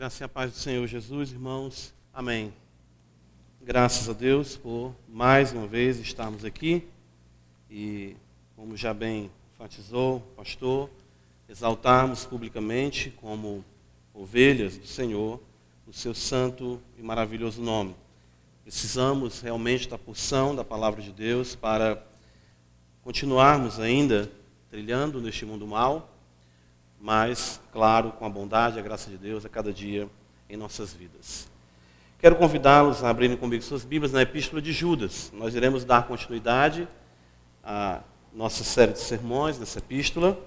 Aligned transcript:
Graça 0.00 0.22
e 0.22 0.24
a 0.24 0.28
paz 0.30 0.50
do 0.50 0.56
Senhor 0.56 0.86
Jesus, 0.86 1.30
irmãos. 1.30 1.92
Amém. 2.10 2.54
Graças 3.60 4.08
a 4.08 4.14
Deus 4.14 4.56
por 4.56 4.96
mais 5.06 5.52
uma 5.52 5.66
vez 5.66 5.98
estarmos 5.98 6.42
aqui 6.42 6.88
e, 7.70 8.16
como 8.56 8.78
já 8.78 8.94
bem 8.94 9.30
enfatizou 9.52 10.16
o 10.16 10.20
pastor, 10.34 10.88
exaltarmos 11.46 12.24
publicamente 12.24 13.10
como 13.10 13.62
ovelhas 14.14 14.78
do 14.78 14.86
Senhor 14.86 15.38
o 15.86 15.92
seu 15.92 16.14
santo 16.14 16.80
e 16.96 17.02
maravilhoso 17.02 17.60
nome. 17.60 17.94
Precisamos 18.62 19.42
realmente 19.42 19.86
da 19.86 19.98
porção 19.98 20.56
da 20.56 20.64
palavra 20.64 21.02
de 21.02 21.12
Deus 21.12 21.54
para 21.54 22.02
continuarmos 23.02 23.78
ainda 23.78 24.32
trilhando 24.70 25.20
neste 25.20 25.44
mundo 25.44 25.66
mal 25.66 26.10
mas, 27.00 27.60
claro, 27.72 28.12
com 28.12 28.26
a 28.26 28.28
bondade 28.28 28.76
e 28.76 28.78
a 28.78 28.82
graça 28.82 29.10
de 29.10 29.16
Deus 29.16 29.46
a 29.46 29.48
cada 29.48 29.72
dia 29.72 30.08
em 30.48 30.56
nossas 30.56 30.92
vidas. 30.92 31.48
Quero 32.18 32.36
convidá-los 32.36 33.02
a 33.02 33.08
abrirem 33.08 33.36
comigo 33.36 33.62
suas 33.62 33.84
Bíblias 33.84 34.12
na 34.12 34.20
Epístola 34.20 34.60
de 34.60 34.72
Judas. 34.72 35.32
Nós 35.32 35.54
iremos 35.54 35.84
dar 35.84 36.06
continuidade 36.06 36.86
à 37.64 38.00
nossa 38.34 38.62
série 38.62 38.92
de 38.92 38.98
sermões 38.98 39.58
nessa 39.58 39.78
epístola. 39.78 40.38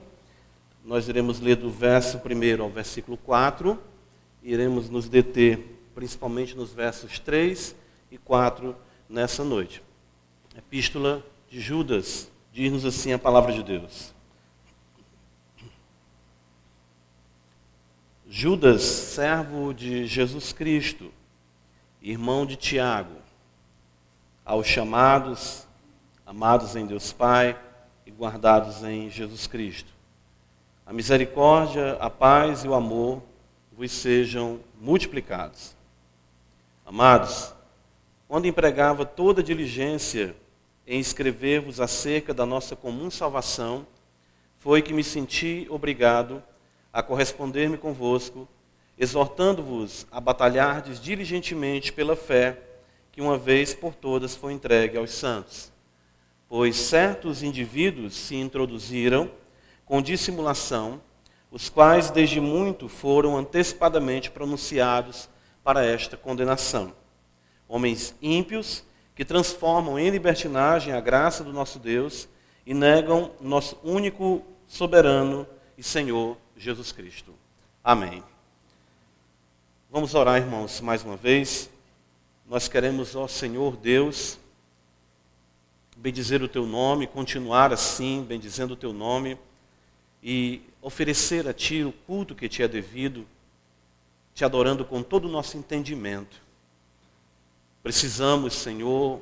Nós 0.85 1.07
iremos 1.07 1.39
ler 1.39 1.55
do 1.55 1.71
verso 1.71 2.17
1 2.19 2.61
ao 2.61 2.69
versículo 2.69 3.17
4. 3.17 3.81
Iremos 4.43 4.87
nos 4.89 5.09
deter 5.09 5.81
principalmente 5.95 6.55
nos 6.55 6.71
versos 6.71 7.17
3 7.17 7.75
e 8.11 8.17
4 8.19 8.75
nessa 9.09 9.43
noite. 9.43 9.81
Epístola 10.55 11.25
de 11.49 11.59
Judas 11.59 12.29
diz-nos 12.51 12.85
assim 12.85 13.13
a 13.13 13.19
palavra 13.19 13.51
de 13.51 13.63
Deus. 13.63 14.12
Judas, 18.35 18.81
servo 18.81 19.75
de 19.75 20.07
Jesus 20.07 20.51
Cristo, 20.51 21.11
irmão 22.01 22.47
de 22.47 22.55
Tiago, 22.55 23.17
aos 24.43 24.65
chamados, 24.65 25.67
amados 26.25 26.75
em 26.75 26.83
Deus 26.83 27.13
Pai 27.13 27.55
e 28.07 28.09
guardados 28.09 28.83
em 28.83 29.07
Jesus 29.07 29.45
Cristo. 29.45 29.93
A 30.83 30.91
misericórdia, 30.91 31.93
a 31.99 32.09
paz 32.09 32.63
e 32.63 32.67
o 32.67 32.73
amor 32.73 33.21
vos 33.71 33.91
sejam 33.91 34.59
multiplicados. 34.81 35.75
Amados, 36.83 37.53
quando 38.27 38.47
empregava 38.47 39.05
toda 39.05 39.43
diligência 39.43 40.35
em 40.87 40.99
escrever-vos 40.99 41.79
acerca 41.79 42.33
da 42.33 42.47
nossa 42.47 42.75
comum 42.75 43.11
salvação, 43.11 43.85
foi 44.57 44.81
que 44.81 44.91
me 44.91 45.03
senti 45.03 45.67
obrigado 45.69 46.37
a 46.37 46.52
corresponder-me 47.01 47.77
convosco, 47.77 48.47
exortando-vos 48.97 50.05
a 50.11 50.21
batalhardes 50.21 50.99
diligentemente 50.99 51.91
pela 51.91 52.15
fé 52.15 52.59
que 53.11 53.21
uma 53.21 53.37
vez 53.37 53.73
por 53.73 53.95
todas 53.95 54.35
foi 54.35 54.53
entregue 54.53 54.97
aos 54.97 55.11
santos. 55.11 55.71
Pois 56.47 56.75
certos 56.75 57.41
indivíduos 57.41 58.15
se 58.15 58.35
introduziram 58.35 59.31
com 59.85 60.01
dissimulação, 60.01 61.01
os 61.49 61.69
quais 61.69 62.11
desde 62.11 62.39
muito 62.39 62.87
foram 62.87 63.37
antecipadamente 63.37 64.29
pronunciados 64.29 65.29
para 65.63 65.85
esta 65.85 66.17
condenação. 66.17 66.93
Homens 67.67 68.15
ímpios 68.21 68.83
que 69.15 69.25
transformam 69.25 69.97
em 69.97 70.09
libertinagem 70.09 70.93
a 70.93 70.99
graça 70.99 71.43
do 71.43 71.53
nosso 71.53 71.79
Deus 71.79 72.27
e 72.65 72.73
negam 72.73 73.31
nosso 73.39 73.79
único 73.83 74.43
soberano 74.67 75.47
e 75.77 75.83
Senhor 75.83 76.37
Jesus 76.57 76.91
Cristo. 76.91 77.33
Amém. 77.83 78.23
Vamos 79.89 80.15
orar, 80.15 80.41
irmãos, 80.41 80.81
mais 80.81 81.03
uma 81.03 81.15
vez. 81.15 81.69
Nós 82.47 82.67
queremos, 82.67 83.15
ó 83.15 83.27
Senhor 83.27 83.77
Deus, 83.77 84.37
bendizer 85.95 86.41
o 86.41 86.47
teu 86.47 86.65
nome, 86.65 87.07
continuar 87.07 87.71
assim, 87.71 88.23
bendizendo 88.23 88.73
o 88.73 88.77
teu 88.77 88.93
nome 88.93 89.37
e 90.21 90.61
oferecer 90.81 91.47
a 91.47 91.53
ti 91.53 91.83
o 91.83 91.91
culto 91.91 92.35
que 92.35 92.49
te 92.49 92.63
é 92.63 92.67
devido, 92.67 93.27
te 94.33 94.43
adorando 94.43 94.83
com 94.85 95.03
todo 95.03 95.25
o 95.25 95.31
nosso 95.31 95.57
entendimento. 95.57 96.41
Precisamos, 97.81 98.53
Senhor, 98.53 99.21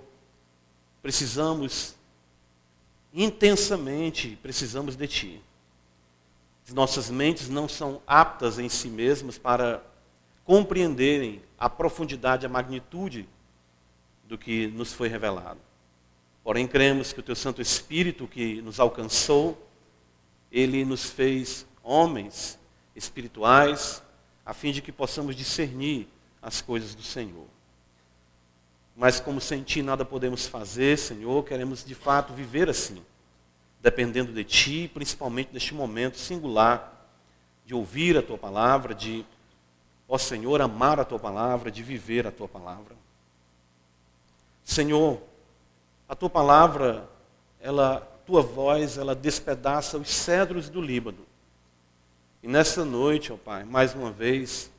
precisamos 1.02 1.96
intensamente, 3.14 4.38
precisamos 4.42 4.96
de 4.96 5.08
ti 5.08 5.42
nossas 6.74 7.10
mentes 7.10 7.50
não 7.50 7.68
são 7.68 8.02
aptas 8.06 8.60
em 8.60 8.70
si 8.70 8.88
mesmas 8.88 9.38
para 9.38 9.84
compreenderem 10.44 11.42
a 11.58 11.70
profundidade, 11.70 12.46
a 12.46 12.50
magnitude 12.50 13.28
do 14.26 14.38
que 14.38 14.68
nos 14.68 14.94
foi 14.94 15.08
revelado. 15.08 15.60
Porém, 16.44 16.68
cremos 16.68 17.14
que 17.14 17.20
o 17.20 17.24
Teu 17.24 17.36
Santo 17.36 17.62
Espírito 17.62 18.28
que 18.28 18.62
nos 18.62 18.80
alcançou, 18.80 19.68
ele 20.52 20.84
nos 20.84 21.06
fez 21.06 21.66
homens 21.84 22.60
espirituais, 22.96 24.02
a 24.46 24.54
fim 24.54 24.72
de 24.72 24.82
que 24.82 24.92
possamos 24.92 25.36
discernir 25.36 26.08
as 26.42 26.62
coisas 26.62 26.96
do 26.96 27.04
Senhor. 27.04 27.46
Mas, 28.96 29.20
como 29.20 29.40
sem 29.40 29.64
Ti 29.64 29.82
nada 29.82 30.04
podemos 30.04 30.48
fazer, 30.48 30.98
Senhor, 30.98 31.44
queremos 31.46 31.86
de 31.86 31.96
fato 31.96 32.34
viver 32.34 32.70
assim 32.70 33.02
dependendo 33.82 34.32
de 34.32 34.44
Ti, 34.44 34.90
principalmente 34.94 35.50
neste 35.52 35.74
momento 35.74 36.18
singular 36.18 37.10
de 37.66 37.74
ouvir 37.74 38.18
a 38.18 38.22
Tua 38.22 38.38
palavra, 38.38 38.94
de, 38.94 39.26
ó 40.08 40.18
Senhor, 40.18 40.62
amar 40.62 41.00
a 41.00 41.06
Tua 41.06 41.20
palavra, 41.20 41.72
de 41.72 41.82
viver 41.82 42.28
a 42.28 42.32
Tua 42.32 42.48
palavra. 42.48 42.96
Senhor, 44.64 45.22
a 46.08 46.16
Tua 46.16 46.30
palavra, 46.30 47.10
ela, 47.60 48.00
Tua 48.26 48.42
voz, 48.42 48.98
ela 48.98 49.16
despedaça 49.16 49.98
os 49.98 50.10
cedros 50.10 50.70
do 50.70 50.82
Líbano. 50.82 51.26
E 52.44 52.48
nessa 52.48 52.86
noite, 52.86 53.34
ó 53.34 53.38
Pai, 53.38 53.64
mais 53.64 53.96
uma 53.96 54.12
vez, 54.12 54.72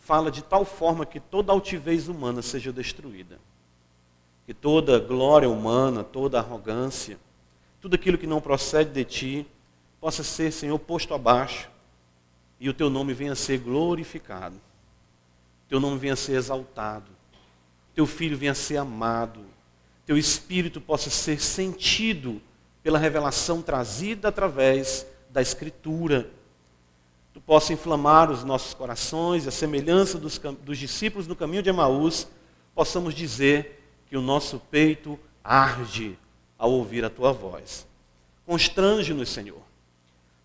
fala 0.00 0.30
de 0.30 0.42
tal 0.42 0.64
forma 0.64 1.06
que 1.06 1.20
toda 1.20 1.52
altivez 1.52 2.08
humana 2.08 2.42
seja 2.42 2.72
destruída. 2.72 3.38
Que 4.46 4.54
toda 4.54 4.98
glória 4.98 5.48
humana, 5.48 6.02
toda 6.02 6.38
arrogância, 6.38 7.18
tudo 7.80 7.94
aquilo 7.94 8.18
que 8.18 8.26
não 8.26 8.40
procede 8.40 8.90
de 8.90 9.04
ti 9.04 9.46
possa 10.00 10.22
ser, 10.22 10.52
Senhor, 10.52 10.78
posto 10.78 11.14
abaixo 11.14 11.68
e 12.60 12.68
o 12.68 12.74
teu 12.74 12.90
nome 12.90 13.12
venha 13.14 13.32
a 13.32 13.36
ser 13.36 13.58
glorificado, 13.58 14.56
teu 15.68 15.78
nome 15.78 15.98
venha 15.98 16.14
a 16.14 16.16
ser 16.16 16.32
exaltado, 16.32 17.10
teu 17.94 18.06
filho 18.06 18.36
venha 18.36 18.52
a 18.52 18.54
ser 18.54 18.78
amado, 18.78 19.44
teu 20.06 20.16
espírito 20.16 20.80
possa 20.80 21.10
ser 21.10 21.40
sentido 21.40 22.40
pela 22.82 22.98
revelação 22.98 23.60
trazida 23.60 24.28
através 24.28 25.06
da 25.30 25.42
Escritura. 25.42 26.30
Tu 27.34 27.40
possa 27.40 27.72
inflamar 27.72 28.30
os 28.30 28.42
nossos 28.42 28.72
corações, 28.72 29.46
a 29.46 29.50
semelhança 29.50 30.18
dos, 30.18 30.38
dos 30.64 30.78
discípulos 30.78 31.26
no 31.26 31.36
caminho 31.36 31.62
de 31.62 31.68
Emaús, 31.68 32.26
possamos 32.74 33.14
dizer 33.14 33.84
que 34.08 34.16
o 34.16 34.22
nosso 34.22 34.58
peito 34.58 35.18
arde 35.44 36.18
ao 36.58 36.72
ouvir 36.72 37.04
a 37.04 37.10
tua 37.10 37.32
voz. 37.32 37.86
Constrange-nos, 38.44 39.28
Senhor. 39.28 39.62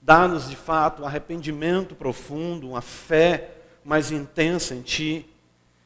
Dá-nos 0.02 0.50
de 0.50 0.56
fato 0.56 1.06
arrependimento 1.06 1.96
profundo, 1.96 2.70
uma 2.70 2.82
fé 2.82 3.52
mais 3.84 4.12
intensa 4.12 4.76
em 4.76 4.82
Ti, 4.82 5.26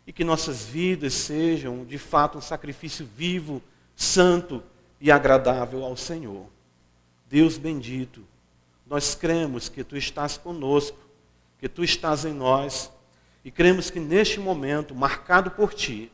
e 0.05 0.11
que 0.11 0.23
nossas 0.23 0.65
vidas 0.65 1.13
sejam 1.13 1.85
de 1.85 1.97
fato 1.97 2.37
um 2.37 2.41
sacrifício 2.41 3.07
vivo, 3.15 3.61
santo 3.95 4.63
e 4.99 5.11
agradável 5.11 5.83
ao 5.83 5.95
Senhor. 5.95 6.45
Deus 7.29 7.57
bendito, 7.57 8.23
nós 8.85 9.13
cremos 9.13 9.69
que 9.69 9.83
Tu 9.83 9.97
estás 9.97 10.37
conosco, 10.37 10.97
que 11.59 11.67
Tu 11.67 11.83
estás 11.83 12.25
em 12.25 12.33
nós, 12.33 12.91
e 13.43 13.51
cremos 13.51 13.89
que 13.89 13.99
neste 13.99 14.39
momento, 14.39 14.95
marcado 14.95 15.51
por 15.51 15.73
Ti, 15.73 16.11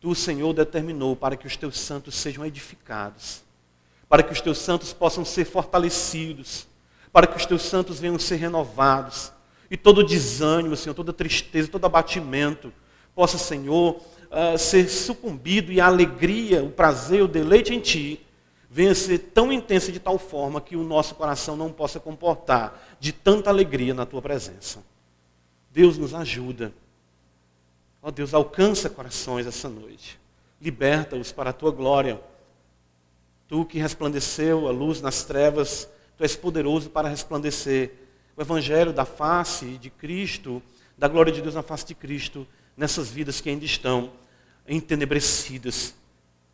Tu, 0.00 0.14
Senhor, 0.14 0.52
determinou 0.54 1.14
para 1.14 1.36
que 1.36 1.46
os 1.46 1.56
teus 1.56 1.78
santos 1.78 2.14
sejam 2.14 2.44
edificados, 2.44 3.42
para 4.08 4.22
que 4.22 4.32
os 4.32 4.40
teus 4.40 4.58
santos 4.58 4.92
possam 4.92 5.24
ser 5.24 5.44
fortalecidos, 5.44 6.66
para 7.12 7.26
que 7.26 7.36
os 7.36 7.44
teus 7.44 7.62
santos 7.62 8.00
venham 8.00 8.18
ser 8.18 8.36
renovados, 8.36 9.32
e 9.70 9.76
todo 9.76 10.02
desânimo, 10.02 10.74
Senhor, 10.74 10.94
toda 10.94 11.12
tristeza, 11.12 11.68
todo 11.68 11.84
abatimento, 11.84 12.72
possa, 13.14 13.38
Senhor, 13.38 14.00
uh, 14.30 14.58
ser 14.58 14.88
sucumbido 14.88 15.70
e 15.70 15.80
a 15.80 15.86
alegria, 15.86 16.62
o 16.62 16.70
prazer, 16.70 17.22
o 17.22 17.28
deleite 17.28 17.74
em 17.74 17.80
Ti, 17.80 18.26
venha 18.68 18.94
ser 18.94 19.18
tão 19.18 19.52
intensa 19.52 19.92
de 19.92 20.00
tal 20.00 20.18
forma 20.18 20.60
que 20.60 20.76
o 20.76 20.82
nosso 20.82 21.14
coração 21.14 21.56
não 21.56 21.70
possa 21.70 22.00
comportar 22.00 22.96
de 22.98 23.12
tanta 23.12 23.50
alegria 23.50 23.92
na 23.92 24.06
Tua 24.06 24.22
presença. 24.22 24.82
Deus 25.70 25.98
nos 25.98 26.14
ajuda. 26.14 26.72
Ó 28.02 28.08
oh, 28.08 28.10
Deus, 28.10 28.32
alcança 28.34 28.88
corações 28.88 29.46
essa 29.46 29.68
noite. 29.68 30.18
Liberta-os 30.60 31.32
para 31.32 31.50
a 31.50 31.52
tua 31.52 31.70
glória. 31.70 32.20
Tu 33.48 33.64
que 33.64 33.78
resplandeceu 33.78 34.68
a 34.68 34.70
luz 34.70 35.00
nas 35.00 35.24
trevas, 35.24 35.88
tu 36.16 36.22
és 36.22 36.36
poderoso 36.36 36.90
para 36.90 37.08
resplandecer 37.08 37.92
o 38.36 38.40
evangelho 38.40 38.92
da 38.92 39.04
face 39.04 39.76
de 39.78 39.90
Cristo 39.90 40.62
da 41.00 41.08
glória 41.08 41.32
de 41.32 41.40
Deus 41.40 41.54
na 41.54 41.62
face 41.62 41.86
de 41.86 41.94
Cristo, 41.94 42.46
nessas 42.76 43.08
vidas 43.08 43.40
que 43.40 43.48
ainda 43.48 43.64
estão 43.64 44.12
entenebrecidas. 44.68 45.94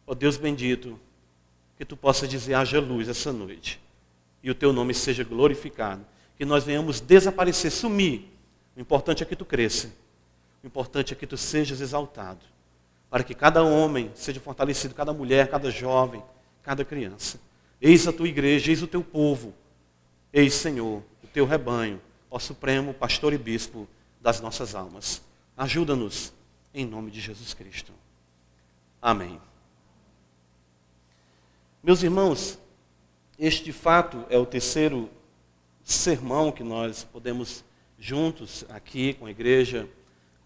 Ó 0.06 0.12
oh 0.12 0.14
Deus 0.14 0.36
bendito, 0.36 1.00
que 1.76 1.84
tu 1.84 1.96
possa 1.96 2.28
dizer, 2.28 2.54
haja 2.54 2.78
luz 2.78 3.08
essa 3.08 3.32
noite, 3.32 3.80
e 4.44 4.48
o 4.48 4.54
teu 4.54 4.72
nome 4.72 4.94
seja 4.94 5.24
glorificado, 5.24 6.06
que 6.38 6.44
nós 6.44 6.62
venhamos 6.62 7.00
desaparecer, 7.00 7.72
sumir. 7.72 8.30
O 8.76 8.80
importante 8.80 9.20
é 9.20 9.26
que 9.26 9.34
tu 9.34 9.44
cresça, 9.44 9.92
o 10.62 10.66
importante 10.66 11.12
é 11.12 11.16
que 11.16 11.26
tu 11.26 11.36
sejas 11.36 11.80
exaltado, 11.80 12.44
para 13.10 13.22
que 13.22 13.34
cada 13.34 13.62
homem 13.62 14.10
seja 14.14 14.40
fortalecido, 14.40 14.94
cada 14.94 15.12
mulher, 15.12 15.48
cada 15.48 15.70
jovem, 15.70 16.22
cada 16.62 16.84
criança. 16.84 17.38
Eis 17.80 18.06
a 18.08 18.12
tua 18.12 18.28
igreja, 18.28 18.70
eis 18.70 18.82
o 18.82 18.86
teu 18.86 19.02
povo, 19.02 19.54
eis, 20.32 20.54
Senhor, 20.54 21.02
o 21.22 21.26
teu 21.26 21.46
rebanho, 21.46 22.00
ó 22.30 22.38
Supremo 22.38 22.92
Pastor 22.92 23.32
e 23.32 23.38
Bispo 23.38 23.88
das 24.20 24.40
nossas 24.40 24.74
almas. 24.74 25.22
Ajuda-nos, 25.56 26.32
em 26.74 26.84
nome 26.84 27.10
de 27.10 27.20
Jesus 27.20 27.54
Cristo. 27.54 27.92
Amém. 29.00 29.40
Meus 31.82 32.02
irmãos, 32.02 32.58
este 33.38 33.64
de 33.64 33.72
fato 33.72 34.26
é 34.28 34.36
o 34.36 34.44
terceiro 34.44 35.08
sermão 35.84 36.50
que 36.50 36.64
nós 36.64 37.04
podemos 37.04 37.64
juntos 37.98 38.64
aqui 38.68 39.14
com 39.14 39.26
a 39.26 39.30
igreja 39.30 39.88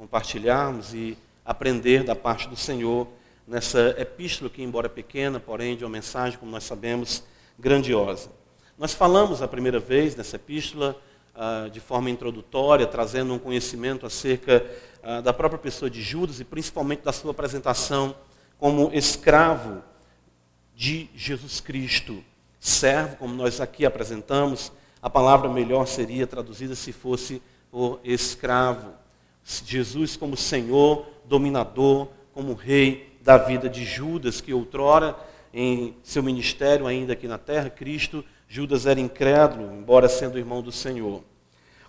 compartilharmos 0.00 0.94
e 0.94 1.14
aprender 1.44 2.02
da 2.04 2.16
parte 2.16 2.48
do 2.48 2.56
Senhor 2.56 3.06
nessa 3.46 3.94
epístola 3.98 4.48
que, 4.48 4.62
embora 4.62 4.88
pequena, 4.88 5.38
porém 5.38 5.76
de 5.76 5.84
uma 5.84 5.90
mensagem, 5.90 6.38
como 6.38 6.50
nós 6.50 6.64
sabemos, 6.64 7.22
grandiosa. 7.58 8.30
Nós 8.78 8.94
falamos 8.94 9.42
a 9.42 9.46
primeira 9.46 9.78
vez 9.78 10.16
nessa 10.16 10.36
epístola 10.36 10.96
uh, 11.36 11.68
de 11.68 11.80
forma 11.80 12.08
introdutória, 12.08 12.86
trazendo 12.86 13.34
um 13.34 13.38
conhecimento 13.38 14.06
acerca 14.06 14.64
uh, 15.02 15.20
da 15.20 15.34
própria 15.34 15.58
pessoa 15.58 15.90
de 15.90 16.00
Judas 16.00 16.40
e 16.40 16.46
principalmente 16.46 17.02
da 17.02 17.12
sua 17.12 17.32
apresentação 17.32 18.14
como 18.56 18.90
escravo 18.94 19.82
de 20.74 21.10
Jesus 21.14 21.60
Cristo. 21.60 22.24
Servo, 22.58 23.16
como 23.16 23.34
nós 23.34 23.60
aqui 23.60 23.84
apresentamos, 23.84 24.72
a 25.02 25.10
palavra 25.10 25.50
melhor 25.50 25.86
seria 25.86 26.26
traduzida 26.26 26.74
se 26.74 26.90
fosse 26.90 27.42
o 27.70 27.98
escravo. 28.02 28.98
Jesus 29.44 30.16
como 30.16 30.36
Senhor, 30.36 31.06
dominador, 31.24 32.08
como 32.32 32.54
rei 32.54 33.16
da 33.20 33.36
vida 33.36 33.68
de 33.68 33.84
Judas, 33.84 34.40
que 34.40 34.54
outrora, 34.54 35.16
em 35.52 35.96
seu 36.02 36.22
ministério 36.22 36.86
ainda 36.86 37.12
aqui 37.12 37.26
na 37.26 37.38
terra, 37.38 37.68
Cristo, 37.68 38.24
Judas 38.48 38.86
era 38.86 39.00
incrédulo, 39.00 39.72
embora 39.74 40.08
sendo 40.08 40.38
irmão 40.38 40.62
do 40.62 40.72
Senhor. 40.72 41.22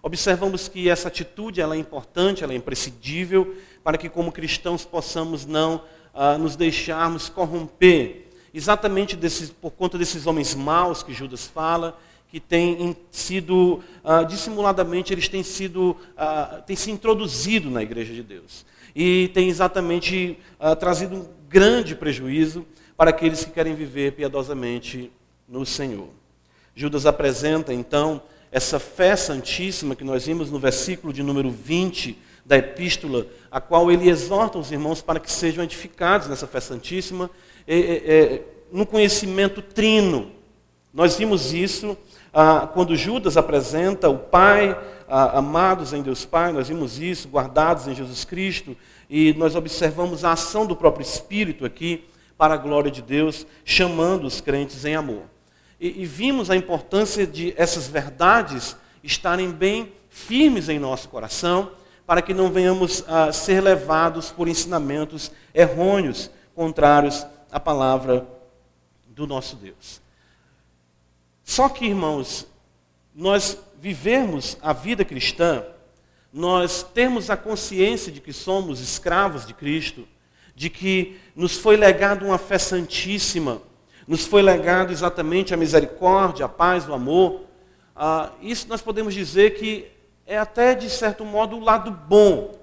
Observamos 0.04 0.68
que 0.68 0.90
essa 0.90 1.08
atitude 1.08 1.62
ela 1.62 1.76
é 1.76 1.78
importante, 1.78 2.44
ela 2.44 2.54
é 2.54 2.56
imprescindível, 2.56 3.56
para 3.84 3.98
que 3.98 4.10
como 4.10 4.32
cristãos 4.32 4.84
possamos 4.84 5.46
não 5.46 5.84
ah, 6.14 6.38
nos 6.38 6.56
deixarmos 6.56 7.30
corromper 7.30 8.28
exatamente 8.54 9.16
desses, 9.16 9.50
por 9.50 9.72
conta 9.72 9.98
desses 9.98 10.26
homens 10.26 10.56
maus 10.56 11.04
que 11.04 11.14
Judas 11.14 11.46
fala, 11.46 11.98
que 12.32 12.40
têm 12.40 12.96
sido, 13.12 13.84
ah, 14.04 14.24
dissimuladamente, 14.24 15.12
eles 15.12 15.28
têm 15.28 15.44
sido, 15.44 15.98
ah, 16.16 16.64
têm 16.66 16.78
se 16.78 16.90
introduzido 16.90 17.70
na 17.70 17.84
igreja 17.84 18.14
de 18.14 18.24
Deus. 18.24 18.66
E 18.96 19.30
têm 19.34 19.50
exatamente 19.50 20.38
ah, 20.58 20.74
trazido 20.74 21.16
um 21.18 21.28
grande 21.50 21.94
prejuízo 21.94 22.66
para 22.96 23.10
aqueles 23.10 23.44
que 23.44 23.52
querem 23.52 23.76
viver 23.76 24.14
piedosamente 24.14 25.12
no 25.46 25.66
Senhor. 25.66 26.08
Judas 26.74 27.06
apresenta, 27.06 27.74
então, 27.74 28.22
essa 28.50 28.80
fé 28.80 29.18
santíssima 29.18 29.94
que 29.94 30.04
nós 30.06 30.26
vimos 30.26 30.50
no 30.50 30.58
versículo 30.58 31.12
de 31.12 31.22
número 31.22 31.52
20 31.52 32.18
da 32.46 32.58
epístola, 32.58 33.28
a 33.52 33.60
qual 33.60 33.92
ele 33.92 34.10
exorta 34.10 34.58
os 34.58 34.72
irmãos 34.72 35.02
para 35.02 35.20
que 35.20 35.30
sejam 35.30 35.66
edificados 35.66 36.30
nessa 36.30 36.48
fé 36.48 36.62
santíssima, 36.62 37.30
é, 37.68 37.78
é, 37.78 38.42
no 38.72 38.86
conhecimento 38.86 39.62
trino. 39.62 40.32
Nós 40.94 41.18
vimos 41.18 41.54
isso 41.54 41.98
ah, 42.34 42.70
quando 42.74 42.96
Judas 42.96 43.36
apresenta 43.36 44.10
o 44.10 44.18
Pai, 44.18 44.80
ah, 45.08 45.40
amados 45.40 45.92
em 45.92 46.02
Deus 46.02 46.24
Pai, 46.26 46.54
nós 46.54 46.70
vimos 46.70 47.00
isso, 47.00 47.28
guardados 47.28 47.88
em 47.88 47.94
Jesus 47.94 48.24
Cristo, 48.24 48.76
e 49.10 49.34
nós 49.34 49.56
observamos 49.56 50.24
a 50.24 50.32
ação 50.32 50.66
do 50.66 50.76
próprio 50.76 51.04
Espírito 51.04 51.66
aqui, 51.66 52.06
para 52.38 52.56
a 52.56 52.58
glória 52.58 52.90
de 52.90 53.02
Deus, 53.02 53.46
chamando 53.64 54.26
os 54.26 54.42
crentes 54.42 54.84
em 54.86 54.96
amor. 54.96 55.24
E, 55.80 56.02
e 56.02 56.06
vimos 56.06 56.50
a 56.50 56.56
importância 56.56 57.28
de 57.28 57.54
essas 57.56 57.88
verdades 57.88 58.76
estarem 59.04 59.52
bem 59.52 59.92
firmes 60.10 60.70
em 60.70 60.80
nosso 60.80 61.10
coração, 61.10 61.72
para 62.08 62.22
que 62.22 62.34
não 62.34 62.52
venhamos 62.52 63.04
a 63.08 63.32
ser 63.32 63.62
levados 63.62 64.32
por 64.32 64.48
ensinamentos 64.48 65.32
errôneos, 65.54 66.32
contrários 66.56 67.26
à 67.52 67.60
palavra 67.60 68.28
do 69.08 69.28
nosso 69.28 69.56
Deus. 69.56 70.01
Só 71.52 71.68
que, 71.68 71.86
irmãos, 71.86 72.48
nós 73.14 73.58
vivermos 73.78 74.58
a 74.62 74.72
vida 74.72 75.04
cristã, 75.04 75.66
nós 76.32 76.82
termos 76.82 77.30
a 77.30 77.36
consciência 77.36 78.10
de 78.10 78.22
que 78.22 78.32
somos 78.32 78.80
escravos 78.80 79.46
de 79.46 79.54
Cristo, 79.54 80.08
de 80.56 80.70
que 80.70 81.20
nos 81.36 81.58
foi 81.58 81.76
legado 81.76 82.26
uma 82.26 82.38
fé 82.38 82.58
santíssima, 82.58 83.62
nos 84.08 84.26
foi 84.26 84.42
legado 84.42 84.94
exatamente 84.94 85.54
a 85.54 85.58
misericórdia, 85.58 86.46
a 86.46 86.48
paz, 86.48 86.88
o 86.88 86.94
amor. 86.94 87.42
Ah, 87.94 88.32
isso 88.42 88.70
nós 88.70 88.82
podemos 88.82 89.14
dizer 89.14 89.56
que 89.56 89.92
é 90.26 90.38
até, 90.38 90.74
de 90.74 90.90
certo 90.90 91.26
modo, 91.26 91.58
o 91.58 91.62
lado 91.62 91.92
bom. 91.92 92.58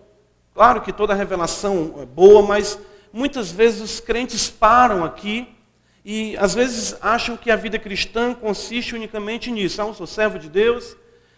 Claro 0.55 0.81
que 0.81 0.95
toda 0.95 1.13
revelação 1.13 1.97
é 1.99 2.07
boa, 2.07 2.41
mas 2.41 2.79
muitas 3.13 3.51
vezes 3.53 3.83
os 3.83 4.01
crentes 4.01 4.49
param 4.49 5.05
aqui 5.05 5.58
e 6.11 6.39
às 6.39 6.55
vezes 6.55 6.97
acham 7.03 7.37
que 7.37 7.51
a 7.51 7.57
vida 7.57 7.79
cristã 7.79 8.33
consiste 8.33 8.95
unicamente 8.95 9.51
nisso. 9.51 9.83
Ah, 9.83 9.85
eu 9.85 9.93
sou 9.93 10.07
servo 10.07 10.39
de 10.39 10.49
Deus, 10.49 10.97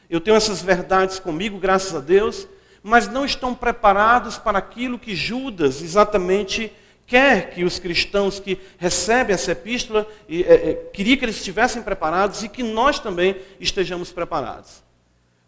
eu 0.08 0.20
tenho 0.20 0.36
essas 0.36 0.62
verdades 0.62 1.18
comigo, 1.18 1.58
graças 1.58 1.92
a 1.92 1.98
Deus, 1.98 2.46
mas 2.80 3.08
não 3.08 3.24
estão 3.24 3.52
preparados 3.52 4.38
para 4.38 4.58
aquilo 4.58 4.96
que 4.96 5.16
Judas 5.16 5.82
exatamente 5.82 6.72
quer 7.04 7.50
que 7.50 7.64
os 7.64 7.80
cristãos 7.80 8.38
que 8.38 8.60
recebem 8.78 9.34
essa 9.34 9.50
epístola, 9.50 10.06
e, 10.28 10.44
é, 10.44 10.54
é, 10.54 10.74
queria 10.92 11.16
que 11.16 11.24
eles 11.24 11.38
estivessem 11.38 11.82
preparados 11.82 12.44
e 12.44 12.48
que 12.48 12.62
nós 12.62 13.00
também 13.00 13.34
estejamos 13.58 14.12
preparados. 14.12 14.84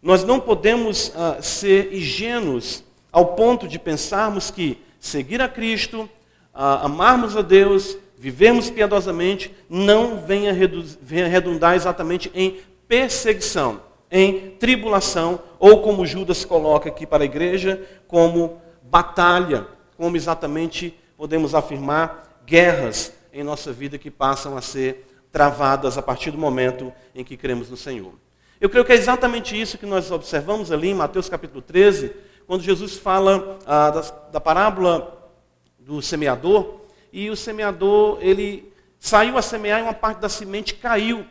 Nós 0.01 0.25
não 0.25 0.37
podemos 0.37 1.13
ah, 1.15 1.37
ser 1.41 1.93
ingênuos 1.93 2.83
ao 3.09 3.27
ponto 3.37 3.69
de 3.69 3.79
pensarmos 3.79 4.51
que 4.51 4.77
seguir 4.99 5.41
a 5.41 5.47
Cristo, 5.47 6.09
ah, 6.53 6.83
amarmos 6.83 7.37
a 7.37 7.41
Deus, 7.41 7.97
vivemos 8.23 8.69
piedosamente, 8.69 9.53
não 9.69 10.15
venha, 10.15 10.55
venha 11.01 11.27
redundar 11.27 11.75
exatamente 11.75 12.31
em 12.33 12.61
perseguição, 12.87 13.81
em 14.09 14.51
tribulação, 14.51 15.41
ou 15.59 15.81
como 15.81 16.05
Judas 16.05 16.45
coloca 16.45 16.87
aqui 16.87 17.05
para 17.05 17.23
a 17.23 17.25
igreja, 17.25 17.85
como 18.07 18.61
batalha, 18.81 19.67
como 19.97 20.15
exatamente 20.15 20.97
podemos 21.17 21.53
afirmar 21.53 22.41
guerras 22.45 23.11
em 23.33 23.43
nossa 23.43 23.73
vida 23.73 23.97
que 23.97 24.09
passam 24.09 24.55
a 24.55 24.61
ser 24.61 25.05
travadas 25.29 25.97
a 25.97 26.01
partir 26.01 26.31
do 26.31 26.37
momento 26.37 26.93
em 27.13 27.25
que 27.25 27.35
cremos 27.35 27.69
no 27.69 27.75
Senhor. 27.75 28.13
Eu 28.61 28.69
creio 28.69 28.85
que 28.85 28.93
é 28.93 28.95
exatamente 28.95 29.59
isso 29.59 29.77
que 29.77 29.85
nós 29.85 30.09
observamos 30.11 30.71
ali 30.71 30.91
em 30.91 30.95
Mateus 30.95 31.27
capítulo 31.27 31.61
13, 31.61 32.13
quando 32.47 32.63
Jesus 32.63 32.95
fala 32.95 33.59
ah, 33.65 33.89
da, 33.89 34.01
da 34.31 34.39
parábola 34.39 35.29
do 35.77 36.01
semeador, 36.01 36.82
e 37.13 37.29
o 37.29 37.35
semeador, 37.35 38.17
ele 38.21 38.73
saiu 38.99 39.37
a 39.37 39.41
semear 39.43 39.79
e 39.79 39.83
uma 39.83 39.93
parte 39.93 40.19
da 40.19 40.27
semente 40.27 40.73
caiu 40.73 41.23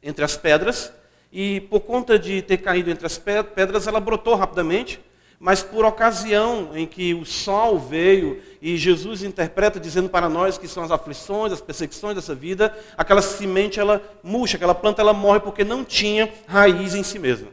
entre 0.00 0.24
as 0.24 0.36
pedras, 0.36 0.92
e 1.32 1.60
por 1.62 1.80
conta 1.80 2.16
de 2.16 2.40
ter 2.40 2.58
caído 2.58 2.88
entre 2.88 3.04
as 3.04 3.18
pedras, 3.18 3.88
ela 3.88 3.98
brotou 3.98 4.36
rapidamente, 4.36 5.00
mas 5.40 5.60
por 5.62 5.84
ocasião 5.84 6.70
em 6.76 6.86
que 6.86 7.14
o 7.14 7.24
sol 7.24 7.80
veio 7.80 8.40
e 8.62 8.76
Jesus 8.76 9.22
interpreta 9.22 9.80
dizendo 9.80 10.08
para 10.08 10.28
nós 10.28 10.56
que 10.56 10.68
são 10.68 10.84
as 10.84 10.90
aflições, 10.92 11.52
as 11.52 11.60
perseguições 11.60 12.14
dessa 12.14 12.34
vida, 12.34 12.76
aquela 12.96 13.22
semente 13.22 13.80
ela 13.80 14.00
murcha, 14.22 14.56
aquela 14.56 14.74
planta 14.74 15.02
ela 15.02 15.12
morre 15.12 15.40
porque 15.40 15.64
não 15.64 15.84
tinha 15.84 16.32
raiz 16.46 16.94
em 16.94 17.02
si 17.02 17.18
mesma. 17.18 17.48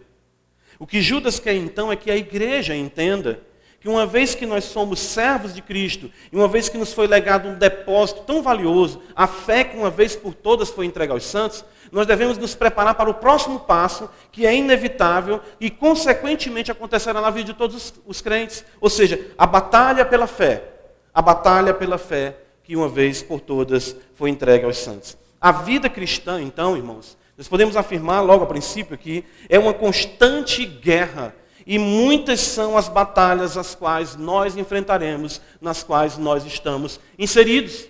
O 0.77 0.85
que 0.85 1.01
Judas 1.01 1.39
quer 1.39 1.55
então 1.55 1.91
é 1.91 1.95
que 1.95 2.11
a 2.11 2.17
igreja 2.17 2.75
entenda 2.75 3.41
uma 3.87 4.05
vez 4.05 4.35
que 4.35 4.45
nós 4.45 4.63
somos 4.65 4.99
servos 4.99 5.53
de 5.53 5.61
Cristo, 5.61 6.11
e 6.31 6.35
uma 6.35 6.47
vez 6.47 6.69
que 6.69 6.77
nos 6.77 6.93
foi 6.93 7.07
legado 7.07 7.47
um 7.47 7.55
depósito 7.55 8.21
tão 8.21 8.41
valioso, 8.41 9.01
a 9.15 9.27
fé 9.27 9.63
que 9.63 9.77
uma 9.77 9.89
vez 9.89 10.15
por 10.15 10.33
todas 10.33 10.69
foi 10.69 10.85
entregue 10.85 11.11
aos 11.11 11.23
santos, 11.23 11.63
nós 11.91 12.05
devemos 12.05 12.37
nos 12.37 12.55
preparar 12.55 12.95
para 12.95 13.09
o 13.09 13.13
próximo 13.13 13.59
passo, 13.59 14.09
que 14.31 14.45
é 14.45 14.55
inevitável 14.55 15.41
e 15.59 15.69
consequentemente 15.69 16.71
acontecerá 16.71 17.21
na 17.21 17.29
vida 17.29 17.51
de 17.51 17.57
todos 17.57 17.75
os, 17.75 17.93
os 18.05 18.21
crentes, 18.21 18.65
ou 18.81 18.89
seja, 18.89 19.31
a 19.37 19.45
batalha 19.45 20.05
pela 20.05 20.27
fé, 20.27 20.63
a 21.13 21.21
batalha 21.21 21.73
pela 21.73 21.97
fé 21.97 22.37
que 22.63 22.75
uma 22.75 22.89
vez 22.89 23.21
por 23.21 23.39
todas 23.39 23.95
foi 24.15 24.29
entregue 24.29 24.65
aos 24.65 24.77
santos. 24.77 25.17
A 25.39 25.51
vida 25.51 25.89
cristã, 25.89 26.41
então, 26.41 26.75
irmãos, 26.75 27.17
nós 27.37 27.47
podemos 27.47 27.77
afirmar 27.77 28.21
logo 28.21 28.43
a 28.43 28.47
princípio 28.47 28.97
que 28.97 29.23
é 29.47 29.57
uma 29.57 29.73
constante 29.73 30.65
guerra 30.65 31.33
E 31.69 31.77
muitas 31.77 32.39
são 32.39 32.77
as 32.77 32.87
batalhas 32.87 33.57
as 33.57 33.75
quais 33.75 34.15
nós 34.15 34.55
enfrentaremos, 34.55 35.41
nas 35.59 35.83
quais 35.83 36.17
nós 36.17 36.45
estamos 36.45 36.97
inseridos. 37.19 37.85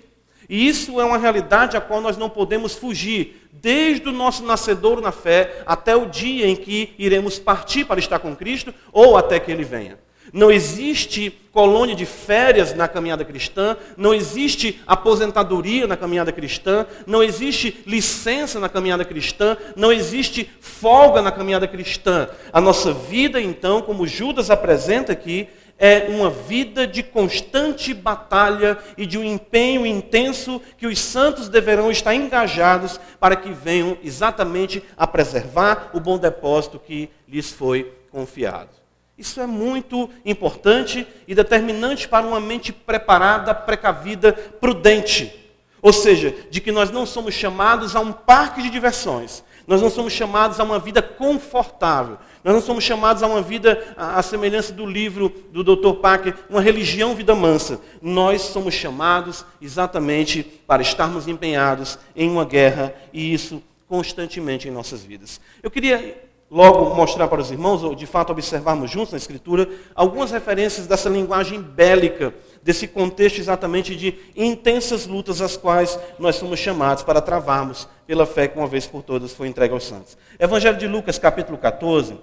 E 0.50 0.68
isso 0.68 1.00
é 1.00 1.06
uma 1.06 1.20
realidade 1.20 1.78
a 1.78 1.82
qual 1.82 2.02
nós 2.02 2.18
não 2.18 2.28
podemos 2.28 2.74
fugir, 2.74 3.48
desde 3.54 4.10
o 4.10 4.12
nosso 4.12 4.44
nascedouro 4.44 5.00
na 5.00 5.12
fé 5.12 5.62
até 5.64 5.96
o 5.96 6.08
dia 6.08 6.48
em 6.48 6.56
que 6.56 6.96
iremos 6.98 7.38
partir 7.38 7.86
para 7.86 8.00
estar 8.00 8.18
com 8.18 8.36
Cristo 8.36 8.74
ou 8.92 9.16
até 9.16 9.40
que 9.40 9.52
Ele 9.52 9.64
venha. 9.64 10.00
Não 10.34 10.52
existe 10.52 11.32
colônia 11.52 11.96
de 11.96 12.06
férias 12.06 12.74
na 12.74 12.88
caminhada 12.88 13.26
cristã, 13.26 13.76
não 13.96 14.14
existe 14.14 14.80
aposentadoria 14.86 15.88
na 15.88 15.98
caminhada 15.98 16.32
cristã, 16.32 16.86
não 17.06 17.24
existe 17.24 17.82
licença 17.88 18.60
na 18.60 18.70
caminhada 18.70 19.04
cristã, 19.04 19.58
não 19.76 19.92
existe 19.92 20.50
folga 20.60 21.22
na 21.22 21.32
caminhada 21.32 21.68
cristã. 21.68 22.30
A 22.54 22.62
nossa 22.62 22.94
vida, 22.94 23.42
então, 23.42 23.82
como 23.82 24.06
Judas 24.06 24.52
apresenta 24.52 25.12
aqui, 25.12 25.48
é 25.80 26.08
uma 26.10 26.30
vida 26.30 26.88
de 26.88 27.04
constante 27.04 27.94
batalha 27.94 28.78
e 28.98 29.06
de 29.06 29.18
um 29.18 29.24
empenho 29.24 29.86
intenso 29.86 30.62
que 30.78 30.88
os 30.88 31.00
santos 31.00 31.50
deverão 31.50 31.92
estar 31.92 32.16
engajados 32.16 33.00
para 33.20 33.36
que 33.36 33.52
venham 33.52 33.98
exatamente 34.04 34.84
a 34.98 35.06
preservar 35.06 35.92
o 35.94 36.00
bom 36.00 36.18
depósito 36.18 36.80
que 36.80 37.10
lhes 37.28 37.52
foi 37.52 37.94
confiado. 38.12 38.77
Isso 39.18 39.42
é 39.42 39.48
muito 39.48 40.10
importante 40.24 41.08
e 41.28 41.34
determinante 41.34 42.08
para 42.08 42.26
uma 42.26 42.40
mente 42.40 42.72
preparada, 42.72 43.54
precavida, 43.54 44.34
prudente. 44.34 45.34
Ou 45.82 45.92
seja, 45.92 46.36
de 46.50 46.62
que 46.62 46.72
nós 46.72 46.92
não 46.92 47.06
somos 47.06 47.34
chamados 47.34 47.96
a 47.96 48.00
um 48.00 48.12
parque 48.12 48.62
de 48.62 48.70
diversões, 48.70 49.44
nós 49.66 49.82
não 49.82 49.90
somos 49.90 50.14
chamados 50.14 50.60
a 50.60 50.64
uma 50.64 50.80
vida 50.80 51.02
confortável, 51.02 52.18
nós 52.44 52.54
não 52.54 52.62
somos 52.62 52.84
chamados 52.84 53.22
a 53.22 53.28
uma 53.28 53.42
vida, 53.42 53.94
à 53.98 54.22
semelhança 54.22 54.72
do 54.72 54.86
livro 54.86 55.30
do 55.52 55.64
Dr. 55.64 56.00
Packer, 56.00 56.36
uma 56.50 56.62
religião 56.62 57.14
vida 57.14 57.36
mansa. 57.36 57.82
Nós 58.02 58.42
somos 58.44 58.74
chamados 58.74 59.46
exatamente 59.62 60.44
para 60.66 60.82
estarmos 60.82 61.28
empenhados 61.28 62.00
em 62.16 62.30
uma 62.30 62.46
guerra 62.46 62.96
e 63.12 63.34
isso 63.34 63.62
constantemente 63.88 64.68
em 64.68 64.72
nossas 64.72 65.04
vidas. 65.04 65.42
Eu 65.62 65.72
queria 65.72 66.27
logo 66.50 66.96
mostrar 66.96 67.28
para 67.28 67.42
os 67.42 67.52
irmãos, 67.52 67.84
ou 67.84 67.94
de 67.94 68.06
fato 68.06 68.32
observarmos 68.32 68.90
juntos 68.90 69.12
na 69.12 69.18
Escritura, 69.18 69.70
algumas 69.94 70.32
referências 70.32 70.88
dessa 70.88 71.10
linguagem 71.10 71.62
bélica, 71.62 72.34
desse 72.64 72.88
contexto 72.88 73.40
exatamente 73.40 73.96
de 73.96 74.18
intensas 74.36 75.06
lutas 75.06 75.42
às 75.42 75.58
quais 75.58 76.00
nós 76.18 76.38
somos 76.38 76.60
chamados 76.60 77.04
para 77.04 77.22
travarmos 77.22 77.88
pela 78.06 78.26
fé 78.26 78.48
que 78.48 78.58
uma 78.58 78.68
vez 78.68 78.88
por 78.88 79.04
todas 79.04 79.34
foi 79.34 79.48
entregue 79.48 79.74
aos 79.74 79.86
santos. 79.86 80.18
Evangelho 80.40 80.78
de 80.78 80.88
Lucas, 80.88 81.20
capítulo 81.20 81.58
14. 81.58 82.18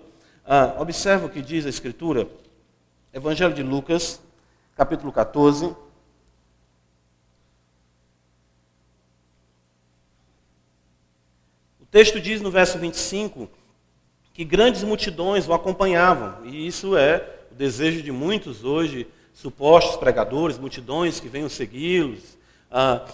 Ah, 0.47 0.75
observa 0.79 1.27
o 1.27 1.31
que 1.31 1.43
diz 1.43 1.67
a 1.67 1.69
Escritura. 1.69 2.27
Evangelho 3.13 3.53
de 3.53 3.63
Lucas, 3.63 4.21
capítulo 4.75 5.13
14. 5.13 5.67
O 11.81 11.87
texto 11.91 12.19
diz 12.19 12.41
no 12.41 12.51
verso 12.51 12.79
25 12.79 13.49
que 14.35 14.45
grandes 14.45 14.83
multidões 14.83 15.47
o 15.49 15.55
acompanhavam, 15.55 16.45
e 16.45 16.67
isso 16.67 16.97
é 16.97 17.25
o 17.53 17.55
desejo 17.55 18.03
de 18.03 18.11
muitos 18.11 18.65
hoje, 18.65 19.07
supostos 19.33 19.97
pregadores, 19.97 20.59
multidões 20.59 21.21
que 21.21 21.29
venham 21.29 21.49
segui-los, 21.49 22.37
ah, 22.69 23.07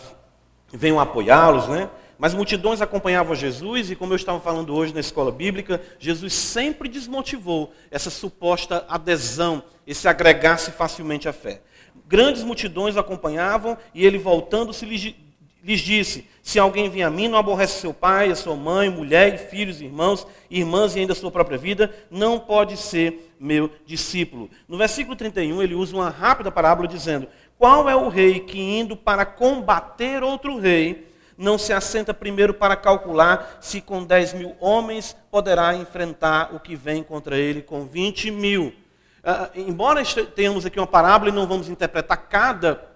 venham 0.73 0.99
apoiá-los, 0.99 1.69
né? 1.69 1.91
Mas 2.19 2.35
multidões 2.35 2.81
acompanhavam 2.81 3.35
Jesus 3.35 3.91
e, 3.91 3.97
como 3.97 4.13
eu 4.13 4.17
estava 4.17 4.41
falando 4.41 4.75
hoje 4.75 4.95
na 4.95 5.01
escola 5.01 5.31
bíblica, 5.31 5.81
Jesus 5.99 6.33
sempre 6.33 6.89
desmotivou 6.89 7.73
essa 7.91 8.11
suposta 8.11 8.85
adesão, 8.89 9.63
esse 9.87 10.09
agregar-se 10.09 10.71
facilmente 10.71 11.29
à 11.29 11.33
fé. 11.33 11.61
Grandes 12.07 12.43
multidões 12.43 12.97
acompanhavam 12.97 13.77
e 13.95 14.07
ele, 14.07 14.19
voltando-se, 14.19 15.15
lhes 15.63 15.81
disse: 15.81 16.29
Se 16.43 16.59
alguém 16.59 16.89
vem 16.89 17.03
a 17.03 17.11
mim, 17.11 17.29
não 17.29 17.39
aborrece 17.39 17.81
seu 17.81 17.93
pai, 17.93 18.31
a 18.31 18.35
sua 18.35 18.57
mãe, 18.57 18.89
mulher, 18.89 19.39
filhos, 19.51 19.81
irmãos, 19.81 20.27
irmãs 20.51 20.95
e 20.95 21.01
ainda 21.01 21.13
a 21.13 21.17
sua 21.17 21.31
própria 21.31 21.59
vida, 21.59 21.95
não 22.11 22.39
pode 22.39 22.77
ser 22.77 23.35
meu 23.39 23.71
discípulo. 23.87 24.51
No 24.69 24.77
versículo 24.77 25.17
31, 25.17 25.63
ele 25.63 25.75
usa 25.75 25.95
uma 25.95 26.11
rápida 26.11 26.51
parábola 26.51 26.89
dizendo: 26.89 27.29
Qual 27.59 27.89
é 27.89 27.97
o 27.97 28.09
rei 28.09 28.41
que, 28.41 28.59
indo 28.59 28.97
para 28.97 29.25
combater 29.25 30.23
outro 30.23 30.59
rei, 30.59 31.11
não 31.41 31.57
se 31.57 31.73
assenta 31.73 32.13
primeiro 32.13 32.53
para 32.53 32.77
calcular 32.77 33.59
se 33.63 33.81
com 33.81 34.05
10 34.05 34.35
mil 34.35 34.55
homens 34.61 35.17
poderá 35.31 35.75
enfrentar 35.75 36.55
o 36.55 36.61
que 36.61 36.77
vem 36.77 37.03
contra 37.03 37.39
ele 37.39 37.63
com 37.63 37.87
20 37.87 38.31
mil. 38.31 38.75
Uh, 39.23 39.59
embora 39.59 40.03
tenhamos 40.35 40.67
aqui 40.67 40.79
uma 40.79 40.87
parábola 40.87 41.31
e 41.31 41.35
não 41.35 41.47
vamos 41.47 41.69
interpretar 41.69 42.29
cada 42.29 42.91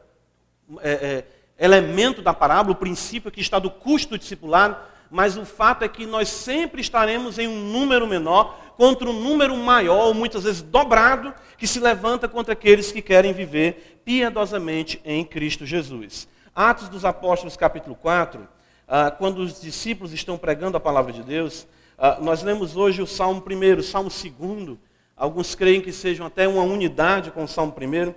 é, 0.80 0.90
é, 0.90 1.24
elemento 1.58 2.20
da 2.20 2.34
parábola, 2.34 2.72
o 2.74 2.78
princípio 2.78 3.28
aqui 3.28 3.40
está 3.40 3.58
do 3.58 3.70
custo 3.70 4.18
discipulado, 4.18 4.76
mas 5.10 5.36
o 5.36 5.44
fato 5.44 5.84
é 5.84 5.88
que 5.88 6.06
nós 6.06 6.28
sempre 6.28 6.80
estaremos 6.80 7.38
em 7.38 7.46
um 7.46 7.60
número 7.70 8.06
menor 8.06 8.58
contra 8.76 9.08
um 9.08 9.12
número 9.12 9.56
maior, 9.56 10.12
muitas 10.12 10.44
vezes 10.44 10.62
dobrado, 10.62 11.32
que 11.56 11.66
se 11.66 11.78
levanta 11.78 12.26
contra 12.26 12.52
aqueles 12.52 12.90
que 12.90 13.00
querem 13.00 13.32
viver 13.32 14.00
piedosamente 14.04 15.00
em 15.04 15.24
Cristo 15.24 15.64
Jesus. 15.64 16.26
Atos 16.54 16.88
dos 16.88 17.04
Apóstolos, 17.04 17.56
capítulo 17.56 17.94
4, 17.94 18.46
ah, 18.88 19.10
quando 19.10 19.38
os 19.38 19.60
discípulos 19.60 20.12
estão 20.12 20.36
pregando 20.36 20.76
a 20.76 20.80
palavra 20.80 21.12
de 21.12 21.22
Deus, 21.22 21.66
ah, 21.96 22.18
nós 22.20 22.42
lemos 22.42 22.76
hoje 22.76 23.00
o 23.00 23.06
Salmo 23.06 23.42
1, 23.48 23.78
o 23.78 23.82
Salmo 23.82 24.10
2. 24.10 24.76
Alguns 25.16 25.54
creem 25.54 25.80
que 25.80 25.92
sejam 25.92 26.26
até 26.26 26.48
uma 26.48 26.62
unidade 26.62 27.30
com 27.30 27.44
o 27.44 27.48
Salmo 27.48 27.72
1. 27.72 28.14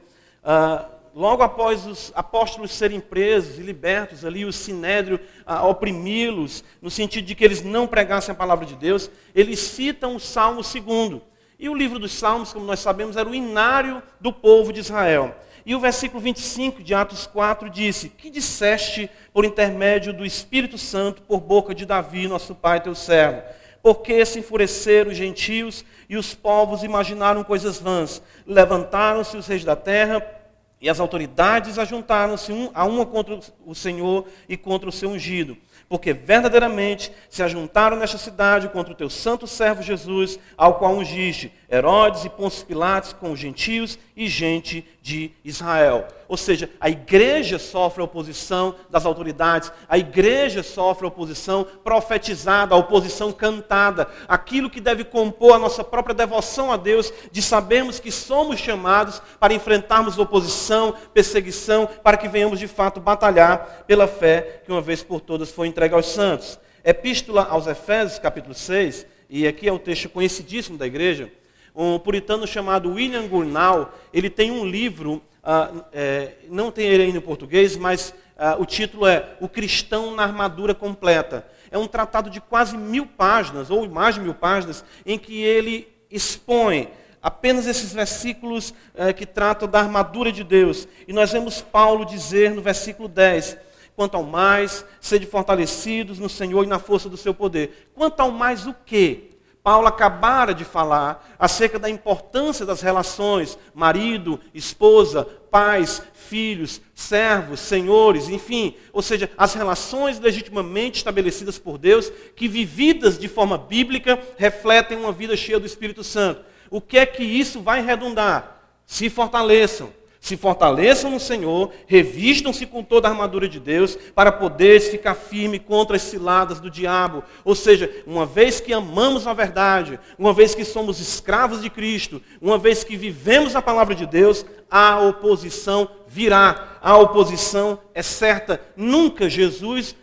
Logo 1.17 1.41
após 1.41 1.87
os 1.87 2.11
apóstolos 2.13 2.71
serem 2.71 2.99
presos 2.99 3.57
e 3.57 3.63
libertos 3.63 4.23
ali, 4.23 4.45
o 4.45 4.53
sinédrio 4.53 5.19
oprimi-los, 5.63 6.63
no 6.79 6.91
sentido 6.91 7.25
de 7.25 7.33
que 7.33 7.43
eles 7.43 7.63
não 7.63 7.87
pregassem 7.87 8.31
a 8.31 8.35
palavra 8.35 8.67
de 8.67 8.75
Deus, 8.75 9.09
eles 9.33 9.57
citam 9.57 10.15
o 10.15 10.19
Salmo 10.19 10.61
2. 10.61 11.19
E 11.57 11.67
o 11.69 11.73
livro 11.73 11.97
dos 11.97 12.13
Salmos, 12.13 12.53
como 12.53 12.65
nós 12.65 12.81
sabemos, 12.81 13.17
era 13.17 13.27
o 13.27 13.33
inário 13.33 14.03
do 14.21 14.31
povo 14.31 14.71
de 14.71 14.81
Israel. 14.81 15.35
E 15.65 15.73
o 15.73 15.79
versículo 15.79 16.21
25 16.21 16.83
de 16.83 16.93
Atos 16.93 17.25
4 17.25 17.67
disse: 17.67 18.09
Que 18.09 18.29
disseste 18.29 19.09
por 19.33 19.43
intermédio 19.43 20.13
do 20.13 20.23
Espírito 20.23 20.77
Santo, 20.77 21.23
por 21.23 21.39
boca 21.39 21.73
de 21.73 21.83
Davi, 21.83 22.27
nosso 22.27 22.53
pai, 22.53 22.79
teu 22.79 22.93
servo? 22.93 23.41
Porque 23.81 24.23
se 24.23 24.37
enfureceram 24.37 25.09
os 25.09 25.17
gentios 25.17 25.83
e 26.07 26.15
os 26.15 26.35
povos 26.35 26.83
imaginaram 26.83 27.43
coisas 27.43 27.79
vãs. 27.79 28.21
Levantaram-se 28.45 29.35
os 29.35 29.47
reis 29.47 29.63
da 29.63 29.75
terra 29.75 30.36
e 30.79 30.89
as 30.89 30.99
autoridades 30.99 31.79
ajuntaram-se 31.79 32.51
um, 32.51 32.69
a 32.73 32.85
uma 32.85 33.05
contra 33.05 33.39
o 33.65 33.73
Senhor 33.73 34.27
e 34.47 34.55
contra 34.55 34.87
o 34.87 34.91
seu 34.91 35.09
ungido. 35.09 35.57
Porque 35.89 36.13
verdadeiramente 36.13 37.11
se 37.29 37.41
ajuntaram 37.41 37.97
nesta 37.97 38.17
cidade 38.17 38.67
contra 38.69 38.93
o 38.93 38.95
teu 38.95 39.09
santo 39.09 39.47
servo 39.47 39.81
Jesus, 39.81 40.37
ao 40.57 40.75
qual 40.75 40.93
ungiste 40.93 41.51
Herodes 41.69 42.25
e 42.25 42.29
Pôncio 42.29 42.65
Pilatos 42.65 43.13
com 43.13 43.31
os 43.31 43.39
gentios 43.39 43.97
e 44.15 44.27
gente 44.27 44.85
de 45.07 45.31
Israel. 45.41 46.05
Ou 46.27 46.35
seja, 46.35 46.69
a 46.81 46.89
igreja 46.89 47.57
sofre 47.57 48.01
a 48.01 48.03
oposição 48.03 48.75
das 48.89 49.05
autoridades, 49.05 49.71
a 49.87 49.97
igreja 49.97 50.61
sofre 50.61 51.05
a 51.05 51.07
oposição 51.07 51.65
profetizada, 51.81 52.75
a 52.75 52.77
oposição 52.77 53.31
cantada, 53.31 54.09
aquilo 54.27 54.69
que 54.69 54.81
deve 54.81 55.05
compor 55.05 55.53
a 55.53 55.59
nossa 55.59 55.81
própria 55.81 56.13
devoção 56.13 56.73
a 56.73 56.75
Deus, 56.75 57.13
de 57.31 57.41
sabermos 57.41 58.01
que 58.01 58.11
somos 58.11 58.59
chamados 58.59 59.21
para 59.39 59.53
enfrentarmos 59.53 60.19
oposição, 60.19 60.93
perseguição, 61.13 61.87
para 62.03 62.17
que 62.17 62.27
venhamos 62.27 62.59
de 62.59 62.67
fato 62.67 62.99
batalhar 62.99 63.85
pela 63.87 64.09
fé 64.09 64.61
que 64.65 64.71
uma 64.73 64.81
vez 64.81 65.03
por 65.03 65.21
todas 65.21 65.49
foi 65.49 65.69
entregue 65.69 65.95
aos 65.95 66.07
santos. 66.07 66.59
Epístola 66.83 67.47
aos 67.49 67.65
Efésios, 67.65 68.19
capítulo 68.19 68.53
6, 68.53 69.05
e 69.29 69.47
aqui 69.47 69.69
é 69.69 69.71
o 69.71 69.79
texto 69.79 70.09
conhecidíssimo 70.09 70.77
da 70.77 70.85
igreja, 70.85 71.31
um 71.77 71.99
puritano 71.99 72.47
chamado 72.47 72.91
William 72.91 73.27
Gurnall, 73.27 73.93
ele 74.11 74.31
tem 74.31 74.49
um 74.49 74.65
livro, 74.65 75.21
ah, 75.43 75.69
é, 75.93 76.31
não 76.49 76.71
tem 76.71 76.87
ele 76.87 77.03
ainda 77.03 77.19
em 77.19 77.21
português, 77.21 77.77
mas 77.77 78.15
ah, 78.35 78.55
o 78.57 78.65
título 78.65 79.05
é 79.05 79.35
O 79.39 79.47
Cristão 79.47 80.15
na 80.15 80.23
Armadura 80.23 80.73
Completa. 80.73 81.45
É 81.69 81.77
um 81.77 81.85
tratado 81.85 82.31
de 82.31 82.41
quase 82.41 82.75
mil 82.75 83.05
páginas, 83.05 83.69
ou 83.69 83.87
mais 83.87 84.15
de 84.15 84.21
mil 84.21 84.33
páginas, 84.33 84.83
em 85.05 85.19
que 85.19 85.39
ele 85.39 85.87
expõe 86.09 86.89
apenas 87.21 87.67
esses 87.67 87.93
versículos 87.93 88.73
eh, 88.95 89.11
que 89.11 89.25
tratam 89.25 89.67
da 89.67 89.79
armadura 89.79 90.31
de 90.31 90.45
Deus. 90.45 90.87
E 91.07 91.11
nós 91.11 91.31
vemos 91.31 91.61
Paulo 91.61 92.05
dizer 92.05 92.51
no 92.51 92.61
versículo 92.61 93.09
10: 93.09 93.57
Quanto 93.97 94.15
ao 94.15 94.23
mais, 94.23 94.85
sede 95.01 95.25
fortalecidos 95.25 96.19
no 96.19 96.29
Senhor 96.29 96.63
e 96.63 96.67
na 96.67 96.79
força 96.79 97.09
do 97.09 97.17
seu 97.17 97.33
poder. 97.33 97.89
Quanto 97.93 98.19
ao 98.21 98.31
mais 98.31 98.65
o 98.65 98.73
quê? 98.85 99.26
Paulo 99.67 99.85
acabara 99.85 100.53
de 100.53 100.63
falar 100.63 101.35
acerca 101.37 101.77
da 101.77 101.89
importância 101.89 102.65
das 102.65 102.79
relações, 102.79 103.59
marido, 103.75 104.39
esposa, 104.53 105.25
pais, 105.51 106.01
filhos, 106.13 106.79
servos, 106.95 107.59
senhores, 107.59 108.29
enfim, 108.29 108.77
ou 108.93 109.01
seja, 109.01 109.29
as 109.37 109.53
relações 109.55 110.21
legitimamente 110.21 110.99
estabelecidas 110.99 111.59
por 111.59 111.77
Deus, 111.77 112.09
que 112.33 112.47
vividas 112.47 113.19
de 113.19 113.27
forma 113.27 113.57
bíblica 113.57 114.17
refletem 114.37 114.97
uma 114.97 115.11
vida 115.11 115.35
cheia 115.35 115.59
do 115.59 115.65
Espírito 115.65 116.01
Santo. 116.01 116.45
o 116.71 116.79
que 116.79 116.97
é 116.97 117.05
que 117.05 117.25
isso 117.25 117.59
vai 117.59 117.81
redundar? 117.81 118.61
Se 118.85 119.09
fortaleçam. 119.09 119.91
Se 120.27 120.35
fortaleçam 120.35 121.09
no 121.09 121.21
Senhor, 121.21 121.71
revistam-se 121.85 122.65
com 122.65 122.83
toda 122.83 123.07
a 123.07 123.11
armadura 123.11 123.47
de 123.47 123.61
Deus, 123.61 123.97
para 124.13 124.29
poder 124.29 124.81
ficar 124.81 125.15
firme 125.15 125.57
contra 125.57 125.95
as 125.95 126.01
ciladas 126.01 126.59
do 126.59 126.69
diabo. 126.69 127.23
Ou 127.45 127.55
seja, 127.55 127.89
uma 128.05 128.25
vez 128.25 128.59
que 128.59 128.73
amamos 128.73 129.25
a 129.25 129.31
verdade, 129.31 129.97
uma 130.19 130.33
vez 130.33 130.53
que 130.53 130.65
somos 130.65 130.99
escravos 130.99 131.61
de 131.61 131.69
Cristo, 131.69 132.21
uma 132.41 132.57
vez 132.57 132.83
que 132.83 132.97
vivemos 132.97 133.55
a 133.55 133.61
palavra 133.61 133.95
de 133.95 134.05
Deus, 134.05 134.45
a 134.69 134.99
oposição 134.99 135.89
virá. 136.05 136.77
A 136.81 136.97
oposição 136.97 137.79
é 137.93 138.01
certa. 138.01 138.59
Nunca 138.75 139.29
Jesus 139.29 139.95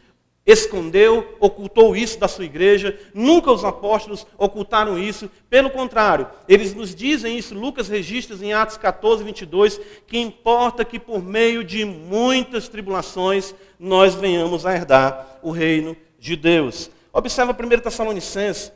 escondeu, 0.47 1.37
ocultou 1.41 1.97
isso 1.97 2.19
da 2.19 2.29
sua 2.29 2.45
igreja, 2.45 2.99
nunca 3.15 3.51
os 3.51 3.65
apóstolos 3.65 4.27
ocultaram 4.37 4.99
isso, 4.99 5.31
pelo 5.49 5.71
contrário, 5.71 6.29
eles 6.47 6.75
nos 6.75 6.95
dizem 6.95 7.39
isso, 7.39 7.55
Lucas 7.55 7.89
registra 7.89 8.37
em 8.37 8.53
Atos 8.53 8.77
14, 8.77 9.25
22, 9.25 9.81
que 10.07 10.19
importa 10.19 10.85
que 10.85 10.99
por 10.99 11.23
meio 11.23 11.65
de 11.65 11.85
muitas 11.85 12.69
tribulações 12.69 13.55
nós 13.79 14.15
venhamos 14.15 14.67
a 14.67 14.75
herdar 14.75 15.39
o 15.43 15.51
reino 15.51 15.97
de 16.19 16.37
Deus. 16.37 16.91
Observa 17.13 17.53
1 17.53 17.81
Tessalonicenses, 17.81 18.71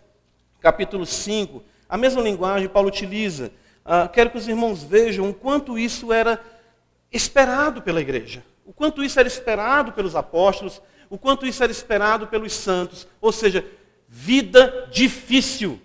capítulo 0.61 1.05
5, 1.05 1.63
a 1.89 1.99
mesma 1.99 2.23
linguagem 2.23 2.69
Paulo 2.69 2.89
utiliza. 2.89 3.53
Uh, 3.85 4.09
quero 4.11 4.31
que 4.31 4.39
os 4.39 4.49
irmãos 4.49 4.83
vejam 4.83 5.29
o 5.29 5.35
quanto 5.35 5.79
isso 5.79 6.13
era 6.13 6.41
esperado 7.11 7.83
pela 7.83 8.01
igreja, 8.01 8.43
o 8.65 8.73
quanto 8.73 9.03
isso 9.03 9.19
era 9.19 9.27
esperado 9.27 9.93
pelos 9.93 10.15
apóstolos, 10.15 10.81
o 11.11 11.19
quanto 11.19 11.47
isso 11.47 11.63
era 11.63 11.73
esperado 11.73 12.27
pelos 12.27 12.53
santos. 12.53 13.07
Ou 13.21 13.33
seja, 13.33 13.65
vida 14.09 14.89
difícil, 14.91 15.81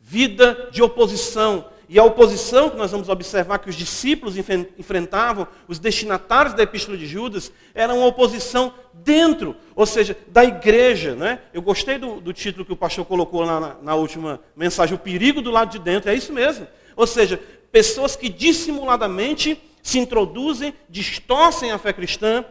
vida 0.00 0.68
de 0.70 0.82
oposição. 0.82 1.66
E 1.88 1.98
a 1.98 2.04
oposição 2.04 2.70
que 2.70 2.76
nós 2.76 2.90
vamos 2.90 3.10
observar 3.10 3.58
que 3.58 3.68
os 3.68 3.74
discípulos 3.74 4.34
enfrentavam, 4.78 5.46
os 5.68 5.78
destinatários 5.78 6.54
da 6.54 6.62
Epístola 6.62 6.96
de 6.96 7.06
Judas, 7.06 7.52
era 7.74 7.92
uma 7.92 8.06
oposição 8.06 8.72
dentro, 8.94 9.54
ou 9.76 9.84
seja, 9.84 10.16
da 10.28 10.42
igreja. 10.42 11.14
Né? 11.14 11.40
Eu 11.52 11.60
gostei 11.60 11.98
do, 11.98 12.18
do 12.18 12.32
título 12.32 12.64
que 12.64 12.72
o 12.72 12.76
pastor 12.76 13.04
colocou 13.04 13.42
lá 13.42 13.60
na, 13.60 13.76
na 13.82 13.94
última 13.94 14.40
mensagem, 14.56 14.94
o 14.94 14.98
perigo 14.98 15.42
do 15.42 15.50
lado 15.50 15.70
de 15.70 15.78
dentro, 15.78 16.10
é 16.10 16.14
isso 16.14 16.32
mesmo. 16.32 16.66
Ou 16.96 17.06
seja, 17.06 17.38
pessoas 17.70 18.16
que 18.16 18.28
dissimuladamente 18.28 19.62
se 19.82 19.98
introduzem, 19.98 20.72
distorcem 20.88 21.72
a 21.72 21.78
fé 21.78 21.92
cristã, 21.92 22.44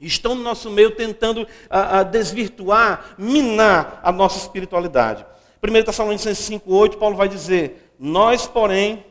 estão 0.00 0.34
no 0.34 0.42
nosso 0.42 0.70
meio 0.70 0.90
tentando 0.90 1.46
a, 1.70 2.00
a 2.00 2.02
desvirtuar, 2.02 3.14
minar 3.16 4.00
a 4.02 4.12
nossa 4.12 4.38
espiritualidade. 4.38 5.24
1 5.62 5.84
Tessalonicenses 5.84 6.48
5,8, 6.50 6.98
Paulo 6.98 7.16
vai 7.16 7.28
dizer: 7.28 7.92
Nós, 7.98 8.46
porém, 8.46 9.04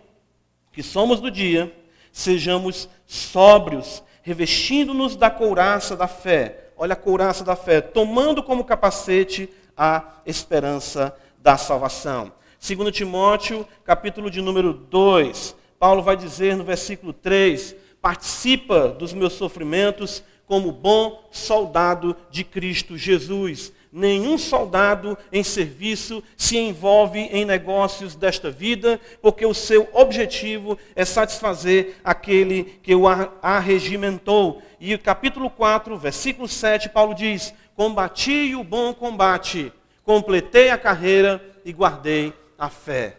que 0.72 0.84
somos 0.84 1.20
do 1.20 1.32
dia, 1.32 1.74
sejamos 2.12 2.88
sóbrios, 3.06 4.04
revestindo-nos 4.22 5.16
da 5.16 5.30
couraça 5.30 5.96
da 5.96 6.08
fé. 6.08 6.72
Olha 6.78 6.94
a 6.94 6.98
couraça 6.98 7.44
da 7.44 7.56
fé, 7.56 7.82
tomando 7.82 8.44
como 8.44 8.66
capacete 8.66 9.50
a 9.78 10.20
esperança 10.26 11.16
da 11.40 11.58
salvação. 11.58 12.32
2 12.60 12.92
Timóteo, 12.96 13.68
capítulo 13.84 14.30
de 14.30 14.42
número 14.42 14.74
2, 14.74 15.56
Paulo 15.80 16.02
vai 16.02 16.18
dizer 16.18 16.56
no 16.56 16.64
versículo 16.64 17.14
3: 17.14 17.76
Participa 18.02 18.90
dos 18.90 19.14
meus 19.14 19.34
sofrimentos 19.34 20.24
como 20.46 20.72
bom 20.72 21.28
soldado 21.32 22.16
de 22.30 22.44
Cristo 22.44 22.98
Jesus. 22.98 23.72
Nenhum 23.92 24.38
soldado 24.38 25.18
em 25.32 25.42
serviço 25.42 26.22
se 26.36 26.58
envolve 26.58 27.20
em 27.20 27.46
negócios 27.46 28.14
desta 28.14 28.52
vida, 28.52 29.00
porque 29.22 29.46
o 29.46 29.54
seu 29.54 29.88
objetivo 29.94 30.78
é 30.94 31.06
satisfazer 31.06 31.96
aquele 32.04 32.66
que 32.84 32.94
o 32.94 33.08
arregimentou. 33.42 34.62
E 34.82 34.98
capítulo 34.98 35.50
4, 35.50 35.98
versículo 35.98 36.48
7, 36.48 36.90
Paulo 36.90 37.16
diz: 37.16 37.54
Combati 37.74 38.54
o 38.54 38.66
bom 38.66 38.94
combate, 38.94 39.72
completei 40.04 40.70
a 40.70 40.78
carreira 40.78 41.42
e 41.64 41.72
guardei 41.72 42.34
a 42.58 42.70
fé. 42.70 43.18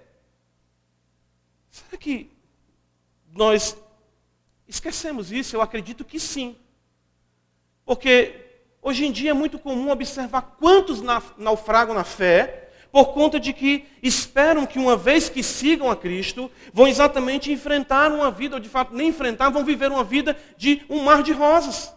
Será 1.70 1.96
que 1.98 2.30
nós 3.32 3.76
esquecemos 4.68 5.32
isso? 5.32 5.56
Eu 5.56 5.62
acredito 5.62 6.04
que 6.04 6.20
sim. 6.20 6.56
Porque 7.86 8.34
hoje 8.82 9.06
em 9.06 9.12
dia 9.12 9.30
é 9.30 9.34
muito 9.34 9.58
comum 9.58 9.90
observar 9.90 10.56
quantos 10.58 11.00
naufragam 11.38 11.94
na 11.94 12.04
fé, 12.04 12.64
por 12.90 13.12
conta 13.12 13.38
de 13.38 13.52
que 13.52 13.84
esperam 14.02 14.66
que 14.66 14.78
uma 14.78 14.96
vez 14.96 15.28
que 15.28 15.42
sigam 15.42 15.90
a 15.90 15.96
Cristo, 15.96 16.50
vão 16.72 16.88
exatamente 16.88 17.52
enfrentar 17.52 18.10
uma 18.10 18.30
vida, 18.30 18.56
ou 18.56 18.60
de 18.60 18.68
fato 18.68 18.94
nem 18.94 19.08
enfrentar, 19.08 19.50
vão 19.50 19.64
viver 19.64 19.90
uma 19.90 20.02
vida 20.02 20.36
de 20.56 20.82
um 20.90 21.02
mar 21.02 21.22
de 21.22 21.32
rosas. 21.32 21.94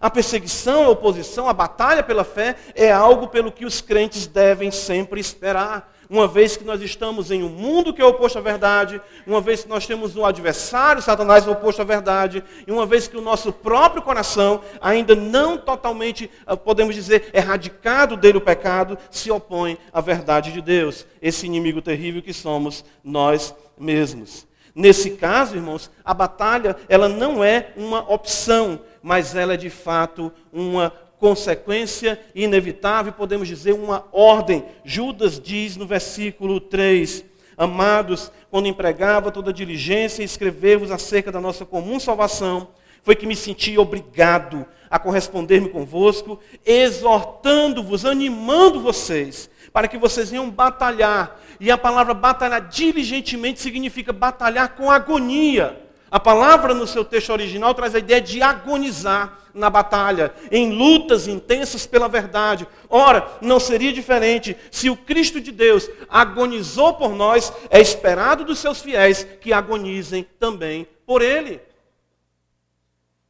A 0.00 0.10
perseguição, 0.10 0.84
a 0.84 0.88
oposição, 0.90 1.48
a 1.48 1.52
batalha 1.52 2.02
pela 2.02 2.24
fé 2.24 2.56
é 2.74 2.90
algo 2.90 3.28
pelo 3.28 3.52
que 3.52 3.64
os 3.64 3.80
crentes 3.80 4.26
devem 4.26 4.70
sempre 4.70 5.20
esperar 5.20 5.93
uma 6.14 6.28
vez 6.28 6.56
que 6.56 6.62
nós 6.62 6.80
estamos 6.80 7.32
em 7.32 7.42
um 7.42 7.48
mundo 7.48 7.92
que 7.92 8.00
é 8.00 8.04
oposto 8.04 8.38
à 8.38 8.40
verdade, 8.40 9.00
uma 9.26 9.40
vez 9.40 9.64
que 9.64 9.68
nós 9.68 9.84
temos 9.84 10.14
um 10.14 10.24
adversário, 10.24 11.02
Satanás, 11.02 11.48
oposto 11.48 11.82
à 11.82 11.84
verdade, 11.84 12.44
e 12.64 12.70
uma 12.70 12.86
vez 12.86 13.08
que 13.08 13.16
o 13.16 13.20
nosso 13.20 13.52
próprio 13.52 14.00
coração, 14.00 14.60
ainda 14.80 15.16
não 15.16 15.58
totalmente, 15.58 16.30
ah, 16.46 16.56
podemos 16.56 16.94
dizer, 16.94 17.30
erradicado 17.34 18.16
dele 18.16 18.38
o 18.38 18.40
pecado, 18.40 18.96
se 19.10 19.28
opõe 19.28 19.76
à 19.92 20.00
verdade 20.00 20.52
de 20.52 20.62
Deus, 20.62 21.04
esse 21.20 21.46
inimigo 21.46 21.82
terrível 21.82 22.22
que 22.22 22.32
somos 22.32 22.84
nós 23.02 23.52
mesmos. 23.76 24.46
Nesse 24.72 25.10
caso, 25.10 25.56
irmãos, 25.56 25.90
a 26.04 26.14
batalha, 26.14 26.76
ela 26.88 27.08
não 27.08 27.42
é 27.42 27.72
uma 27.76 28.08
opção, 28.12 28.80
mas 29.02 29.34
ela 29.34 29.54
é 29.54 29.56
de 29.56 29.70
fato 29.70 30.32
uma 30.52 30.92
consequência 31.24 32.20
inevitável, 32.34 33.10
podemos 33.10 33.48
dizer 33.48 33.72
uma 33.72 34.04
ordem. 34.12 34.62
Judas 34.84 35.40
diz 35.40 35.74
no 35.74 35.86
versículo 35.86 36.60
3: 36.60 37.24
Amados, 37.56 38.30
quando 38.50 38.68
empregava 38.68 39.30
toda 39.30 39.50
diligência 39.50 40.20
em 40.20 40.26
escrever-vos 40.26 40.90
acerca 40.90 41.32
da 41.32 41.40
nossa 41.40 41.64
comum 41.64 41.98
salvação, 41.98 42.68
foi 43.02 43.16
que 43.16 43.26
me 43.26 43.34
senti 43.34 43.78
obrigado 43.78 44.66
a 44.90 44.98
corresponder-me 44.98 45.70
convosco, 45.70 46.38
exortando-vos, 46.62 48.04
animando 48.04 48.78
vocês, 48.80 49.48
para 49.72 49.88
que 49.88 49.96
vocês 49.96 50.30
venham 50.30 50.50
batalhar. 50.50 51.40
E 51.58 51.70
a 51.70 51.78
palavra 51.78 52.12
batalhar 52.12 52.68
diligentemente 52.68 53.62
significa 53.62 54.12
batalhar 54.12 54.74
com 54.76 54.90
agonia. 54.90 55.83
A 56.14 56.20
palavra 56.20 56.72
no 56.72 56.86
seu 56.86 57.04
texto 57.04 57.30
original 57.30 57.74
traz 57.74 57.92
a 57.92 57.98
ideia 57.98 58.20
de 58.20 58.40
agonizar 58.40 59.36
na 59.52 59.68
batalha, 59.68 60.32
em 60.48 60.70
lutas 60.70 61.26
intensas 61.26 61.88
pela 61.88 62.08
verdade. 62.08 62.68
Ora, 62.88 63.36
não 63.42 63.58
seria 63.58 63.92
diferente 63.92 64.56
se 64.70 64.88
o 64.88 64.96
Cristo 64.96 65.40
de 65.40 65.50
Deus 65.50 65.90
agonizou 66.08 66.94
por 66.94 67.16
nós, 67.16 67.52
é 67.68 67.80
esperado 67.80 68.44
dos 68.44 68.60
seus 68.60 68.80
fiéis 68.80 69.26
que 69.40 69.52
agonizem 69.52 70.24
também 70.38 70.86
por 71.04 71.20
Ele. 71.20 71.60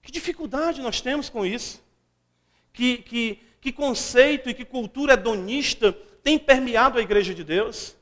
Que 0.03 0.13
dificuldade 0.13 0.83
nós 0.83 1.01
temos 1.01 1.31
com 1.31 1.47
isso? 1.47 1.83
Que, 2.71 2.99
que, 2.99 3.39
que 3.63 3.73
conceito 3.73 4.51
e 4.51 4.53
que 4.53 4.63
cultura 4.67 5.15
hedonista 5.15 5.97
tem 6.23 6.39
permeado 6.39 6.99
a 6.99 7.03
igreja 7.03 7.33
de 7.33 7.45
Deus? 7.45 7.97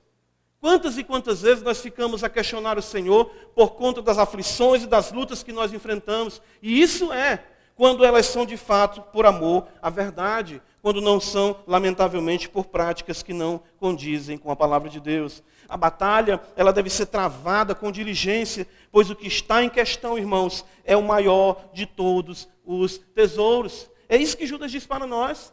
Quantas 0.63 0.97
e 0.97 1.03
quantas 1.03 1.43
vezes 1.43 1.61
nós 1.61 1.81
ficamos 1.81 2.23
a 2.23 2.31
questionar 2.31 2.79
o 2.79 2.83
Senhor 2.83 3.25
por 3.53 3.73
conta 3.73 4.01
das 4.01 4.17
aflições 4.17 4.85
e 4.85 4.87
das 4.87 5.11
lutas 5.11 5.43
que 5.43 5.51
nós 5.51 5.73
enfrentamos? 5.73 6.41
E 6.63 6.81
isso 6.81 7.13
é 7.13 7.43
quando 7.75 8.05
elas 8.05 8.27
são 8.27 8.47
de 8.47 8.57
fato 8.57 9.03
por 9.03 9.27
amor 9.27 9.67
à 9.83 9.91
verdade, 9.91 10.63
quando 10.81 11.01
não 11.01 11.19
são, 11.19 11.57
lamentavelmente, 11.67 12.49
por 12.49 12.67
práticas 12.67 13.25
que 13.25 13.33
não 13.33 13.61
condizem 13.77 14.39
com 14.39 14.53
a 14.53 14.57
palavra 14.57 14.89
de 14.89 15.01
Deus. 15.01 15.43
A 15.69 15.77
batalha, 15.77 16.41
ela 16.55 16.73
deve 16.73 16.91
ser 16.91 17.07
travada 17.07 17.75
com 17.75 17.91
diligência, 17.91 18.65
pois 18.93 19.11
o 19.11 19.17
que 19.17 19.27
está 19.27 19.65
em 19.65 19.69
questão, 19.69 20.17
irmãos, 20.17 20.65
é 20.85 20.97
o 20.97 21.03
maior 21.03 21.71
de 21.73 21.87
todos 21.87 22.49
os 22.65 22.99
tesouros. 22.99 23.91
É 24.09 24.17
isso 24.17 24.37
que 24.37 24.47
Judas 24.47 24.71
diz 24.71 24.87
para 24.87 25.09
nós. 25.09 25.53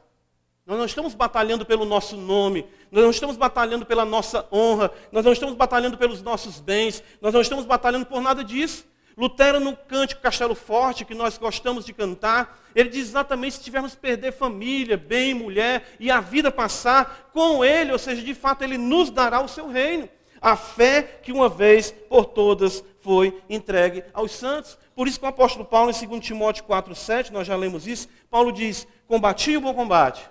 Nós 0.70 0.78
não 0.78 0.86
estamos 0.86 1.16
batalhando 1.16 1.66
pelo 1.66 1.84
nosso 1.84 2.16
nome, 2.16 2.64
nós 2.92 3.04
não 3.04 3.10
estamos 3.10 3.36
batalhando 3.36 3.88
pela 3.88 4.06
nossa 4.06 4.48
honra, 4.52 4.92
nós 5.12 5.26
não 5.26 5.34
estamos 5.34 5.56
batalhando 5.56 5.98
pelos 5.98 6.22
nossos 6.22 6.60
bens, 6.60 7.02
nós 7.20 7.34
não 7.34 7.42
estamos 7.42 7.66
batalhando 7.66 8.06
por 8.06 8.22
nada 8.22 8.44
disso. 8.44 8.86
Lutero, 9.18 9.60
no 9.60 9.76
cântico 9.76 10.22
Castelo 10.22 10.54
Forte, 10.54 11.06
que 11.06 11.16
nós 11.16 11.40
gostamos 11.40 11.86
de 11.86 11.92
cantar, 11.92 12.62
ele 12.76 12.88
diz 12.88 13.08
exatamente 13.08 13.56
se 13.56 13.64
tivermos 13.64 13.96
perder 13.96 14.32
família, 14.32 14.96
bem, 14.96 15.34
mulher 15.34 15.96
e 16.00 16.12
a 16.12 16.22
vida 16.22 16.52
passar 16.52 17.32
com 17.34 17.66
ele, 17.66 17.92
ou 17.92 17.98
seja, 17.98 18.22
de 18.22 18.36
fato, 18.36 18.64
ele 18.64 18.78
nos 18.78 19.10
dará 19.10 19.42
o 19.42 19.48
seu 19.48 19.68
reino. 19.68 20.08
A 20.40 20.56
fé 20.56 21.02
que 21.02 21.32
uma 21.32 21.50
vez 21.50 21.90
por 22.08 22.26
todas 22.26 22.84
foi 23.00 23.42
entregue 23.50 24.04
aos 24.14 24.34
santos. 24.34 24.78
Por 24.96 25.08
isso 25.08 25.20
que 25.20 25.26
o 25.26 25.30
apóstolo 25.30 25.66
Paulo, 25.66 25.90
em 25.90 26.08
2 26.08 26.24
Timóteo 26.24 26.64
4,7, 26.66 27.32
nós 27.32 27.48
já 27.48 27.56
lemos 27.56 27.88
isso, 27.88 28.08
Paulo 28.30 28.52
diz: 28.52 28.88
Combati 29.08 29.58
o 29.58 29.62
bom 29.62 29.74
combate, 29.74 30.30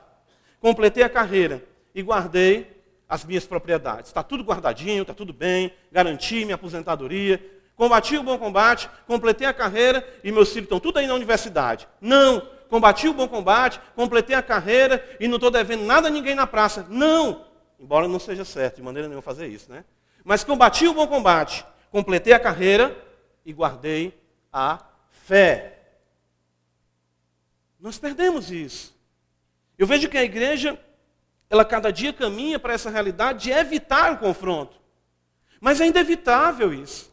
completei 0.60 1.02
a 1.02 1.08
carreira 1.08 1.64
e 1.94 2.02
guardei 2.02 2.78
as 3.08 3.24
minhas 3.24 3.46
propriedades. 3.46 4.08
Está 4.08 4.22
tudo 4.22 4.44
guardadinho, 4.44 5.02
está 5.02 5.14
tudo 5.14 5.32
bem, 5.32 5.72
garanti 5.90 6.44
minha 6.44 6.56
aposentadoria, 6.56 7.42
combati 7.74 8.16
o 8.16 8.22
bom 8.22 8.36
combate, 8.38 8.90
completei 9.06 9.46
a 9.46 9.54
carreira 9.54 10.06
e 10.22 10.30
meus 10.30 10.48
filhos 10.50 10.64
estão 10.64 10.80
tudo 10.80 10.98
aí 10.98 11.06
na 11.06 11.14
universidade. 11.14 11.88
Não, 12.00 12.46
combati 12.68 13.08
o 13.08 13.14
bom 13.14 13.26
combate, 13.26 13.80
completei 13.94 14.36
a 14.36 14.42
carreira 14.42 15.02
e 15.18 15.26
não 15.26 15.36
estou 15.36 15.50
devendo 15.50 15.84
nada 15.84 16.08
a 16.08 16.10
ninguém 16.10 16.34
na 16.34 16.46
praça. 16.46 16.86
Não, 16.88 17.46
embora 17.80 18.06
não 18.06 18.18
seja 18.18 18.44
certo, 18.44 18.76
de 18.76 18.82
maneira 18.82 19.08
nenhuma 19.08 19.22
fazer 19.22 19.46
isso, 19.46 19.70
né? 19.70 19.84
Mas 20.24 20.44
combati 20.44 20.86
o 20.86 20.92
bom 20.92 21.06
combate, 21.06 21.64
completei 21.90 22.32
a 22.32 22.40
carreira 22.40 22.96
e 23.46 23.52
guardei 23.52 24.12
a 24.52 24.84
fé. 25.10 25.78
Nós 27.80 27.98
perdemos 27.98 28.50
isso. 28.50 28.97
Eu 29.78 29.86
vejo 29.86 30.08
que 30.08 30.18
a 30.18 30.24
igreja 30.24 30.78
ela 31.48 31.64
cada 31.64 31.90
dia 31.90 32.12
caminha 32.12 32.58
para 32.58 32.74
essa 32.74 32.90
realidade 32.90 33.44
de 33.44 33.50
evitar 33.50 34.12
o 34.12 34.18
confronto. 34.18 34.78
Mas 35.60 35.80
é 35.80 35.86
inevitável 35.86 36.74
isso. 36.74 37.08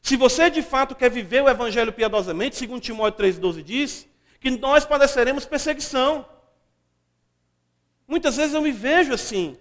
Se 0.00 0.16
você 0.16 0.48
de 0.48 0.62
fato 0.62 0.94
quer 0.94 1.10
viver 1.10 1.42
o 1.42 1.48
evangelho 1.48 1.92
piedosamente, 1.92 2.56
segundo 2.56 2.80
Timóteo 2.80 3.26
3,12 3.26 3.62
diz, 3.62 4.08
que 4.40 4.50
nós 4.50 4.86
padeceremos 4.86 5.44
perseguição. 5.44 6.26
Muitas 8.06 8.36
vezes 8.36 8.54
eu 8.54 8.62
me 8.62 8.72
vejo 8.72 9.12
assim. 9.12 9.58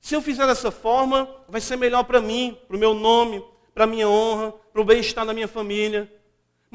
Se 0.00 0.14
eu 0.14 0.22
fizer 0.22 0.46
dessa 0.46 0.70
forma, 0.70 1.28
vai 1.48 1.60
ser 1.60 1.76
melhor 1.76 2.04
para 2.04 2.20
mim, 2.20 2.56
para 2.66 2.76
o 2.76 2.80
meu 2.80 2.94
nome, 2.94 3.44
para 3.74 3.84
a 3.84 3.86
minha 3.86 4.08
honra, 4.08 4.52
para 4.72 4.80
o 4.80 4.84
bem-estar 4.84 5.26
da 5.26 5.34
minha 5.34 5.48
família. 5.48 6.10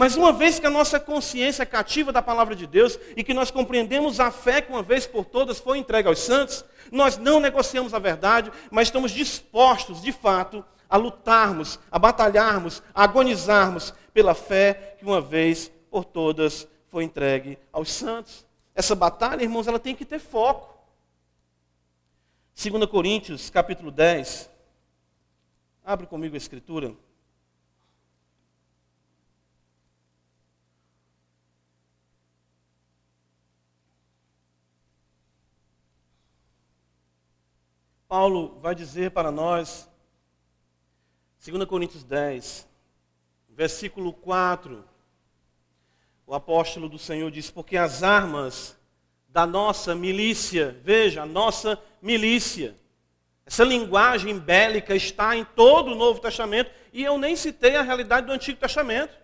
Mas 0.01 0.15
uma 0.15 0.33
vez 0.33 0.57
que 0.57 0.65
a 0.65 0.69
nossa 0.71 0.99
consciência 0.99 1.61
é 1.61 1.65
cativa 1.65 2.11
da 2.11 2.23
palavra 2.23 2.55
de 2.55 2.65
Deus 2.65 2.97
e 3.15 3.23
que 3.23 3.35
nós 3.35 3.51
compreendemos 3.51 4.19
a 4.19 4.31
fé 4.31 4.59
que 4.59 4.71
uma 4.71 4.81
vez 4.81 5.05
por 5.05 5.25
todas 5.25 5.59
foi 5.59 5.77
entregue 5.77 6.07
aos 6.07 6.17
santos, 6.17 6.65
nós 6.91 7.19
não 7.19 7.39
negociamos 7.39 7.93
a 7.93 7.99
verdade, 7.99 8.51
mas 8.71 8.87
estamos 8.87 9.11
dispostos, 9.11 10.01
de 10.01 10.11
fato, 10.11 10.65
a 10.89 10.97
lutarmos, 10.97 11.79
a 11.91 11.99
batalharmos, 11.99 12.81
a 12.95 13.03
agonizarmos 13.03 13.93
pela 14.11 14.33
fé 14.33 14.95
que 14.97 15.05
uma 15.05 15.21
vez 15.21 15.71
por 15.91 16.03
todas 16.03 16.67
foi 16.87 17.03
entregue 17.03 17.59
aos 17.71 17.91
santos. 17.91 18.43
Essa 18.73 18.95
batalha, 18.95 19.43
irmãos, 19.43 19.67
ela 19.67 19.77
tem 19.77 19.95
que 19.95 20.03
ter 20.03 20.17
foco. 20.17 20.83
2 22.59 22.87
Coríntios, 22.87 23.51
capítulo 23.51 23.91
10. 23.91 24.49
Abre 25.85 26.07
comigo 26.07 26.33
a 26.33 26.37
escritura. 26.39 26.91
Paulo 38.11 38.59
vai 38.61 38.75
dizer 38.75 39.11
para 39.11 39.31
nós, 39.31 39.89
2 41.45 41.63
Coríntios 41.63 42.03
10, 42.03 42.67
versículo 43.47 44.11
4, 44.11 44.83
o 46.27 46.35
apóstolo 46.35 46.89
do 46.89 46.99
Senhor 46.99 47.31
diz: 47.31 47.49
Porque 47.49 47.77
as 47.77 48.03
armas 48.03 48.77
da 49.29 49.45
nossa 49.47 49.95
milícia, 49.95 50.77
veja, 50.83 51.21
a 51.21 51.25
nossa 51.25 51.81
milícia, 52.01 52.75
essa 53.45 53.63
linguagem 53.63 54.37
bélica 54.37 54.93
está 54.93 55.33
em 55.37 55.45
todo 55.45 55.93
o 55.93 55.95
Novo 55.95 56.19
Testamento, 56.19 56.69
e 56.91 57.05
eu 57.05 57.17
nem 57.17 57.37
citei 57.37 57.77
a 57.77 57.81
realidade 57.81 58.27
do 58.27 58.33
Antigo 58.33 58.59
Testamento. 58.59 59.17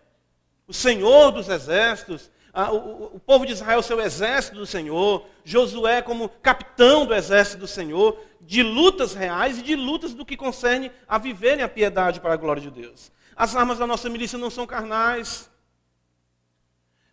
O 0.65 0.73
Senhor 0.73 1.31
dos 1.31 1.49
Exércitos, 1.49 2.31
o, 2.53 3.15
o, 3.15 3.19
povo 3.19 3.45
de 3.45 3.53
Israel, 3.53 3.81
seu 3.83 4.01
exército 4.01 4.57
do 4.57 4.65
Senhor, 4.65 5.25
Josué 5.43 6.01
como 6.01 6.29
capitão 6.29 7.05
do 7.05 7.13
exército 7.13 7.59
do 7.59 7.67
Senhor, 7.67 8.19
de 8.41 8.63
lutas 8.63 9.13
reais 9.13 9.59
e 9.59 9.61
de 9.61 9.75
lutas 9.75 10.13
do 10.13 10.25
que 10.25 10.35
concerne 10.35 10.91
a 11.07 11.17
viverem 11.17 11.63
a 11.63 11.69
piedade 11.69 12.19
para 12.19 12.33
a 12.33 12.37
glória 12.37 12.61
de 12.61 12.71
Deus. 12.71 13.11
As 13.35 13.55
armas 13.55 13.77
da 13.77 13.85
nossa 13.85 14.09
milícia 14.09 14.39
não 14.39 14.49
são 14.49 14.65
carnais. 14.65 15.49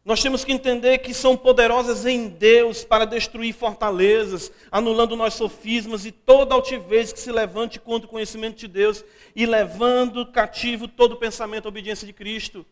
Nós 0.04 0.22
temos 0.22 0.44
que 0.44 0.52
entender 0.52 0.98
que 0.98 1.14
são 1.14 1.34
poderosas 1.34 2.04
em 2.04 2.28
Deus 2.28 2.84
para 2.84 3.06
destruir 3.06 3.54
fortalezas, 3.54 4.52
anulando 4.70 5.16
nós 5.16 5.32
sofismas 5.32 6.04
e 6.04 6.12
toda 6.12 6.54
altivez 6.54 7.10
que 7.10 7.18
se 7.18 7.32
levante 7.32 7.80
contra 7.80 8.06
o 8.06 8.10
conhecimento 8.10 8.58
de 8.58 8.68
Deus 8.68 9.02
e 9.34 9.46
levando 9.46 10.26
cativo 10.26 10.86
todo 10.86 11.16
pensamento 11.16 11.66
à 11.66 11.68
obediência 11.70 12.06
de 12.06 12.12
Cristo. 12.12 12.66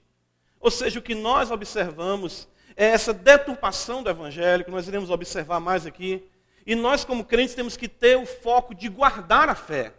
Ou 0.60 0.70
seja, 0.70 0.98
o 0.98 1.02
que 1.02 1.14
nós 1.14 1.50
observamos 1.50 2.46
é 2.76 2.86
essa 2.86 3.12
deturpação 3.12 4.02
do 4.02 4.10
evangelho, 4.10 4.64
que 4.64 4.70
nós 4.70 4.88
iremos 4.88 5.10
observar 5.10 5.60
mais 5.60 5.86
aqui. 5.86 6.28
E 6.66 6.74
nós, 6.74 7.04
como 7.04 7.24
crentes, 7.24 7.54
temos 7.54 7.76
que 7.76 7.88
ter 7.88 8.16
o 8.16 8.26
foco 8.26 8.74
de 8.74 8.88
guardar 8.88 9.48
a 9.48 9.54
fé, 9.54 9.92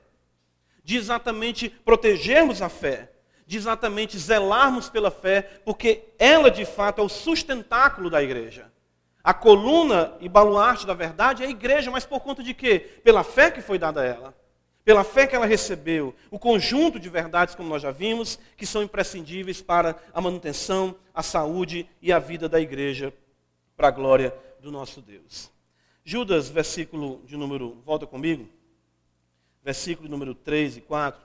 de 0.83 0.97
exatamente 0.97 1.69
protegermos 1.69 2.61
a 2.61 2.69
fé, 2.69 3.11
de 3.45 3.57
exatamente 3.57 4.17
zelarmos 4.17 4.89
pela 4.89 5.11
fé, 5.11 5.41
porque 5.65 6.05
ela 6.17 6.49
de 6.49 6.65
fato 6.65 7.01
é 7.01 7.03
o 7.03 7.09
sustentáculo 7.09 8.09
da 8.09 8.23
igreja. 8.23 8.71
A 9.23 9.33
coluna 9.33 10.15
e 10.19 10.27
baluarte 10.27 10.85
da 10.85 10.93
verdade 10.93 11.43
é 11.43 11.47
a 11.47 11.49
igreja, 11.49 11.89
mas 11.89 12.05
por 12.05 12.19
conta 12.19 12.43
de 12.43 12.53
quê? 12.53 12.79
Pela 13.03 13.23
fé 13.23 13.51
que 13.51 13.61
foi 13.61 13.77
dada 13.77 14.01
a 14.01 14.05
ela 14.05 14.42
pela 14.83 15.03
fé 15.03 15.25
que 15.25 15.35
ela 15.35 15.45
recebeu, 15.45 16.13
o 16.29 16.37
conjunto 16.37 16.99
de 16.99 17.09
verdades, 17.09 17.55
como 17.55 17.69
nós 17.69 17.81
já 17.81 17.91
vimos, 17.91 18.37
que 18.57 18.65
são 18.65 18.83
imprescindíveis 18.83 19.61
para 19.61 19.97
a 20.13 20.19
manutenção, 20.19 20.95
a 21.13 21.23
saúde 21.23 21.89
e 22.01 22.11
a 22.11 22.19
vida 22.19 22.49
da 22.49 22.59
igreja, 22.59 23.13
para 23.77 23.87
a 23.87 23.91
glória 23.91 24.35
do 24.59 24.71
nosso 24.71 25.01
Deus. 25.01 25.51
Judas, 26.03 26.49
versículo 26.49 27.21
de 27.25 27.37
número, 27.37 27.81
volta 27.85 28.05
comigo, 28.05 28.47
versículo 29.63 30.09
número 30.09 30.35
3 30.35 30.77
e 30.77 30.81
4. 30.81 31.21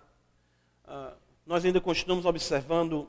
Uh, 0.87 1.13
nós 1.45 1.65
ainda 1.65 1.81
continuamos 1.81 2.27
observando 2.27 3.09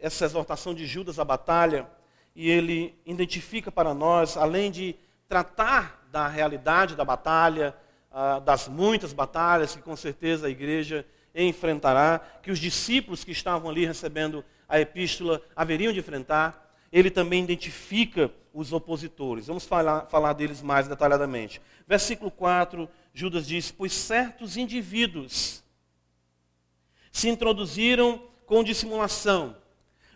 essa 0.00 0.24
exortação 0.24 0.74
de 0.74 0.86
Judas 0.86 1.20
à 1.20 1.24
batalha, 1.24 1.88
e 2.34 2.50
ele 2.50 2.98
identifica 3.06 3.70
para 3.70 3.94
nós, 3.94 4.36
além 4.36 4.72
de 4.72 4.96
tratar 5.28 6.04
da 6.10 6.26
realidade 6.26 6.96
da 6.96 7.04
batalha, 7.04 7.76
ah, 8.16 8.38
das 8.38 8.68
muitas 8.68 9.12
batalhas 9.12 9.74
que 9.74 9.82
com 9.82 9.96
certeza 9.96 10.46
a 10.46 10.50
igreja 10.50 11.04
enfrentará, 11.34 12.20
que 12.40 12.52
os 12.52 12.60
discípulos 12.60 13.24
que 13.24 13.32
estavam 13.32 13.68
ali 13.68 13.84
recebendo 13.84 14.44
a 14.68 14.78
epístola 14.78 15.42
haveriam 15.56 15.92
de 15.92 15.98
enfrentar, 15.98 16.72
ele 16.92 17.10
também 17.10 17.42
identifica 17.42 18.30
os 18.52 18.72
opositores. 18.72 19.48
Vamos 19.48 19.66
falar, 19.66 20.06
falar 20.06 20.32
deles 20.32 20.62
mais 20.62 20.86
detalhadamente. 20.86 21.60
Versículo 21.88 22.30
4, 22.30 22.88
Judas 23.12 23.48
diz: 23.48 23.72
Pois 23.72 23.92
certos 23.92 24.56
indivíduos 24.56 25.64
se 27.10 27.28
introduziram 27.28 28.22
com 28.46 28.62
dissimulação, 28.62 29.56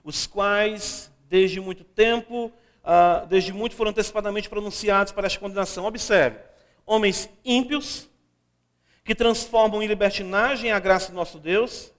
os 0.04 0.24
quais, 0.24 1.10
desde 1.28 1.60
muito 1.60 1.82
tempo, 1.82 2.52
uh, 2.84 3.26
desde 3.26 3.52
muito 3.52 3.74
foram 3.74 3.90
antecipadamente 3.90 4.48
pronunciados 4.48 5.12
para 5.12 5.26
esta 5.26 5.40
condenação. 5.40 5.84
Observe, 5.84 6.47
homens 6.88 7.28
ímpios, 7.44 8.08
que 9.04 9.14
transformam 9.14 9.82
em 9.82 9.86
libertinagem 9.86 10.72
a 10.72 10.78
graça 10.78 11.12
do 11.12 11.14
nosso 11.14 11.38
Deus 11.38 11.92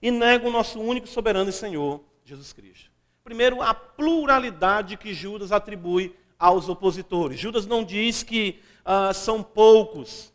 e 0.00 0.10
negam 0.10 0.48
o 0.48 0.52
nosso 0.52 0.80
único 0.80 1.06
soberano 1.06 1.50
e 1.50 1.52
Senhor, 1.52 2.02
Jesus 2.24 2.52
Cristo. 2.52 2.90
Primeiro, 3.22 3.60
a 3.60 3.74
pluralidade 3.74 4.96
que 4.96 5.12
Judas 5.12 5.50
atribui 5.50 6.14
aos 6.38 6.68
opositores. 6.68 7.40
Judas 7.40 7.66
não 7.66 7.82
diz 7.82 8.22
que 8.22 8.60
uh, 8.84 9.12
são 9.12 9.42
poucos, 9.42 10.32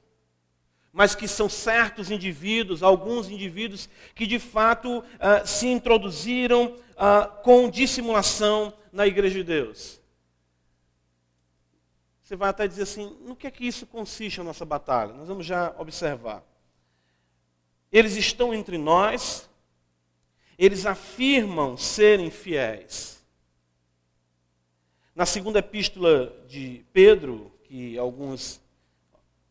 mas 0.91 1.15
que 1.15 1.27
são 1.27 1.47
certos 1.47 2.11
indivíduos, 2.11 2.83
alguns 2.83 3.29
indivíduos 3.29 3.87
que 4.13 4.27
de 4.27 4.39
fato 4.39 4.99
uh, 4.99 5.03
se 5.45 5.67
introduziram 5.67 6.65
uh, 6.65 7.41
com 7.43 7.69
dissimulação 7.69 8.73
na 8.91 9.07
igreja 9.07 9.35
de 9.35 9.43
Deus. 9.43 10.00
Você 12.31 12.37
vai 12.37 12.49
até 12.49 12.65
dizer 12.65 12.83
assim: 12.83 13.17
no 13.25 13.35
que 13.35 13.45
é 13.45 13.51
que 13.51 13.67
isso 13.67 13.85
consiste 13.85 14.39
a 14.39 14.43
nossa 14.45 14.63
batalha? 14.63 15.11
Nós 15.11 15.27
vamos 15.27 15.45
já 15.45 15.75
observar. 15.77 16.41
Eles 17.91 18.15
estão 18.15 18.53
entre 18.53 18.77
nós, 18.77 19.49
eles 20.57 20.85
afirmam 20.85 21.75
serem 21.75 22.31
fiéis. 22.31 23.21
Na 25.13 25.25
segunda 25.25 25.59
epístola 25.59 26.33
de 26.47 26.85
Pedro, 26.93 27.51
que 27.65 27.97
alguns 27.97 28.61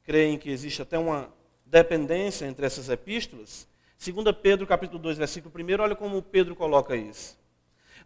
creem 0.02 0.38
que 0.38 0.48
existe 0.48 0.80
até 0.80 0.98
uma 0.98 1.30
dependência 1.66 2.46
entre 2.46 2.64
essas 2.64 2.88
epístolas, 2.88 3.68
2 4.02 4.34
Pedro 4.40 4.66
capítulo 4.66 4.98
2, 4.98 5.18
versículo 5.18 5.54
1, 5.54 5.82
olha 5.82 5.94
como 5.94 6.22
Pedro 6.22 6.56
coloca 6.56 6.96
isso. 6.96 7.38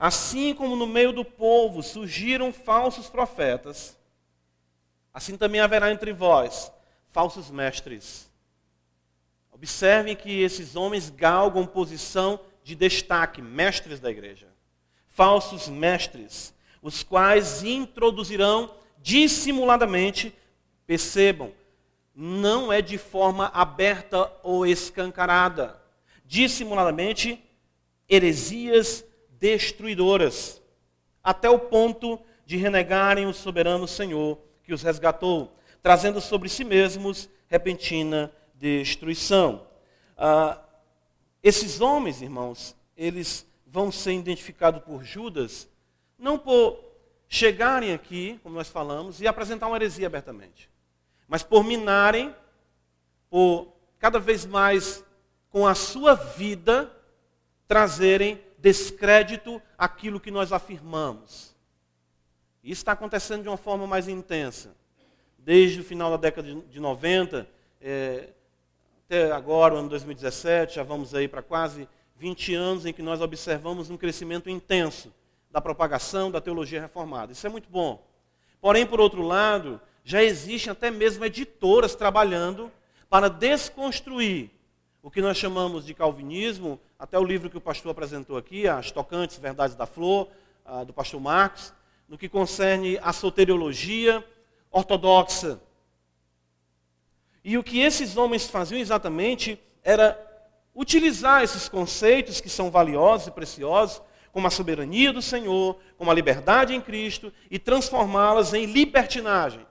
Assim 0.00 0.52
como 0.52 0.74
no 0.74 0.88
meio 0.88 1.12
do 1.12 1.24
povo 1.24 1.80
surgiram 1.80 2.52
falsos 2.52 3.08
profetas, 3.08 3.96
Assim 5.14 5.36
também 5.36 5.60
haverá 5.60 5.92
entre 5.92 6.12
vós 6.12 6.72
falsos 7.10 7.48
mestres. 7.48 8.28
Observem 9.52 10.16
que 10.16 10.42
esses 10.42 10.74
homens 10.74 11.08
galgam 11.08 11.64
posição 11.64 12.40
de 12.64 12.74
destaque, 12.74 13.40
mestres 13.40 14.00
da 14.00 14.10
igreja. 14.10 14.48
Falsos 15.06 15.68
mestres, 15.68 16.52
os 16.82 17.04
quais 17.04 17.62
introduzirão 17.62 18.74
dissimuladamente, 19.00 20.34
percebam, 20.84 21.52
não 22.12 22.72
é 22.72 22.82
de 22.82 22.98
forma 22.98 23.46
aberta 23.54 24.32
ou 24.42 24.66
escancarada. 24.66 25.80
Dissimuladamente, 26.24 27.40
heresias 28.08 29.04
destruidoras, 29.30 30.60
até 31.22 31.48
o 31.48 31.60
ponto 31.60 32.20
de 32.44 32.56
renegarem 32.56 33.26
o 33.26 33.32
soberano 33.32 33.86
Senhor 33.86 34.38
que 34.64 34.72
os 34.72 34.82
resgatou, 34.82 35.54
trazendo 35.82 36.20
sobre 36.20 36.48
si 36.48 36.64
mesmos 36.64 37.28
repentina 37.46 38.32
destruição. 38.54 39.66
Ah, 40.16 40.60
esses 41.42 41.80
homens, 41.80 42.22
irmãos, 42.22 42.74
eles 42.96 43.46
vão 43.66 43.92
ser 43.92 44.14
identificados 44.14 44.82
por 44.82 45.04
Judas, 45.04 45.68
não 46.18 46.38
por 46.38 46.78
chegarem 47.28 47.92
aqui, 47.92 48.38
como 48.42 48.54
nós 48.54 48.68
falamos, 48.68 49.20
e 49.20 49.26
apresentar 49.26 49.66
uma 49.66 49.76
heresia 49.76 50.06
abertamente, 50.06 50.70
mas 51.28 51.42
por 51.42 51.62
minarem, 51.62 52.34
por 53.28 53.74
cada 53.98 54.18
vez 54.18 54.46
mais 54.46 55.04
com 55.50 55.66
a 55.66 55.74
sua 55.74 56.14
vida 56.14 56.90
trazerem 57.66 58.40
descrédito 58.58 59.60
àquilo 59.76 60.20
que 60.20 60.30
nós 60.30 60.52
afirmamos. 60.52 61.53
Isso 62.64 62.80
está 62.80 62.92
acontecendo 62.92 63.42
de 63.42 63.48
uma 63.48 63.58
forma 63.58 63.86
mais 63.86 64.08
intensa. 64.08 64.74
Desde 65.38 65.82
o 65.82 65.84
final 65.84 66.10
da 66.10 66.16
década 66.16 66.48
de 66.54 66.80
90, 66.80 67.46
é, 67.78 68.30
até 69.04 69.30
agora, 69.32 69.74
o 69.74 69.76
ano 69.76 69.90
2017, 69.90 70.76
já 70.76 70.82
vamos 70.82 71.14
aí 71.14 71.28
para 71.28 71.42
quase 71.42 71.86
20 72.16 72.54
anos 72.54 72.86
em 72.86 72.92
que 72.94 73.02
nós 73.02 73.20
observamos 73.20 73.90
um 73.90 73.98
crescimento 73.98 74.48
intenso 74.48 75.12
da 75.50 75.60
propagação 75.60 76.30
da 76.30 76.40
teologia 76.40 76.80
reformada. 76.80 77.32
Isso 77.32 77.46
é 77.46 77.50
muito 77.50 77.68
bom. 77.68 78.02
Porém, 78.62 78.86
por 78.86 78.98
outro 78.98 79.20
lado, 79.20 79.78
já 80.02 80.22
existem 80.22 80.72
até 80.72 80.90
mesmo 80.90 81.22
editoras 81.22 81.94
trabalhando 81.94 82.72
para 83.10 83.28
desconstruir 83.28 84.50
o 85.02 85.10
que 85.10 85.20
nós 85.20 85.36
chamamos 85.36 85.84
de 85.84 85.92
calvinismo, 85.92 86.80
até 86.98 87.18
o 87.18 87.24
livro 87.24 87.50
que 87.50 87.58
o 87.58 87.60
pastor 87.60 87.90
apresentou 87.90 88.38
aqui, 88.38 88.66
As 88.66 88.90
Tocantes 88.90 89.36
Verdades 89.36 89.76
da 89.76 89.84
Flor, 89.84 90.28
do 90.86 90.94
pastor 90.94 91.20
Marcos, 91.20 91.74
no 92.08 92.18
que 92.18 92.28
concerne 92.28 92.98
a 93.02 93.12
soteriologia 93.12 94.24
ortodoxa. 94.70 95.60
E 97.42 97.56
o 97.58 97.62
que 97.62 97.80
esses 97.80 98.16
homens 98.16 98.48
faziam 98.48 98.80
exatamente 98.80 99.58
era 99.82 100.18
utilizar 100.74 101.42
esses 101.42 101.68
conceitos 101.68 102.40
que 102.40 102.48
são 102.48 102.70
valiosos 102.70 103.28
e 103.28 103.30
preciosos, 103.30 104.02
como 104.32 104.46
a 104.48 104.50
soberania 104.50 105.12
do 105.12 105.22
Senhor, 105.22 105.78
como 105.96 106.10
a 106.10 106.14
liberdade 106.14 106.74
em 106.74 106.80
Cristo, 106.80 107.32
e 107.50 107.58
transformá-las 107.58 108.52
em 108.52 108.66
libertinagem. 108.66 109.64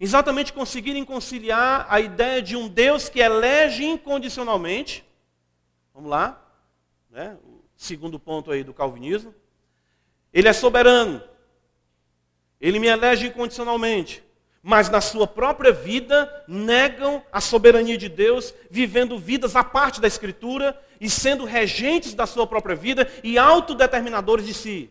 Exatamente 0.00 0.52
conseguirem 0.52 1.04
conciliar 1.04 1.86
a 1.88 2.00
ideia 2.00 2.40
de 2.40 2.56
um 2.56 2.66
Deus 2.66 3.08
que 3.08 3.20
elege 3.20 3.84
incondicionalmente. 3.84 5.04
Vamos 5.94 6.10
lá, 6.10 6.42
né? 7.10 7.36
o 7.44 7.62
segundo 7.76 8.18
ponto 8.18 8.50
aí 8.50 8.64
do 8.64 8.72
calvinismo. 8.72 9.34
Ele 10.32 10.48
é 10.48 10.52
soberano. 10.52 11.22
Ele 12.60 12.78
me 12.78 12.86
elege 12.86 13.26
incondicionalmente. 13.26 14.22
Mas 14.62 14.88
na 14.88 15.00
sua 15.00 15.26
própria 15.26 15.72
vida 15.72 16.44
negam 16.46 17.24
a 17.32 17.40
soberania 17.40 17.98
de 17.98 18.08
Deus, 18.08 18.54
vivendo 18.70 19.18
vidas 19.18 19.56
à 19.56 19.64
parte 19.64 20.00
da 20.00 20.06
Escritura 20.06 20.80
e 21.00 21.10
sendo 21.10 21.44
regentes 21.44 22.14
da 22.14 22.26
sua 22.26 22.46
própria 22.46 22.76
vida 22.76 23.10
e 23.24 23.36
autodeterminadores 23.36 24.46
de 24.46 24.54
si. 24.54 24.90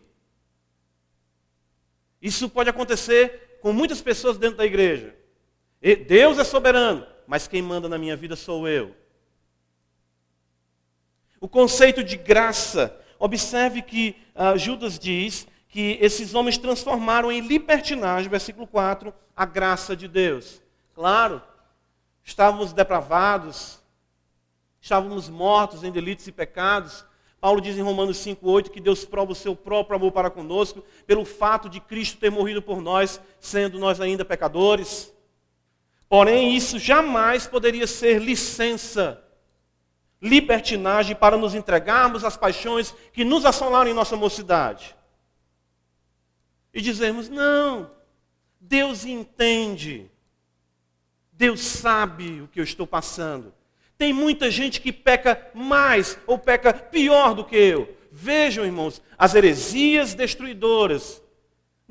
Isso 2.20 2.50
pode 2.50 2.68
acontecer 2.68 3.58
com 3.62 3.72
muitas 3.72 4.02
pessoas 4.02 4.36
dentro 4.36 4.58
da 4.58 4.66
igreja. 4.66 5.16
Deus 6.06 6.38
é 6.38 6.44
soberano, 6.44 7.06
mas 7.26 7.48
quem 7.48 7.62
manda 7.62 7.88
na 7.88 7.96
minha 7.96 8.16
vida 8.16 8.36
sou 8.36 8.68
eu. 8.68 8.94
O 11.40 11.48
conceito 11.48 12.04
de 12.04 12.16
graça. 12.16 13.00
Observe 13.24 13.82
que 13.82 14.16
uh, 14.34 14.58
Judas 14.58 14.98
diz 14.98 15.46
que 15.68 15.96
esses 16.00 16.34
homens 16.34 16.58
transformaram 16.58 17.30
em 17.30 17.38
libertinagem, 17.38 18.28
versículo 18.28 18.66
4, 18.66 19.14
a 19.36 19.44
graça 19.44 19.94
de 19.94 20.08
Deus. 20.08 20.60
Claro, 20.92 21.40
estávamos 22.24 22.72
depravados, 22.72 23.78
estávamos 24.80 25.28
mortos 25.28 25.84
em 25.84 25.92
delitos 25.92 26.26
e 26.26 26.32
pecados, 26.32 27.04
Paulo 27.40 27.60
diz 27.60 27.78
em 27.78 27.82
Romanos 27.82 28.18
5,8 28.18 28.70
que 28.70 28.80
Deus 28.80 29.04
prova 29.04 29.30
o 29.30 29.36
seu 29.36 29.54
próprio 29.54 29.94
amor 29.94 30.10
para 30.10 30.28
conosco 30.28 30.82
pelo 31.06 31.24
fato 31.24 31.68
de 31.68 31.78
Cristo 31.78 32.18
ter 32.18 32.30
morrido 32.30 32.60
por 32.60 32.80
nós, 32.80 33.20
sendo 33.38 33.78
nós 33.78 34.00
ainda 34.00 34.24
pecadores. 34.24 35.12
Porém, 36.08 36.56
isso 36.56 36.76
jamais 36.76 37.46
poderia 37.46 37.86
ser 37.86 38.20
licença, 38.20 39.22
libertinagem 40.22 41.16
para 41.16 41.36
nos 41.36 41.52
entregarmos 41.52 42.24
às 42.24 42.36
paixões 42.36 42.94
que 43.12 43.24
nos 43.24 43.44
assolaram 43.44 43.90
em 43.90 43.94
nossa 43.94 44.16
mocidade. 44.16 44.94
E 46.72 46.80
dizermos: 46.80 47.28
não, 47.28 47.90
Deus 48.60 49.04
entende, 49.04 50.08
Deus 51.32 51.60
sabe 51.60 52.40
o 52.40 52.48
que 52.48 52.60
eu 52.60 52.64
estou 52.64 52.86
passando. 52.86 53.52
Tem 53.98 54.12
muita 54.12 54.50
gente 54.50 54.80
que 54.80 54.92
peca 54.92 55.50
mais 55.52 56.18
ou 56.26 56.38
peca 56.38 56.72
pior 56.72 57.34
do 57.34 57.44
que 57.44 57.56
eu. 57.56 57.96
Vejam, 58.10 58.64
irmãos, 58.64 59.02
as 59.18 59.34
heresias 59.34 60.14
destruidoras 60.14 61.22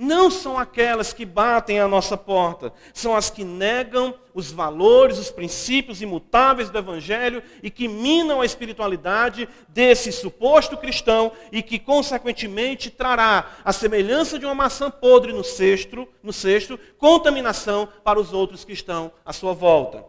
não 0.02 0.32
são 0.32 0.58
aquelas 0.58 1.14
que 1.14 1.24
batem 1.24 1.80
à 1.80 1.88
nossa 1.88 2.18
porta, 2.18 2.74
são 2.92 3.16
as 3.16 3.30
que 3.30 3.44
negam 3.44 4.16
os 4.34 4.52
valores, 4.52 5.20
os 5.20 5.30
princípios 5.30 6.02
imutáveis 6.02 6.72
do 6.72 6.78
Evangelho 6.80 7.44
e 7.62 7.70
que 7.70 7.88
minam 7.88 8.42
a 8.42 8.46
espiritualidade 8.46 9.48
desse 9.70 10.12
suposto 10.12 10.76
cristão 10.76 11.32
e 11.52 11.62
que, 11.62 11.78
consequentemente, 11.78 12.90
trará 12.90 13.52
a 13.64 13.72
semelhança 13.72 14.40
de 14.40 14.46
uma 14.46 14.56
maçã 14.56 14.90
podre 14.90 15.32
no 15.34 15.44
cesto, 15.44 16.08
no 16.24 16.34
cesto 16.34 16.80
contaminação 16.98 17.88
para 18.04 18.20
os 18.20 18.34
outros 18.34 18.66
que 18.66 18.74
estão 18.74 19.12
à 19.24 19.32
sua 19.32 19.54
volta. 19.54 20.04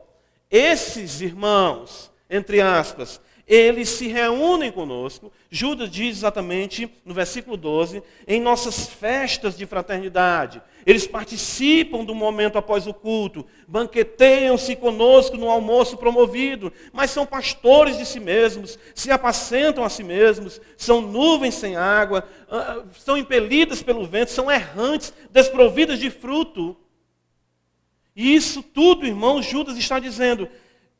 Esses 0.50 1.20
irmãos, 1.20 2.10
entre 2.30 2.62
aspas, 2.62 3.20
eles 3.54 3.90
se 3.90 4.08
reúnem 4.08 4.72
conosco, 4.72 5.30
Judas 5.50 5.90
diz 5.90 6.16
exatamente 6.16 6.90
no 7.04 7.12
versículo 7.12 7.54
12, 7.54 8.02
em 8.26 8.40
nossas 8.40 8.86
festas 8.86 9.58
de 9.58 9.66
fraternidade. 9.66 10.62
Eles 10.86 11.06
participam 11.06 12.02
do 12.02 12.14
momento 12.14 12.56
após 12.56 12.86
o 12.86 12.94
culto, 12.94 13.44
banqueteiam-se 13.68 14.74
conosco 14.74 15.36
no 15.36 15.50
almoço 15.50 15.98
promovido, 15.98 16.72
mas 16.94 17.10
são 17.10 17.26
pastores 17.26 17.98
de 17.98 18.06
si 18.06 18.18
mesmos, 18.18 18.78
se 18.94 19.10
apacentam 19.10 19.84
a 19.84 19.90
si 19.90 20.02
mesmos, 20.02 20.58
são 20.74 21.02
nuvens 21.02 21.54
sem 21.54 21.76
água, 21.76 22.26
ah, 22.50 22.82
são 22.96 23.18
impelidas 23.18 23.82
pelo 23.82 24.06
vento, 24.06 24.30
são 24.30 24.50
errantes, 24.50 25.12
desprovidas 25.30 25.98
de 25.98 26.08
fruto. 26.08 26.74
E 28.16 28.34
isso 28.34 28.62
tudo, 28.62 29.06
irmãos, 29.06 29.44
Judas 29.44 29.76
está 29.76 29.98
dizendo, 29.98 30.48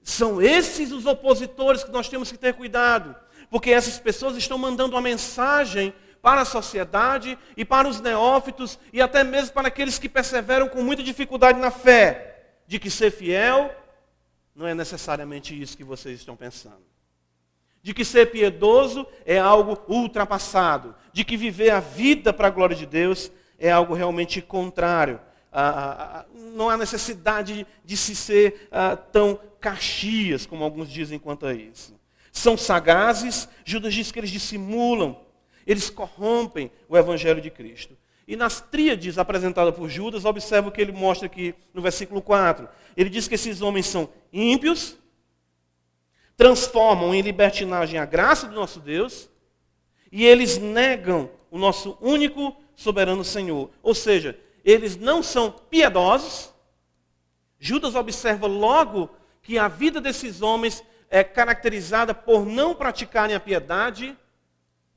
são 0.02 0.42
esses 0.42 0.92
os 0.92 1.06
opositores 1.06 1.84
que 1.84 1.90
nós 1.90 2.08
temos 2.08 2.30
que 2.30 2.38
ter 2.38 2.54
cuidado, 2.54 3.14
porque 3.50 3.70
essas 3.70 3.98
pessoas 3.98 4.36
estão 4.36 4.58
mandando 4.58 4.94
uma 4.94 5.00
mensagem 5.00 5.94
para 6.20 6.42
a 6.42 6.44
sociedade 6.44 7.38
e 7.56 7.64
para 7.64 7.88
os 7.88 8.00
neófitos 8.00 8.78
e 8.92 9.00
até 9.00 9.24
mesmo 9.24 9.52
para 9.52 9.68
aqueles 9.68 9.98
que 9.98 10.08
perseveram 10.08 10.68
com 10.68 10.82
muita 10.82 11.02
dificuldade 11.02 11.58
na 11.58 11.70
fé, 11.70 12.56
de 12.66 12.78
que 12.78 12.90
ser 12.90 13.10
fiel 13.10 13.74
não 14.54 14.66
é 14.66 14.74
necessariamente 14.74 15.60
isso 15.60 15.76
que 15.76 15.84
vocês 15.84 16.18
estão 16.18 16.36
pensando. 16.36 16.82
De 17.82 17.92
que 17.92 18.04
ser 18.04 18.30
piedoso 18.30 19.06
é 19.26 19.38
algo 19.38 19.80
ultrapassado, 19.88 20.94
de 21.12 21.24
que 21.24 21.36
viver 21.36 21.70
a 21.70 21.80
vida 21.80 22.32
para 22.32 22.48
a 22.48 22.50
glória 22.50 22.76
de 22.76 22.86
Deus 22.86 23.30
é 23.58 23.70
algo 23.70 23.94
realmente 23.94 24.40
contrário 24.40 25.20
não 26.54 26.70
há 26.70 26.76
necessidade 26.76 27.66
de 27.84 27.96
se 27.96 28.16
ser 28.16 28.68
ah, 28.72 28.96
tão 28.96 29.38
caxias, 29.62 30.44
como 30.44 30.64
alguns 30.64 30.90
dizem 30.90 31.18
quanto 31.18 31.46
a 31.46 31.54
isso. 31.54 31.98
São 32.32 32.56
sagazes, 32.56 33.48
Judas 33.64 33.94
diz 33.94 34.10
que 34.10 34.18
eles 34.18 34.30
dissimulam, 34.30 35.18
eles 35.66 35.88
corrompem 35.88 36.70
o 36.88 36.96
evangelho 36.98 37.40
de 37.40 37.50
Cristo. 37.50 37.96
E 38.26 38.36
nas 38.36 38.60
tríades 38.60 39.18
apresentadas 39.18 39.74
por 39.74 39.88
Judas, 39.88 40.24
observa 40.24 40.68
o 40.68 40.72
que 40.72 40.80
ele 40.80 40.92
mostra 40.92 41.26
aqui 41.26 41.54
no 41.72 41.80
versículo 41.80 42.20
4. 42.20 42.68
Ele 42.96 43.08
diz 43.08 43.28
que 43.28 43.36
esses 43.36 43.62
homens 43.62 43.86
são 43.86 44.08
ímpios, 44.32 44.96
transformam 46.36 47.14
em 47.14 47.20
libertinagem 47.20 47.98
a 47.98 48.04
graça 48.04 48.48
do 48.48 48.54
nosso 48.54 48.80
Deus, 48.80 49.28
e 50.10 50.24
eles 50.24 50.58
negam 50.58 51.30
o 51.50 51.58
nosso 51.58 51.96
único 52.00 52.56
soberano 52.74 53.24
Senhor. 53.24 53.70
Ou 53.82 53.94
seja, 53.94 54.38
eles 54.64 54.96
não 54.96 55.22
são 55.22 55.50
piedosos. 55.50 56.52
Judas 57.58 57.94
observa 57.94 58.46
logo 58.46 59.10
que 59.42 59.58
a 59.58 59.68
vida 59.68 60.00
desses 60.00 60.40
homens 60.40 60.82
é 61.10 61.22
caracterizada 61.22 62.14
por 62.14 62.46
não 62.46 62.74
praticarem 62.74 63.34
a 63.36 63.40
piedade, 63.40 64.16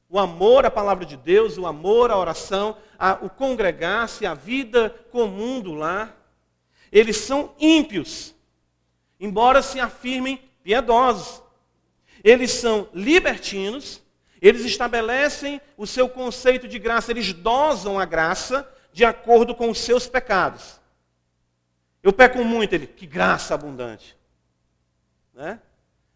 o 0.08 0.20
amor 0.20 0.66
à 0.66 0.72
palavra 0.72 1.06
de 1.06 1.18
Deus, 1.18 1.58
o 1.58 1.66
amor 1.66 2.12
à 2.12 2.18
oração, 2.18 2.78
a, 2.98 3.14
o 3.22 3.30
congregar-se, 3.30 4.26
a 4.26 4.34
vida 4.34 4.90
comum 5.12 5.60
do 5.60 5.74
lar. 5.74 6.16
Eles 6.92 7.18
são 7.18 7.54
ímpios. 7.60 8.34
embora 9.20 9.62
se 9.62 9.80
afirmem 9.80 10.40
piedosos. 10.64 11.42
Eles 12.24 12.52
são 12.52 12.88
libertinos, 12.94 14.02
eles 14.42 14.64
estabelecem 14.66 15.60
o 15.78 15.86
seu 15.86 16.08
conceito 16.08 16.68
de 16.68 16.80
graça, 16.80 17.12
eles 17.12 17.34
dosam 17.34 18.00
a 18.00 18.06
graça 18.06 18.70
de 18.92 19.04
acordo 19.04 19.54
com 19.54 19.70
os 19.70 19.80
seus 19.80 20.08
pecados. 20.08 20.80
Eu 22.02 22.14
peco 22.14 22.44
muito, 22.44 22.74
ele, 22.74 22.88
que 22.88 23.06
graça 23.06 23.54
abundante. 23.54 24.16
Né? 25.36 25.60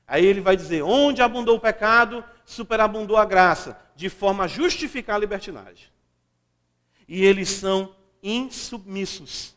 Aí 0.08 0.26
ele 0.26 0.42
vai 0.42 0.56
dizer: 0.56 0.82
onde 0.82 1.22
abundou 1.22 1.58
o 1.58 1.60
pecado, 1.60 2.24
superabundou 2.46 3.18
a 3.18 3.26
graça, 3.26 3.80
de 3.96 4.10
forma 4.10 4.46
a 4.46 4.48
justificar 4.48 5.18
a 5.18 5.20
libertinagem. 5.20 5.90
E 7.08 7.24
eles 7.24 7.50
são 7.50 7.96
insubmissos. 8.24 9.56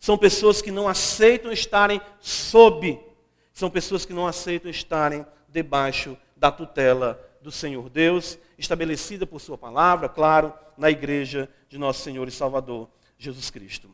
São 0.00 0.16
pessoas 0.16 0.62
que 0.62 0.70
não 0.70 0.88
aceitam 0.88 1.52
estarem 1.52 2.00
sob, 2.20 2.98
são 3.52 3.68
pessoas 3.68 4.04
que 4.04 4.12
não 4.12 4.26
aceitam 4.26 4.70
estarem 4.70 5.26
debaixo 5.48 6.16
da 6.36 6.50
tutela 6.50 7.20
do 7.42 7.50
Senhor 7.50 7.88
Deus, 7.88 8.38
estabelecida 8.56 9.26
por 9.26 9.40
Sua 9.40 9.58
palavra, 9.58 10.08
claro, 10.08 10.52
na 10.76 10.90
igreja 10.90 11.48
de 11.68 11.78
nosso 11.78 12.02
Senhor 12.02 12.26
e 12.28 12.30
Salvador 12.30 12.88
Jesus 13.18 13.50
Cristo. 13.50 13.90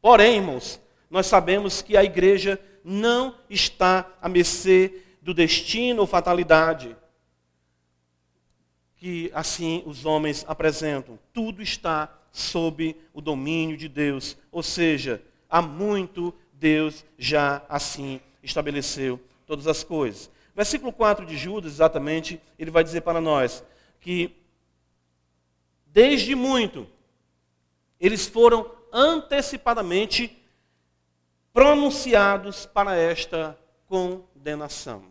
Porém, 0.00 0.36
irmãos, 0.36 0.80
nós 1.10 1.26
sabemos 1.26 1.82
que 1.82 1.96
a 1.96 2.04
igreja 2.04 2.60
não 2.88 3.34
está 3.50 4.08
à 4.22 4.28
mercê 4.28 5.02
do 5.20 5.34
destino 5.34 6.02
ou 6.02 6.06
fatalidade 6.06 6.96
que 8.94 9.28
assim 9.34 9.82
os 9.84 10.04
homens 10.04 10.44
apresentam. 10.46 11.18
Tudo 11.32 11.60
está 11.60 12.16
sob 12.30 12.94
o 13.12 13.20
domínio 13.20 13.76
de 13.76 13.88
Deus, 13.88 14.36
ou 14.52 14.62
seja, 14.62 15.20
há 15.50 15.60
muito 15.60 16.32
Deus 16.52 17.04
já 17.18 17.60
assim 17.68 18.20
estabeleceu 18.40 19.20
todas 19.46 19.66
as 19.66 19.82
coisas. 19.82 20.30
Versículo 20.54 20.92
4 20.92 21.26
de 21.26 21.36
Judas, 21.36 21.72
exatamente, 21.72 22.40
ele 22.56 22.70
vai 22.70 22.84
dizer 22.84 23.00
para 23.00 23.20
nós 23.20 23.64
que 24.00 24.30
desde 25.86 26.36
muito 26.36 26.86
eles 27.98 28.28
foram 28.28 28.70
antecipadamente 28.92 30.35
pronunciados 31.56 32.66
para 32.66 32.94
esta 32.96 33.58
condenação. 33.86 35.04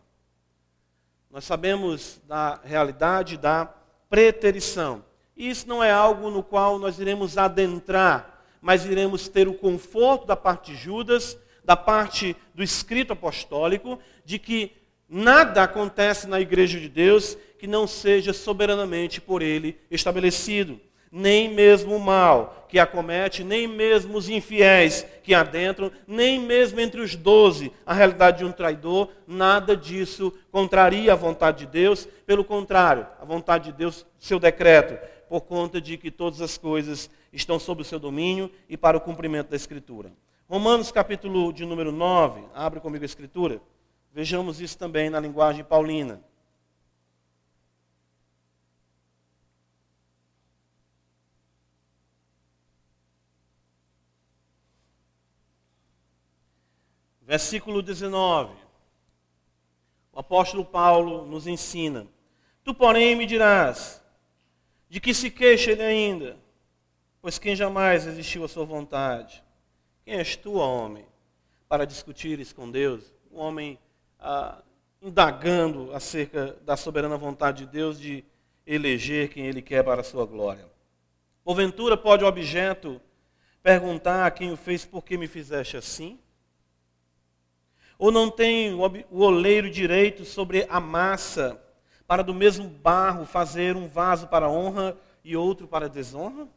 Nós 1.31 1.43
sabemos 1.43 2.21
da 2.27 2.60
realidade 2.63 3.36
da 3.36 3.65
preterição. 4.08 5.03
E 5.36 5.49
isso 5.49 5.67
não 5.67 5.84
é 5.84 5.89
algo 5.89 6.29
no 6.29 6.43
qual 6.43 6.77
nós 6.77 6.99
iremos 6.99 7.36
adentrar, 7.36 8.45
mas 8.62 8.86
iremos 8.86 9.27
ter 9.27 9.47
o 9.47 9.55
conforto 9.55 10.27
da 10.27 10.36
parte 10.36 10.73
de 10.73 10.77
Judas, 10.77 11.36
da 11.63 11.75
parte 11.75 12.38
do 12.53 12.62
escrito 12.62 13.13
apostólico, 13.13 13.97
de 14.23 14.38
que 14.38 14.71
Nada 15.08 15.63
acontece 15.63 16.27
na 16.27 16.41
igreja 16.41 16.79
de 16.79 16.89
Deus 16.89 17.38
que 17.60 17.67
não 17.67 17.86
seja 17.86 18.34
soberanamente 18.34 19.21
por 19.21 19.41
ele 19.41 19.77
estabelecido. 19.89 20.79
Nem 21.17 21.47
mesmo 21.47 21.95
o 21.95 21.99
mal 21.99 22.65
que 22.67 22.78
acomete, 22.78 23.41
nem 23.41 23.69
mesmo 23.69 24.17
os 24.17 24.28
infiéis 24.28 25.06
que 25.23 25.34
adentram, 25.34 25.89
nem 26.06 26.38
mesmo 26.38 26.78
entre 26.82 26.99
os 26.99 27.15
doze, 27.15 27.71
a 27.86 27.93
realidade 27.93 28.39
de 28.39 28.43
um 28.43 28.51
traidor, 28.51 29.08
nada 29.25 29.78
disso 29.78 30.34
contraria 30.51 31.13
a 31.13 31.15
vontade 31.15 31.60
de 31.60 31.67
Deus. 31.67 32.06
Pelo 32.25 32.43
contrário, 32.43 33.08
a 33.17 33.23
vontade 33.23 33.71
de 33.71 33.78
Deus, 33.78 34.06
seu 34.19 34.38
decreto, 34.38 34.99
por 35.30 35.39
conta 35.43 35.80
de 35.80 35.95
que 35.97 36.12
todas 36.12 36.41
as 36.41 36.58
coisas 36.58 37.10
estão 37.32 37.58
sob 37.58 37.82
o 37.82 37.86
seu 37.86 37.97
domínio 37.97 38.51
e 38.67 38.75
para 38.75 38.97
o 38.97 39.01
cumprimento 39.01 39.51
da 39.51 39.56
Escritura. 39.56 40.12
Romanos 40.49 40.91
capítulo 40.91 41.54
de 41.54 41.65
número 41.65 41.93
9, 41.93 42.41
abre 42.54 42.82
comigo 42.82 43.06
a 43.06 43.06
Escritura. 43.06 43.62
Vejamos 44.12 44.60
isso 44.60 44.78
também 44.78 45.10
na 45.10 45.21
linguagem 45.21 45.63
paulina. 45.63 46.21
Versículo 57.25 57.81
19. 57.81 58.53
O 60.13 60.19
apóstolo 60.19 60.63
Paulo 60.63 61.25
nos 61.25 61.47
ensina: 61.47 62.07
Tu, 62.63 62.73
porém, 62.73 63.15
me 63.15 63.25
dirás, 63.25 64.01
de 64.88 64.99
que 64.99 65.13
se 65.13 65.31
queixa 65.31 65.71
ele 65.71 65.81
ainda? 65.81 66.38
Pois 67.21 67.39
quem 67.39 67.55
jamais 67.55 68.05
resistiu 68.05 68.43
à 68.43 68.47
sua 68.47 68.63
vontade? 68.63 69.43
Quem 70.03 70.13
és 70.13 70.35
tu, 70.35 70.53
homem, 70.53 71.05
para 71.67 71.85
discutires 71.85 72.53
com 72.53 72.69
Deus? 72.69 73.11
Um 73.31 73.39
homem 73.39 73.79
ah, 74.19 74.61
indagando 75.01 75.91
acerca 75.95 76.55
da 76.63 76.77
soberana 76.77 77.17
vontade 77.17 77.65
de 77.65 77.71
Deus 77.71 77.99
de 77.99 78.23
eleger 78.67 79.29
quem 79.29 79.47
Ele 79.47 79.63
quer 79.63 79.83
para 79.83 80.01
a 80.01 80.03
sua 80.03 80.27
glória. 80.27 80.65
Porventura 81.43 81.97
pode 81.97 82.23
o 82.23 82.27
objeto 82.27 83.01
perguntar 83.63 84.27
a 84.27 84.31
quem 84.31 84.51
o 84.51 84.57
fez 84.57 84.85
por 84.85 85.03
que 85.03 85.17
me 85.17 85.27
fizeste 85.27 85.75
assim? 85.75 86.19
Ou 87.97 88.12
não 88.12 88.29
tem 88.29 88.73
o 88.73 89.19
oleiro 89.21 89.69
direito 89.69 90.25
sobre 90.25 90.65
a 90.69 90.79
massa 90.79 91.62
para 92.08 92.23
do 92.23 92.34
mesmo 92.34 92.67
barro 92.67 93.25
fazer 93.25 93.75
um 93.75 93.88
vaso 93.88 94.27
para 94.27 94.49
honra 94.49 94.97
e 95.23 95.36
outro 95.36 95.67
para 95.67 95.89
desonra? 95.89 96.47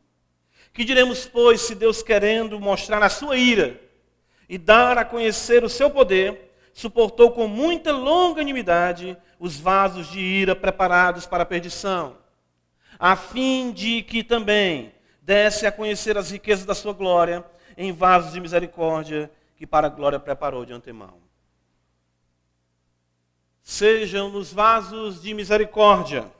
Que 0.72 0.84
diremos, 0.84 1.26
pois, 1.26 1.60
se 1.60 1.74
Deus 1.74 2.02
querendo 2.02 2.60
mostrar 2.60 3.02
a 3.02 3.08
sua 3.08 3.36
ira 3.36 3.80
e 4.48 4.58
dar 4.58 4.98
a 4.98 5.04
conhecer 5.04 5.62
o 5.64 5.68
seu 5.68 5.90
poder, 5.90 6.52
suportou 6.72 7.30
com 7.32 7.48
muita 7.48 7.92
longanimidade 7.92 9.16
os 9.38 9.58
vasos 9.58 10.08
de 10.08 10.20
ira 10.20 10.54
preparados 10.54 11.26
para 11.26 11.42
a 11.42 11.46
perdição, 11.46 12.16
a 12.98 13.16
fim 13.16 13.72
de 13.72 14.02
que 14.02 14.22
também 14.22 14.92
desse 15.20 15.66
a 15.66 15.72
conhecer 15.72 16.16
as 16.16 16.30
riquezas 16.30 16.64
da 16.64 16.74
sua 16.74 16.92
glória 16.92 17.44
em 17.76 17.92
vasos 17.92 18.32
de 18.32 18.40
misericórdia 18.40 19.30
que 19.56 19.66
para 19.66 19.88
a 19.88 19.90
glória 19.90 20.18
preparou 20.18 20.64
de 20.64 20.72
antemão. 20.72 21.27
Sejam 23.70 24.30
nos 24.30 24.50
vasos 24.50 25.20
de 25.20 25.34
misericórdia, 25.34 26.32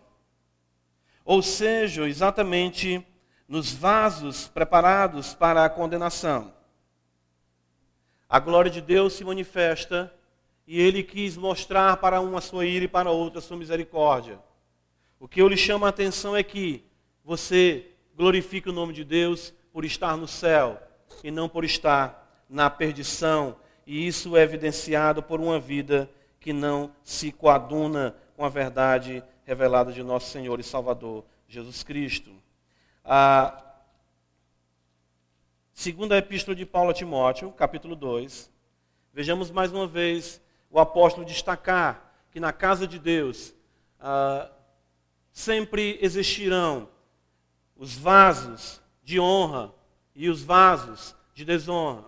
ou 1.22 1.42
sejam 1.42 2.06
exatamente 2.06 3.06
nos 3.46 3.70
vasos 3.70 4.48
preparados 4.48 5.34
para 5.34 5.62
a 5.62 5.68
condenação. 5.68 6.50
A 8.26 8.38
glória 8.38 8.70
de 8.70 8.80
Deus 8.80 9.12
se 9.12 9.24
manifesta 9.24 10.10
e 10.66 10.80
ele 10.80 11.02
quis 11.02 11.36
mostrar 11.36 11.98
para 11.98 12.18
um 12.18 12.34
a 12.34 12.40
sua 12.40 12.64
ira 12.64 12.86
e 12.86 12.88
para 12.88 13.10
outro 13.10 13.40
a 13.40 13.42
sua 13.42 13.58
misericórdia. 13.58 14.38
O 15.20 15.28
que 15.28 15.42
eu 15.42 15.48
lhe 15.48 15.56
chamo 15.58 15.84
a 15.84 15.90
atenção 15.90 16.34
é 16.34 16.42
que 16.42 16.82
você 17.22 17.90
glorifique 18.16 18.70
o 18.70 18.72
nome 18.72 18.94
de 18.94 19.04
Deus 19.04 19.52
por 19.70 19.84
estar 19.84 20.16
no 20.16 20.26
céu 20.26 20.80
e 21.22 21.30
não 21.30 21.46
por 21.46 21.62
estar 21.62 22.42
na 22.48 22.70
perdição, 22.70 23.54
e 23.86 24.06
isso 24.06 24.34
é 24.34 24.40
evidenciado 24.40 25.22
por 25.22 25.38
uma 25.42 25.60
vida 25.60 26.08
que 26.48 26.52
não 26.54 26.90
se 27.04 27.30
coaduna 27.30 28.16
com 28.34 28.42
a 28.42 28.48
verdade 28.48 29.22
revelada 29.44 29.92
de 29.92 30.02
nosso 30.02 30.30
Senhor 30.30 30.58
e 30.58 30.62
Salvador 30.62 31.22
Jesus 31.46 31.82
Cristo. 31.82 32.30
A 33.04 33.62
segunda 35.74 36.16
epístola 36.16 36.54
de 36.56 36.64
Paulo 36.64 36.88
a 36.88 36.94
Timóteo, 36.94 37.52
capítulo 37.52 37.94
2. 37.94 38.50
Vejamos 39.12 39.50
mais 39.50 39.70
uma 39.74 39.86
vez 39.86 40.40
o 40.70 40.80
apóstolo 40.80 41.26
destacar 41.26 42.14
que 42.30 42.40
na 42.40 42.50
casa 42.50 42.86
de 42.86 42.98
Deus 42.98 43.54
ah, 44.00 44.50
sempre 45.30 45.98
existirão 46.00 46.88
os 47.76 47.94
vasos 47.94 48.80
de 49.04 49.20
honra 49.20 49.70
e 50.14 50.30
os 50.30 50.42
vasos 50.42 51.14
de 51.34 51.44
desonra. 51.44 52.04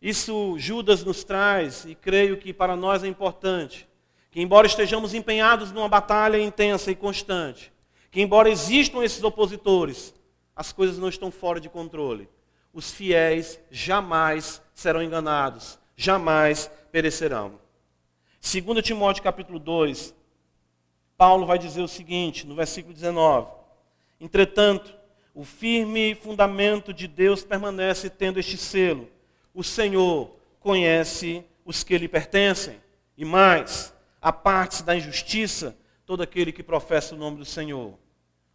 Isso 0.00 0.58
Judas 0.58 1.04
nos 1.04 1.24
traz, 1.24 1.84
e 1.84 1.94
creio 1.94 2.38
que 2.38 2.52
para 2.52 2.74
nós 2.74 3.04
é 3.04 3.06
importante, 3.06 3.86
que 4.30 4.40
embora 4.40 4.66
estejamos 4.66 5.12
empenhados 5.12 5.72
numa 5.72 5.88
batalha 5.88 6.40
intensa 6.40 6.90
e 6.90 6.94
constante, 6.94 7.72
que 8.10 8.20
embora 8.20 8.48
existam 8.48 9.02
esses 9.02 9.22
opositores, 9.22 10.14
as 10.56 10.72
coisas 10.72 10.98
não 10.98 11.08
estão 11.08 11.30
fora 11.30 11.60
de 11.60 11.68
controle. 11.68 12.28
Os 12.72 12.90
fiéis 12.90 13.60
jamais 13.70 14.62
serão 14.74 15.02
enganados, 15.02 15.78
jamais 15.96 16.70
perecerão. 16.90 17.58
2 18.40 18.82
Timóteo 18.82 19.22
capítulo 19.22 19.58
2, 19.58 20.14
Paulo 21.16 21.44
vai 21.44 21.58
dizer 21.58 21.82
o 21.82 21.88
seguinte, 21.88 22.46
no 22.46 22.54
versículo 22.54 22.94
19: 22.94 23.52
Entretanto, 24.18 24.94
o 25.34 25.44
firme 25.44 26.14
fundamento 26.14 26.92
de 26.94 27.06
Deus 27.06 27.44
permanece 27.44 28.08
tendo 28.08 28.40
este 28.40 28.56
selo: 28.56 29.08
o 29.54 29.62
Senhor 29.62 30.36
conhece 30.60 31.44
os 31.64 31.82
que 31.82 31.96
lhe 31.96 32.08
pertencem, 32.08 32.80
e 33.16 33.24
mais, 33.24 33.94
a 34.20 34.32
parte 34.32 34.82
da 34.82 34.96
injustiça 34.96 35.76
todo 36.06 36.22
aquele 36.22 36.52
que 36.52 36.62
professa 36.62 37.14
o 37.14 37.18
nome 37.18 37.36
do 37.36 37.44
Senhor. 37.44 37.98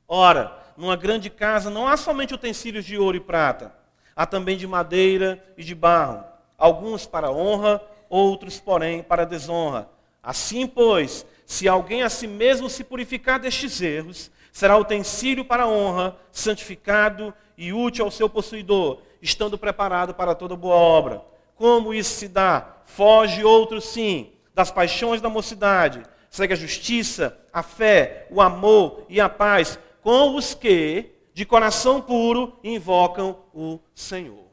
Ora, 0.08 0.58
numa 0.76 0.96
grande 0.96 1.30
casa 1.30 1.70
não 1.70 1.88
há 1.88 1.96
somente 1.96 2.34
utensílios 2.34 2.86
de 2.86 2.98
ouro 2.98 3.18
e 3.18 3.22
prata, 3.22 3.74
há 4.16 4.26
também 4.26 4.58
de 4.58 4.68
madeira 4.68 5.44
e 5.58 5.64
de 5.64 5.74
barro 5.74 6.36
alguns 6.58 7.06
para 7.06 7.32
honra, 7.32 7.82
outros, 8.10 8.60
porém, 8.60 9.04
para 9.04 9.26
desonra. 9.26 9.90
Assim, 10.22 10.66
pois, 10.66 11.26
se 11.46 11.68
alguém 11.68 12.04
a 12.04 12.10
si 12.10 12.28
mesmo 12.28 12.70
se 12.70 12.84
purificar 12.84 13.40
destes 13.40 13.82
erros, 13.82 14.32
será 14.52 14.78
utensílio 14.78 15.46
para 15.46 15.68
honra, 15.68 16.18
santificado 16.32 17.34
e 17.58 17.72
útil 17.72 18.06
ao 18.06 18.12
seu 18.12 18.30
possuidor, 18.30 19.02
estando 19.26 19.58
preparado 19.58 20.14
para 20.14 20.36
toda 20.36 20.56
boa 20.56 20.76
obra. 20.76 21.22
Como 21.56 21.94
isso 21.94 22.12
se 22.12 22.28
dá? 22.28 22.78
Foge 22.86 23.44
outro 23.44 23.82
sim, 23.82 24.32
das 24.54 24.72
paixões 24.72 25.20
da 25.20 25.30
mocidade. 25.30 26.04
Segue 26.30 26.54
a 26.54 26.58
justiça, 26.58 27.38
a 27.52 27.64
fé, 27.64 28.28
o 28.30 28.40
amor 28.40 29.06
e 29.10 29.20
a 29.20 29.28
paz 29.28 29.80
com 30.02 30.36
os 30.36 30.54
que, 30.54 31.12
de 31.34 31.46
coração 31.46 32.00
puro, 32.00 32.60
invocam 32.64 33.40
o 33.54 33.80
Senhor. 33.96 34.46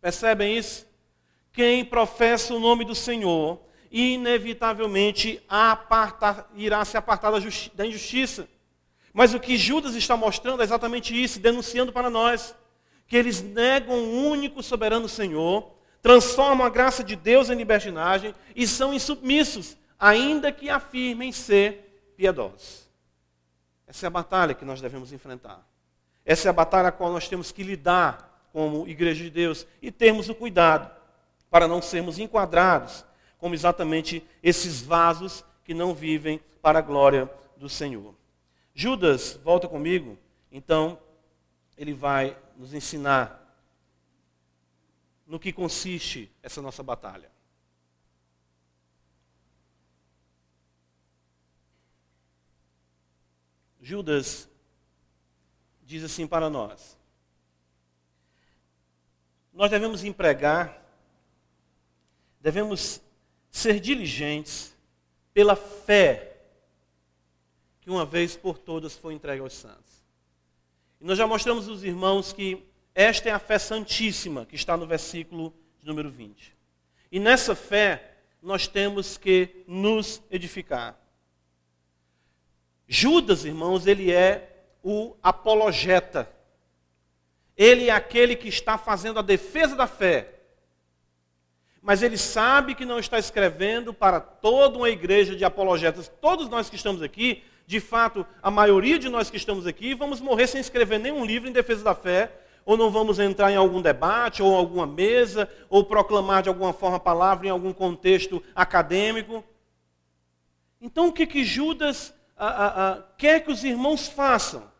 Percebem 0.00 0.56
isso? 0.56 0.86
Quem 1.52 1.84
professa 1.84 2.54
o 2.54 2.60
nome 2.60 2.84
do 2.84 2.94
Senhor, 2.94 3.60
inevitavelmente 3.90 5.42
aparta, 5.48 6.46
irá 6.54 6.84
se 6.84 6.96
apartar 6.96 7.30
da, 7.30 7.38
da 7.74 7.86
injustiça. 7.86 8.48
Mas 9.12 9.34
o 9.34 9.40
que 9.40 9.56
Judas 9.56 9.94
está 9.94 10.16
mostrando 10.16 10.60
é 10.60 10.64
exatamente 10.64 11.20
isso, 11.20 11.38
denunciando 11.38 11.92
para 11.92 12.10
nós 12.10 12.54
que 13.12 13.16
eles 13.18 13.42
negam 13.42 13.94
o 13.94 14.26
único 14.26 14.62
soberano 14.62 15.06
Senhor, 15.06 15.70
transformam 16.00 16.66
a 16.66 16.70
graça 16.70 17.04
de 17.04 17.14
Deus 17.14 17.50
em 17.50 17.54
libertinagem 17.54 18.34
e 18.56 18.66
são 18.66 18.94
insubmissos, 18.94 19.76
ainda 20.00 20.50
que 20.50 20.70
afirmem 20.70 21.30
ser 21.30 22.14
piedosos. 22.16 22.88
Essa 23.86 24.06
é 24.06 24.08
a 24.08 24.10
batalha 24.10 24.54
que 24.54 24.64
nós 24.64 24.80
devemos 24.80 25.12
enfrentar. 25.12 25.62
Essa 26.24 26.48
é 26.48 26.50
a 26.50 26.54
batalha 26.54 26.88
a 26.88 26.90
qual 26.90 27.12
nós 27.12 27.28
temos 27.28 27.52
que 27.52 27.62
lidar 27.62 28.48
como 28.50 28.88
igreja 28.88 29.24
de 29.24 29.28
Deus 29.28 29.66
e 29.82 29.92
termos 29.92 30.30
o 30.30 30.34
cuidado 30.34 30.90
para 31.50 31.68
não 31.68 31.82
sermos 31.82 32.18
enquadrados 32.18 33.04
como 33.36 33.54
exatamente 33.54 34.26
esses 34.42 34.80
vasos 34.80 35.44
que 35.64 35.74
não 35.74 35.92
vivem 35.92 36.40
para 36.62 36.78
a 36.78 36.82
glória 36.82 37.30
do 37.58 37.68
Senhor. 37.68 38.14
Judas, 38.74 39.38
volta 39.44 39.68
comigo. 39.68 40.16
Então, 40.50 40.98
ele 41.76 41.92
vai 41.92 42.34
nos 42.56 42.74
ensinar 42.74 43.38
no 45.26 45.38
que 45.38 45.52
consiste 45.52 46.30
essa 46.42 46.60
nossa 46.60 46.82
batalha. 46.82 47.30
Judas 53.80 54.48
diz 55.82 56.04
assim 56.04 56.26
para 56.26 56.48
nós: 56.48 56.96
Nós 59.52 59.70
devemos 59.70 60.04
empregar, 60.04 60.82
devemos 62.40 63.00
ser 63.50 63.80
diligentes 63.80 64.76
pela 65.34 65.56
fé 65.56 66.40
que 67.80 67.90
uma 67.90 68.06
vez 68.06 68.36
por 68.36 68.58
todas 68.58 68.96
foi 68.96 69.14
entregue 69.14 69.42
aos 69.42 69.54
santos. 69.54 70.01
E 71.02 71.04
nós 71.04 71.18
já 71.18 71.26
mostramos 71.26 71.68
aos 71.68 71.82
irmãos 71.82 72.32
que 72.32 72.64
esta 72.94 73.28
é 73.28 73.32
a 73.32 73.38
fé 73.40 73.58
santíssima 73.58 74.46
que 74.46 74.54
está 74.54 74.76
no 74.76 74.86
versículo 74.86 75.52
de 75.80 75.84
número 75.84 76.08
20. 76.08 76.56
E 77.10 77.18
nessa 77.18 77.56
fé 77.56 78.18
nós 78.40 78.68
temos 78.68 79.18
que 79.18 79.64
nos 79.66 80.22
edificar. 80.30 80.96
Judas, 82.86 83.44
irmãos, 83.44 83.84
ele 83.84 84.12
é 84.12 84.64
o 84.80 85.16
apologeta. 85.20 86.30
Ele 87.56 87.88
é 87.88 87.92
aquele 87.92 88.36
que 88.36 88.46
está 88.46 88.78
fazendo 88.78 89.18
a 89.18 89.22
defesa 89.22 89.74
da 89.74 89.88
fé. 89.88 90.32
Mas 91.80 92.00
ele 92.04 92.16
sabe 92.16 92.76
que 92.76 92.84
não 92.84 93.00
está 93.00 93.18
escrevendo 93.18 93.92
para 93.92 94.20
toda 94.20 94.78
uma 94.78 94.88
igreja 94.88 95.34
de 95.34 95.44
apologetas. 95.44 96.06
Todos 96.20 96.48
nós 96.48 96.70
que 96.70 96.76
estamos 96.76 97.02
aqui 97.02 97.42
de 97.72 97.80
fato, 97.80 98.26
a 98.42 98.50
maioria 98.50 98.98
de 98.98 99.08
nós 99.08 99.30
que 99.30 99.38
estamos 99.38 99.66
aqui 99.66 99.94
vamos 99.94 100.20
morrer 100.20 100.46
sem 100.46 100.60
escrever 100.60 100.98
nenhum 100.98 101.24
livro 101.24 101.48
em 101.48 101.52
defesa 101.52 101.82
da 101.82 101.94
fé, 101.94 102.30
ou 102.66 102.76
não 102.76 102.90
vamos 102.90 103.18
entrar 103.18 103.50
em 103.50 103.56
algum 103.56 103.80
debate, 103.80 104.42
ou 104.42 104.54
alguma 104.54 104.86
mesa, 104.86 105.48
ou 105.70 105.82
proclamar 105.82 106.42
de 106.42 106.50
alguma 106.50 106.74
forma 106.74 106.98
a 106.98 107.00
palavra 107.00 107.46
em 107.46 107.50
algum 107.50 107.72
contexto 107.72 108.42
acadêmico. 108.54 109.42
Então, 110.82 111.08
o 111.08 111.12
que, 111.14 111.26
que 111.26 111.42
Judas 111.42 112.12
a, 112.36 112.46
a, 112.46 112.90
a, 112.90 113.02
quer 113.16 113.40
que 113.40 113.50
os 113.50 113.64
irmãos 113.64 114.06
façam? 114.06 114.70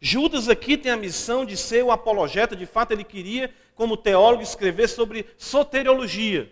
Judas 0.00 0.48
aqui 0.48 0.78
tem 0.78 0.92
a 0.92 0.96
missão 0.96 1.44
de 1.44 1.54
ser 1.54 1.84
o 1.84 1.92
apologeta, 1.92 2.56
de 2.56 2.64
fato, 2.64 2.92
ele 2.92 3.04
queria, 3.04 3.54
como 3.74 3.94
teólogo, 3.94 4.42
escrever 4.42 4.88
sobre 4.88 5.26
soteriologia. 5.36 6.50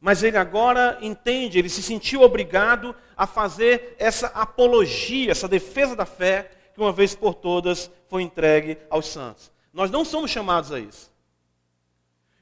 Mas 0.00 0.22
ele 0.22 0.36
agora 0.36 0.98
entende, 1.00 1.58
ele 1.58 1.68
se 1.68 1.82
sentiu 1.82 2.22
obrigado 2.22 2.94
a 3.16 3.26
fazer 3.26 3.96
essa 3.98 4.28
apologia, 4.28 5.30
essa 5.30 5.48
defesa 5.48 5.96
da 5.96 6.06
fé, 6.06 6.50
que 6.72 6.80
uma 6.80 6.92
vez 6.92 7.14
por 7.16 7.34
todas 7.34 7.90
foi 8.06 8.22
entregue 8.22 8.78
aos 8.88 9.06
santos. 9.06 9.50
Nós 9.72 9.90
não 9.90 10.04
somos 10.04 10.30
chamados 10.30 10.70
a 10.72 10.78
isso. 10.78 11.12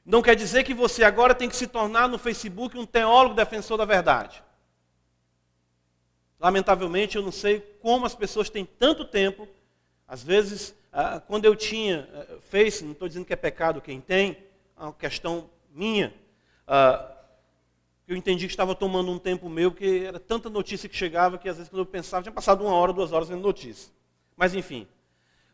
Não 0.05 0.21
quer 0.21 0.35
dizer 0.35 0.63
que 0.63 0.73
você 0.73 1.03
agora 1.03 1.35
tem 1.35 1.49
que 1.49 1.55
se 1.55 1.67
tornar 1.67 2.07
no 2.07 2.17
Facebook 2.17 2.77
um 2.77 2.85
teólogo 2.85 3.35
defensor 3.35 3.77
da 3.77 3.85
verdade. 3.85 4.41
Lamentavelmente, 6.39 7.15
eu 7.15 7.23
não 7.23 7.31
sei 7.31 7.59
como 7.81 8.05
as 8.05 8.15
pessoas 8.15 8.49
têm 8.49 8.63
tanto 8.63 9.03
tempo. 9.03 9.47
Às 10.07 10.23
vezes, 10.23 10.73
ah, 10.93 11.19
quando 11.19 11.45
eu 11.45 11.55
tinha 11.55 12.07
ah, 12.13 12.37
Face, 12.39 12.85
não 12.85 12.91
estou 12.91 13.07
dizendo 13.07 13.25
que 13.25 13.33
é 13.33 13.35
pecado 13.35 13.81
quem 13.81 13.99
tem, 13.99 14.37
é 14.79 14.83
uma 14.83 14.93
questão 14.93 15.49
minha. 15.73 16.13
Ah, 18.07 18.11
eu 18.11 18.15
entendi 18.15 18.45
que 18.45 18.53
estava 18.53 18.73
tomando 18.73 19.11
um 19.11 19.19
tempo 19.19 19.49
meu, 19.49 19.71
porque 19.71 20.05
era 20.07 20.19
tanta 20.19 20.49
notícia 20.49 20.87
que 20.87 20.95
chegava 20.95 21.37
que 21.37 21.49
às 21.49 21.57
vezes 21.57 21.69
quando 21.69 21.81
eu 21.81 21.85
pensava, 21.85 22.23
tinha 22.23 22.33
passado 22.33 22.63
uma 22.63 22.73
hora, 22.73 22.93
duas 22.93 23.11
horas 23.11 23.27
vendo 23.27 23.41
notícia. 23.41 23.91
Mas 24.35 24.55
enfim. 24.55 24.87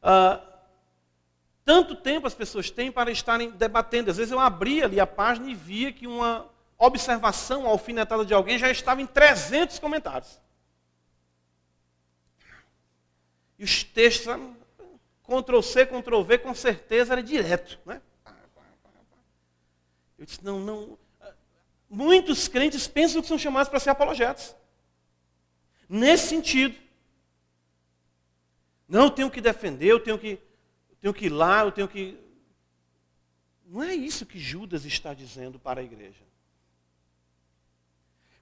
Uh, 0.02 0.54
tanto 1.66 1.96
tempo 1.96 2.28
as 2.28 2.34
pessoas 2.34 2.70
têm 2.70 2.92
para 2.92 3.12
estarem 3.12 3.52
debatendo. 3.52 4.12
Às 4.12 4.18
vezes 4.18 4.32
eu 4.32 4.40
abria 4.40 4.86
ali 4.86 5.00
a 5.00 5.08
página 5.08 5.50
e 5.50 5.56
via 5.56 5.92
que 5.92 6.06
uma 6.06 6.50
observação 6.78 7.66
alfinetada 7.66 8.26
de 8.26 8.34
alguém 8.34 8.58
já 8.60 8.70
estava 8.70 9.02
em 9.02 9.08
300 9.08 9.80
comentários. 9.80 10.40
E 13.58 13.64
os 13.64 13.84
textos, 13.84 14.36
Ctrl 15.24 15.62
C, 15.62 15.86
Ctrl 15.86 16.22
V, 16.22 16.38
com 16.40 16.54
certeza 16.54 17.14
era 17.14 17.24
direto. 17.24 17.80
Né? 17.86 18.02
Eu 20.18 20.26
disse, 20.26 20.44
não, 20.44 20.60
não, 20.60 20.98
Muitos 21.94 22.48
crentes 22.48 22.88
pensam 22.88 23.22
que 23.22 23.28
são 23.28 23.38
chamados 23.38 23.70
para 23.70 23.80
ser 23.80 23.92
apologetas. 23.92 24.56
Nesse 25.88 26.28
sentido. 26.28 26.76
Não, 28.90 29.04
eu 29.04 29.12
tenho 29.12 29.30
que 29.30 29.40
defender, 29.40 29.92
eu 29.92 30.00
tenho 30.00 30.18
que, 30.18 30.40
eu 30.90 30.96
tenho 31.00 31.14
que 31.14 31.28
ir 31.28 31.30
lá, 31.30 31.62
eu 31.62 31.72
tenho 31.72 31.88
que. 31.88 32.18
Não 33.68 33.84
é 33.84 33.94
isso 33.94 34.26
que 34.26 34.40
Judas 34.40 34.86
está 34.86 35.14
dizendo 35.14 35.60
para 35.60 35.82
a 35.82 35.84
igreja. 35.84 36.24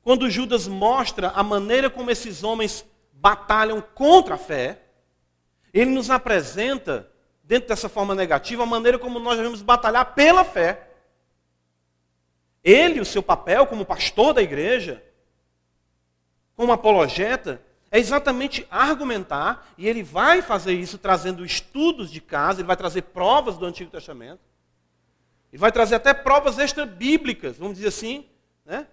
Quando 0.02 0.30
Judas 0.30 0.66
mostra 0.66 1.32
a 1.32 1.44
maneira 1.44 1.90
como 1.90 2.10
esses 2.10 2.46
homens 2.46 2.86
batalham 3.12 3.82
contra 3.82 4.36
a 4.36 4.38
fé, 4.38 4.82
ele 5.74 5.92
nos 5.92 6.10
apresenta, 6.10 7.12
dentro 7.44 7.68
dessa 7.68 7.90
forma 7.90 8.16
negativa, 8.16 8.64
a 8.64 8.66
maneira 8.66 8.98
como 8.98 9.20
nós 9.20 9.36
devemos 9.36 9.62
batalhar 9.62 10.16
pela 10.16 10.46
fé. 10.46 10.91
Ele, 12.64 13.00
o 13.00 13.06
seu 13.06 13.24
papel 13.24 13.66
como 13.66 13.86
pastor 13.86 14.34
da 14.34 14.42
igreja, 14.42 15.04
como 16.56 16.72
apologeta, 16.72 17.62
é 17.90 18.00
exatamente 18.00 18.66
argumentar, 18.70 19.74
e 19.78 19.88
ele 19.88 20.02
vai 20.02 20.42
fazer 20.42 20.74
isso 20.74 20.98
trazendo 20.98 21.44
estudos 21.44 22.10
de 22.10 22.22
casa, 22.22 22.62
ele 22.62 22.68
vai 22.68 22.78
trazer 22.78 23.02
provas 23.02 23.58
do 23.58 23.66
Antigo 23.66 23.92
Testamento, 23.92 24.40
ele 25.52 25.60
vai 25.60 25.72
trazer 25.72 25.96
até 25.96 26.14
provas 26.14 26.58
extra-bíblicas, 26.58 27.58
vamos 27.58 27.76
dizer 27.76 27.90
assim, 27.90 28.26
né? 28.66 28.88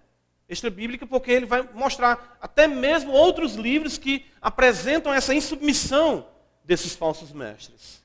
extra-bíblica, 0.49 1.05
porque 1.05 1.31
ele 1.31 1.45
vai 1.45 1.61
mostrar 1.73 2.37
até 2.41 2.67
mesmo 2.67 3.11
outros 3.11 3.53
livros 3.53 3.97
que 3.97 4.25
apresentam 4.41 5.13
essa 5.13 5.33
insubmissão 5.33 6.27
desses 6.65 6.95
falsos 6.95 7.31
mestres. 7.31 8.03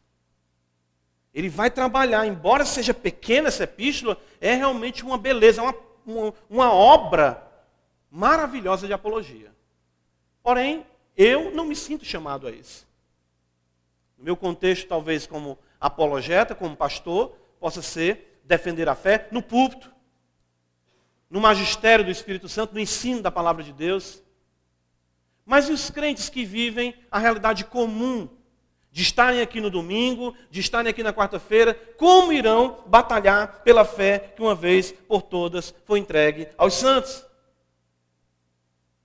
Ele 1.34 1.48
vai 1.48 1.68
trabalhar, 1.68 2.24
embora 2.26 2.64
seja 2.64 2.94
pequena 2.94 3.48
essa 3.48 3.64
epístola, 3.64 4.16
é 4.40 4.54
realmente 4.54 5.04
uma 5.04 5.18
beleza, 5.18 5.62
uma, 5.62 5.74
uma, 6.06 6.34
uma 6.48 6.72
obra 6.72 7.42
maravilhosa 8.08 8.86
de 8.86 8.92
apologia. 8.92 9.52
Porém, 10.42 10.86
eu 11.16 11.50
não 11.50 11.64
me 11.64 11.74
sinto 11.74 12.04
chamado 12.04 12.46
a 12.46 12.52
isso. 12.52 12.86
No 14.16 14.24
meu 14.24 14.36
contexto, 14.36 14.86
talvez 14.86 15.26
como 15.26 15.58
apologeta, 15.80 16.54
como 16.54 16.76
pastor, 16.76 17.36
possa 17.58 17.82
ser 17.82 18.40
defender 18.44 18.88
a 18.88 18.94
fé 18.94 19.26
no 19.32 19.42
púlpito, 19.42 19.92
no 21.28 21.40
magistério 21.40 22.04
do 22.04 22.10
Espírito 22.12 22.48
Santo, 22.48 22.74
no 22.74 22.80
ensino 22.80 23.20
da 23.20 23.30
palavra 23.30 23.64
de 23.64 23.72
Deus. 23.72 24.22
Mas 25.44 25.68
e 25.68 25.72
os 25.72 25.90
crentes 25.90 26.28
que 26.28 26.44
vivem 26.44 26.94
a 27.10 27.18
realidade 27.18 27.64
comum 27.64 28.28
de 28.94 29.02
estarem 29.02 29.40
aqui 29.40 29.60
no 29.60 29.70
domingo, 29.70 30.36
de 30.52 30.60
estarem 30.60 30.88
aqui 30.88 31.02
na 31.02 31.12
quarta-feira, 31.12 31.74
como 31.98 32.32
irão 32.32 32.84
batalhar 32.86 33.64
pela 33.64 33.84
fé 33.84 34.20
que 34.36 34.40
uma 34.40 34.54
vez 34.54 34.92
por 34.92 35.20
todas 35.20 35.74
foi 35.84 35.98
entregue 35.98 36.46
aos 36.56 36.74
santos. 36.74 37.26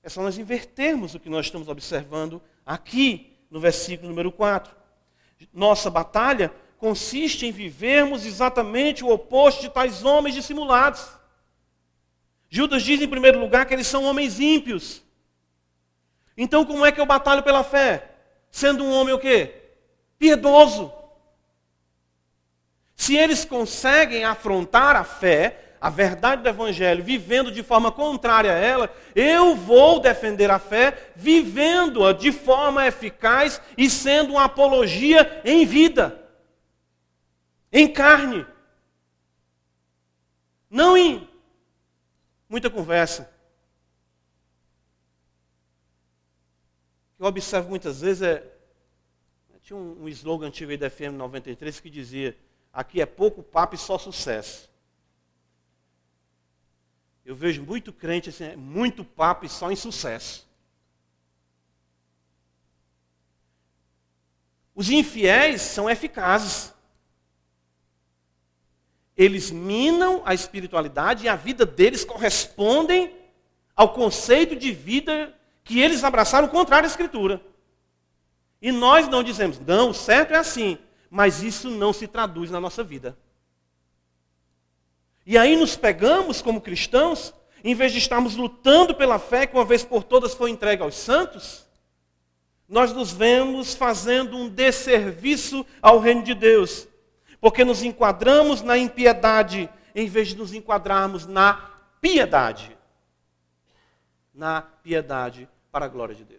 É 0.03 0.07
só 0.07 0.21
nós 0.21 0.37
invertermos 0.37 1.15
o 1.15 1.19
que 1.19 1.27
nós 1.27 1.47
estamos 1.47 1.67
observando 1.67 2.39
aqui 2.63 3.35
no 3.49 3.59
versículo 3.59 4.09
número 4.09 4.31
4. 4.31 4.71
Nossa 5.51 5.89
batalha 5.89 6.53
consiste 6.77 7.47
em 7.47 7.51
vivermos 7.51 8.27
exatamente 8.27 9.03
o 9.03 9.09
oposto 9.09 9.61
de 9.61 9.69
tais 9.69 10.05
homens 10.05 10.35
dissimulados. 10.35 11.03
Judas 12.47 12.83
diz, 12.83 13.01
em 13.01 13.07
primeiro 13.07 13.39
lugar, 13.39 13.65
que 13.65 13.73
eles 13.73 13.87
são 13.87 14.03
homens 14.03 14.39
ímpios. 14.39 15.01
Então, 16.37 16.63
como 16.63 16.85
é 16.85 16.91
que 16.91 17.01
eu 17.01 17.07
batalho 17.07 17.41
pela 17.41 17.63
fé? 17.63 18.11
Sendo 18.51 18.83
um 18.83 18.91
homem 18.91 19.15
o 19.15 19.19
quê? 19.19 19.58
Piedoso. 20.19 20.93
Se 22.95 23.15
eles 23.15 23.45
conseguem 23.45 24.25
afrontar 24.25 24.95
a 24.95 25.05
fé, 25.05 25.77
a 25.79 25.89
verdade 25.89 26.43
do 26.43 26.49
Evangelho, 26.49 27.03
vivendo 27.03 27.51
de 27.51 27.63
forma 27.63 27.91
contrária 27.91 28.51
a 28.51 28.57
ela, 28.57 28.93
eu 29.15 29.55
vou 29.55 30.01
defender 30.01 30.51
a 30.51 30.59
fé 30.59 31.11
vivendo-a 31.15 32.11
de 32.11 32.33
forma 32.33 32.85
eficaz 32.85 33.61
e 33.77 33.89
sendo 33.89 34.33
uma 34.33 34.43
apologia 34.43 35.41
em 35.45 35.65
vida, 35.65 36.21
em 37.71 37.87
carne, 37.87 38.45
não 40.69 40.97
em 40.97 41.27
muita 42.49 42.69
conversa. 42.69 43.33
Eu 47.17 47.25
observo 47.25 47.69
muitas 47.69 48.01
vezes 48.01 48.21
é. 48.21 48.58
Tinha 49.69 49.77
um, 49.77 50.05
um 50.05 50.09
slogan 50.09 50.47
antigo 50.47 50.71
aí 50.71 50.77
da 50.77 50.89
FM 50.89 51.13
93 51.13 51.79
que 51.79 51.91
dizia: 51.91 52.35
aqui 52.73 52.99
é 52.99 53.05
pouco 53.05 53.43
papo 53.43 53.75
e 53.75 53.77
só 53.77 53.99
sucesso. 53.99 54.67
Eu 57.23 57.35
vejo 57.35 57.61
muito 57.61 57.93
crente 57.93 58.29
assim, 58.29 58.55
muito 58.55 59.05
papo 59.05 59.45
e 59.45 59.49
só 59.49 59.71
em 59.71 59.75
sucesso. 59.75 60.49
Os 64.73 64.89
infiéis 64.89 65.61
são 65.61 65.87
eficazes. 65.87 66.73
Eles 69.15 69.51
minam 69.51 70.23
a 70.25 70.33
espiritualidade 70.33 71.25
e 71.25 71.29
a 71.29 71.35
vida 71.35 71.63
deles 71.63 72.03
correspondem 72.03 73.15
ao 73.75 73.93
conceito 73.93 74.55
de 74.55 74.71
vida 74.71 75.31
que 75.63 75.79
eles 75.79 76.03
abraçaram 76.03 76.47
contrário 76.47 76.87
à 76.87 76.89
Escritura. 76.89 77.39
E 78.61 78.71
nós 78.71 79.07
não 79.07 79.23
dizemos, 79.23 79.59
não, 79.59 79.91
o 79.91 79.93
certo 79.93 80.33
é 80.33 80.37
assim, 80.37 80.77
mas 81.09 81.41
isso 81.41 81.69
não 81.69 81.93
se 81.93 82.07
traduz 82.07 82.51
na 82.51 82.59
nossa 82.59 82.83
vida. 82.83 83.17
E 85.25 85.37
aí 85.37 85.55
nos 85.55 85.75
pegamos 85.75 86.41
como 86.41 86.59
cristãos, 86.59 87.33
em 87.63 87.75
vez 87.75 87.91
de 87.91 87.99
estarmos 87.99 88.35
lutando 88.35 88.95
pela 88.95 89.19
fé 89.19 89.45
que 89.45 89.55
uma 89.55 89.65
vez 89.65 89.83
por 89.83 90.03
todas 90.03 90.33
foi 90.33 90.49
entregue 90.49 90.81
aos 90.81 90.95
santos, 90.95 91.67
nós 92.67 92.93
nos 92.93 93.11
vemos 93.11 93.73
fazendo 93.73 94.37
um 94.37 94.47
desserviço 94.47 95.65
ao 95.81 95.99
reino 95.99 96.23
de 96.23 96.35
Deus, 96.35 96.87
porque 97.41 97.63
nos 97.63 97.83
enquadramos 97.83 98.61
na 98.61 98.77
impiedade 98.77 99.69
em 99.95 100.07
vez 100.07 100.29
de 100.29 100.37
nos 100.37 100.53
enquadrarmos 100.53 101.25
na 101.25 101.53
piedade. 101.99 102.77
Na 104.33 104.61
piedade 104.61 105.49
para 105.71 105.85
a 105.85 105.89
glória 105.89 106.13
de 106.13 106.23
Deus. 106.23 106.38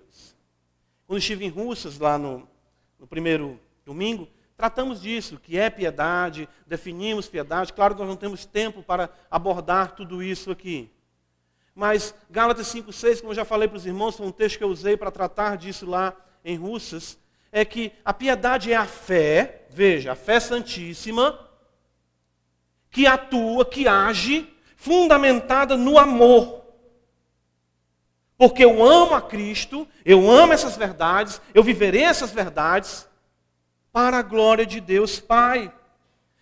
Quando 1.11 1.18
estive 1.18 1.44
em 1.44 1.48
Russas, 1.48 1.98
lá 1.98 2.16
no, 2.16 2.48
no 2.96 3.04
primeiro 3.04 3.58
domingo, 3.84 4.28
Tratamos 4.56 5.00
disso, 5.00 5.40
que 5.42 5.58
é 5.58 5.68
piedade, 5.68 6.48
definimos 6.66 7.26
piedade. 7.26 7.72
Claro 7.72 7.94
que 7.94 8.00
nós 8.00 8.08
não 8.08 8.14
temos 8.14 8.44
tempo 8.44 8.80
para 8.80 9.11
abordar 9.28 9.96
tudo 9.96 10.22
isso 10.22 10.52
aqui. 10.52 10.88
Mas 11.74 12.14
Gálatas 12.30 12.66
5,6, 12.66 13.20
como 13.20 13.32
eu 13.32 13.36
já 13.36 13.44
falei 13.44 13.66
para 13.66 13.78
os 13.78 13.86
irmãos, 13.86 14.16
foi 14.16 14.26
um 14.26 14.30
texto 14.30 14.58
que 14.58 14.62
eu 14.62 14.68
usei 14.68 14.98
para 14.98 15.11
tratar 15.11 15.56
disso 15.56 15.84
lá 15.84 16.14
em 16.44 16.56
Russas, 16.56 17.18
é 17.50 17.64
que 17.64 17.90
a 18.04 18.12
piedade 18.12 18.70
é 18.70 18.76
a 18.76 18.84
fé, 18.84 19.66
veja, 19.70 20.12
a 20.12 20.14
fé 20.14 20.38
santíssima, 20.38 21.40
que 22.90 23.06
atua, 23.06 23.64
que 23.64 23.88
age, 23.88 24.46
fundamentada 24.76 25.76
no 25.76 25.98
amor. 25.98 26.59
Porque 28.41 28.64
eu 28.64 28.82
amo 28.82 29.14
a 29.14 29.20
Cristo, 29.20 29.86
eu 30.03 30.30
amo 30.30 30.55
essas 30.55 30.74
verdades, 30.74 31.43
eu 31.53 31.62
viverei 31.62 32.05
essas 32.05 32.30
verdades, 32.30 33.07
para 33.93 34.16
a 34.16 34.22
glória 34.22 34.64
de 34.64 34.80
Deus 34.80 35.20
Pai. 35.20 35.70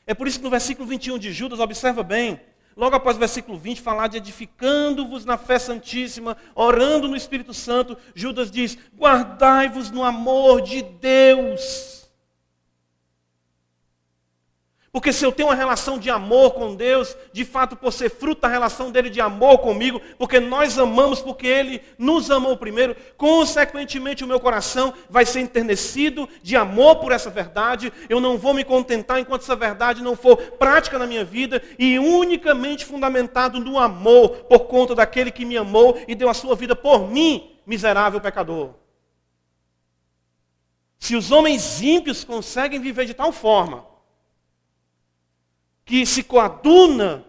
É 0.06 0.14
por 0.14 0.28
isso 0.28 0.38
que 0.38 0.44
no 0.44 0.50
versículo 0.50 0.86
21 0.86 1.18
de 1.18 1.32
Judas, 1.32 1.58
observa 1.58 2.04
bem, 2.04 2.40
logo 2.76 2.94
após 2.94 3.16
o 3.16 3.18
versículo 3.18 3.58
20, 3.58 3.80
falar 3.80 4.06
de 4.06 4.18
edificando-vos 4.18 5.24
na 5.24 5.36
fé 5.36 5.58
santíssima, 5.58 6.36
orando 6.54 7.08
no 7.08 7.16
Espírito 7.16 7.52
Santo, 7.52 7.98
Judas 8.14 8.48
diz: 8.48 8.78
guardai-vos 8.96 9.90
no 9.90 10.04
amor 10.04 10.60
de 10.60 10.82
Deus. 10.82 11.97
Porque 14.98 15.12
se 15.12 15.24
eu 15.24 15.30
tenho 15.30 15.48
uma 15.48 15.54
relação 15.54 15.96
de 15.96 16.10
amor 16.10 16.54
com 16.54 16.74
Deus, 16.74 17.16
de 17.32 17.44
fato 17.44 17.76
por 17.76 17.92
ser 17.92 18.10
fruto 18.10 18.40
da 18.42 18.48
relação 18.48 18.90
dele 18.90 19.08
de 19.08 19.20
amor 19.20 19.58
comigo, 19.58 20.02
porque 20.18 20.40
nós 20.40 20.76
amamos 20.76 21.20
porque 21.20 21.46
ele 21.46 21.80
nos 21.96 22.32
amou 22.32 22.56
primeiro, 22.56 22.96
consequentemente 23.16 24.24
o 24.24 24.26
meu 24.26 24.40
coração 24.40 24.92
vai 25.08 25.24
ser 25.24 25.38
enternecido 25.38 26.28
de 26.42 26.56
amor 26.56 26.96
por 26.96 27.12
essa 27.12 27.30
verdade. 27.30 27.92
Eu 28.08 28.18
não 28.18 28.36
vou 28.36 28.52
me 28.52 28.64
contentar 28.64 29.20
enquanto 29.20 29.42
essa 29.42 29.54
verdade 29.54 30.02
não 30.02 30.16
for 30.16 30.36
prática 30.36 30.98
na 30.98 31.06
minha 31.06 31.24
vida 31.24 31.62
e 31.78 31.96
unicamente 31.96 32.84
fundamentado 32.84 33.60
no 33.60 33.78
amor 33.78 34.30
por 34.48 34.64
conta 34.64 34.96
daquele 34.96 35.30
que 35.30 35.44
me 35.44 35.56
amou 35.56 35.96
e 36.08 36.14
deu 36.16 36.28
a 36.28 36.34
sua 36.34 36.56
vida 36.56 36.74
por 36.74 37.08
mim, 37.08 37.56
miserável 37.64 38.20
pecador. 38.20 38.70
Se 40.98 41.14
os 41.14 41.30
homens 41.30 41.80
ímpios 41.80 42.24
conseguem 42.24 42.80
viver 42.80 43.06
de 43.06 43.14
tal 43.14 43.30
forma, 43.30 43.86
que 45.88 46.04
se 46.04 46.22
coaduna 46.22 47.24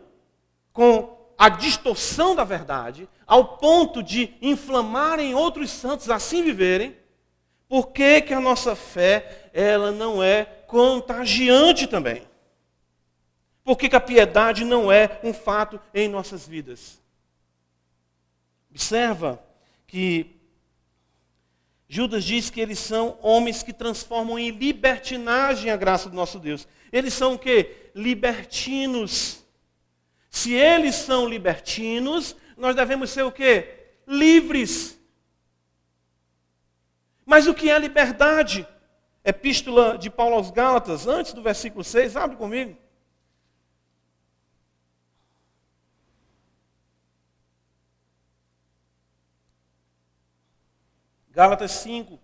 com 0.74 1.18
a 1.38 1.48
distorção 1.48 2.36
da 2.36 2.44
verdade, 2.44 3.08
ao 3.26 3.58
ponto 3.58 4.04
de 4.04 4.34
inflamarem 4.42 5.34
outros 5.34 5.72
santos 5.72 6.10
assim 6.10 6.44
viverem, 6.44 6.94
por 7.70 7.88
que, 7.88 8.22
que 8.22 8.34
a 8.34 8.42
nossa 8.42 8.76
fé 8.76 9.50
ela 9.54 9.94
não 9.94 10.22
é 10.22 10.44
contagiante 10.68 11.88
também? 11.88 12.24
Por 13.64 13.78
que, 13.78 13.88
que 13.88 13.96
a 13.96 14.02
piedade 14.02 14.66
não 14.66 14.92
é 14.92 15.22
um 15.24 15.34
fato 15.34 15.80
em 15.94 16.10
nossas 16.10 16.46
vidas? 16.46 17.02
Observa 18.70 19.42
que 19.88 20.36
Judas 21.88 22.26
diz 22.26 22.50
que 22.50 22.60
eles 22.60 22.80
são 22.80 23.18
homens 23.22 23.64
que 23.64 23.72
transformam 23.72 24.38
em 24.38 24.50
libertinagem 24.50 25.72
a 25.72 25.78
graça 25.78 26.10
do 26.10 26.16
nosso 26.16 26.40
Deus. 26.40 26.68
Eles 26.92 27.14
são 27.14 27.36
o 27.36 27.40
quê? 27.40 27.79
Libertinos. 27.94 29.46
Se 30.30 30.54
eles 30.54 30.96
são 30.96 31.28
libertinos, 31.28 32.36
nós 32.56 32.76
devemos 32.76 33.10
ser 33.10 33.24
o 33.24 33.32
quê? 33.32 33.94
Livres. 34.08 35.00
Mas 37.26 37.48
o 37.48 37.54
que 37.54 37.70
é 37.70 37.78
liberdade? 37.78 38.68
Epístola 39.24 39.98
de 39.98 40.10
Paulo 40.10 40.36
aos 40.36 40.50
Gálatas, 40.50 41.08
antes 41.08 41.34
do 41.34 41.42
versículo 41.42 41.84
6, 41.84 42.16
abre 42.16 42.38
comigo. 42.38 42.78
Gálatas 51.32 51.72
5. 51.72 52.20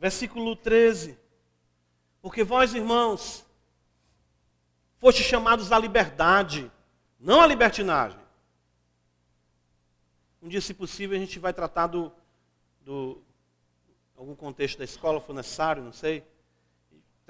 Versículo 0.00 0.56
13. 0.56 1.16
Porque 2.20 2.42
vós, 2.42 2.74
irmãos, 2.74 3.46
foste 4.98 5.22
chamados 5.22 5.70
à 5.70 5.78
liberdade, 5.78 6.68
não 7.20 7.40
à 7.40 7.46
libertinagem. 7.46 8.18
Um 10.42 10.48
dia, 10.48 10.60
se 10.60 10.74
possível, 10.74 11.16
a 11.16 11.20
gente 11.20 11.38
vai 11.38 11.52
tratar 11.52 11.86
do, 11.86 12.10
do 12.80 13.22
algum 14.16 14.34
contexto 14.34 14.78
da 14.78 14.84
escola, 14.84 15.20
for 15.20 15.34
necessário, 15.34 15.84
não 15.84 15.92
sei 15.92 16.24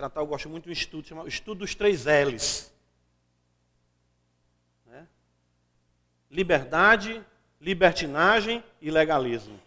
tratar, 0.00 0.20
eu 0.22 0.26
gosto 0.26 0.48
muito 0.48 0.64
de 0.64 0.70
um 0.70 0.72
estudo, 0.72 1.06
chamado 1.06 1.28
Estudo 1.28 1.58
dos 1.58 1.74
Três 1.74 2.06
L's. 2.06 2.72
Né? 4.86 5.06
Liberdade, 6.30 7.22
libertinagem 7.60 8.64
e 8.80 8.90
legalismo. 8.90 9.60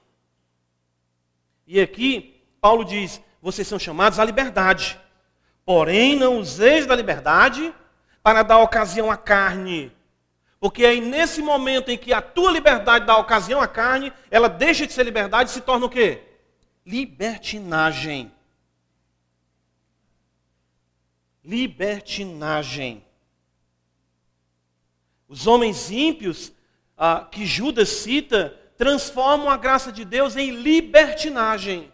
E 1.68 1.80
aqui, 1.80 2.33
Paulo 2.64 2.86
diz: 2.86 3.22
vocês 3.42 3.68
são 3.68 3.78
chamados 3.78 4.20
à 4.20 4.24
liberdade. 4.24 4.98
Porém, 5.66 6.16
não 6.16 6.40
useis 6.40 6.86
da 6.86 6.96
liberdade 6.96 7.76
para 8.24 8.42
dar 8.42 8.60
ocasião 8.60 9.12
à 9.12 9.18
carne. 9.18 9.92
Porque 10.62 10.86
aí 10.86 11.02
nesse 11.02 11.42
momento 11.42 11.92
em 11.92 11.98
que 11.98 12.14
a 12.14 12.22
tua 12.22 12.50
liberdade 12.50 13.06
dá 13.06 13.18
ocasião 13.18 13.62
à 13.62 13.68
carne, 13.68 14.14
ela 14.32 14.48
deixa 14.48 14.88
de 14.88 14.94
ser 14.94 15.04
liberdade 15.04 15.50
e 15.50 15.54
se 15.54 15.60
torna 15.60 15.88
o 15.88 15.90
quê? 15.90 16.24
Libertinagem. 16.86 18.32
Libertinagem. 21.44 23.06
Os 25.28 25.48
homens 25.48 25.92
ímpios 25.92 26.54
ah, 26.98 27.28
que 27.30 27.46
Judas 27.46 27.90
cita 27.90 28.58
transformam 28.78 29.50
a 29.50 29.58
graça 29.58 29.92
de 29.92 30.06
Deus 30.06 30.38
em 30.38 30.50
libertinagem. 30.50 31.93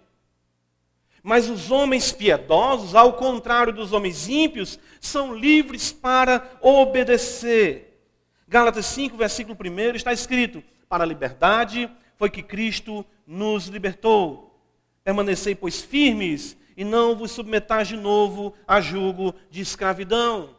Mas 1.29 1.47
os 1.47 1.69
homens 1.69 2.11
piedosos, 2.11 2.95
ao 2.95 3.13
contrário 3.13 3.71
dos 3.71 3.93
homens 3.93 4.27
ímpios, 4.27 4.79
são 4.99 5.31
livres 5.31 5.91
para 5.91 6.57
obedecer. 6.59 8.01
Gálatas 8.47 8.87
5, 8.87 9.15
versículo 9.15 9.55
1 9.55 9.95
está 9.95 10.11
escrito: 10.11 10.63
Para 10.89 11.03
a 11.03 11.07
liberdade 11.07 11.87
foi 12.17 12.31
que 12.31 12.41
Cristo 12.41 13.05
nos 13.27 13.67
libertou. 13.67 14.59
Permanecei, 15.03 15.53
pois, 15.53 15.79
firmes 15.79 16.57
e 16.75 16.83
não 16.83 17.15
vos 17.15 17.29
submetais 17.29 17.87
de 17.87 17.95
novo 17.95 18.55
a 18.67 18.81
julgo 18.81 19.35
de 19.51 19.61
escravidão. 19.61 20.55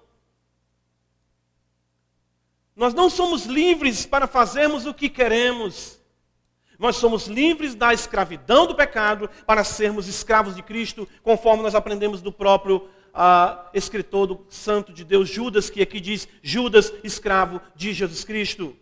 Nós 2.77 2.95
não 2.95 3.11
somos 3.11 3.45
livres 3.45 4.07
para 4.07 4.29
fazermos 4.29 4.87
o 4.87 4.95
que 4.95 5.09
queremos. 5.09 6.00
Nós 6.81 6.97
somos 6.97 7.27
livres 7.27 7.75
da 7.75 7.93
escravidão 7.93 8.67
do 8.67 8.75
pecado 8.75 9.29
para 9.47 9.63
sermos 9.63 10.09
escravos 10.09 10.57
de 10.57 10.63
Cristo, 10.63 11.07
conforme 11.23 11.63
nós 11.63 11.75
aprendemos 11.75 12.23
do 12.23 12.33
próprio 12.33 12.89
ah, 13.13 13.69
escritor 13.75 14.27
do 14.27 14.47
Santo 14.49 14.91
de 14.91 15.05
Deus, 15.05 15.29
Judas, 15.29 15.69
que 15.69 15.83
aqui 15.83 16.01
diz: 16.01 16.27
Judas, 16.43 16.91
escravo 17.05 17.61
de 17.77 17.93
Jesus 17.93 18.25
Cristo. 18.25 18.75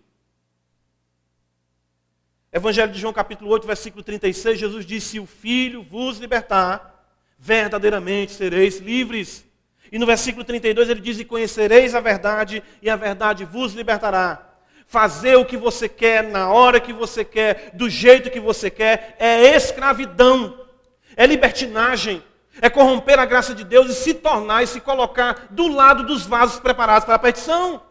Evangelho 2.53 2.93
de 2.93 3.01
João, 3.01 3.13
capítulo 3.13 3.51
8, 3.51 3.67
versículo 3.67 4.05
36, 4.05 4.61
Jesus 4.61 4.87
disse: 4.87 5.09
Se 5.09 5.21
o 5.21 5.27
Filho 5.27 5.83
vos 5.83 6.19
libertar, 6.19 7.05
verdadeiramente 7.37 8.31
sereis 8.31 8.79
livres. 8.79 9.45
E 9.91 9.99
no 9.99 10.07
versículo 10.07 10.45
32 10.45 10.89
ele 10.89 11.01
diz: 11.01 11.19
E 11.19 11.25
conhecereis 11.25 11.97
a 11.97 12.01
verdade, 12.01 12.63
e 12.81 12.89
a 12.89 12.95
verdade 12.95 13.45
vos 13.45 13.75
libertará 13.75 14.48
fazer 14.89 15.37
o 15.37 15.45
que 15.45 15.57
você 15.57 15.87
quer, 15.87 16.25
na 16.25 16.51
hora 16.51 16.81
que 16.81 16.95
você 16.95 17.23
quer, 17.23 17.73
do 17.75 17.91
jeito 17.91 18.31
que 18.31 18.41
você 18.41 18.71
quer, 18.71 19.15
é 19.19 19.55
escravidão, 19.55 20.67
é 21.15 21.27
libertinagem, 21.27 22.25
é 22.59 22.71
corromper 22.71 23.19
a 23.19 23.27
graça 23.27 23.55
de 23.55 23.65
Deus 23.65 23.91
e 23.91 23.95
se 23.95 24.15
tornar 24.15 24.63
e 24.63 24.67
se 24.67 24.81
colocar 24.81 25.49
do 25.51 25.69
lado 25.69 26.07
dos 26.07 26.25
vasos 26.25 26.59
preparados 26.59 27.05
para 27.05 27.17
a 27.17 27.19
petição. 27.19 27.83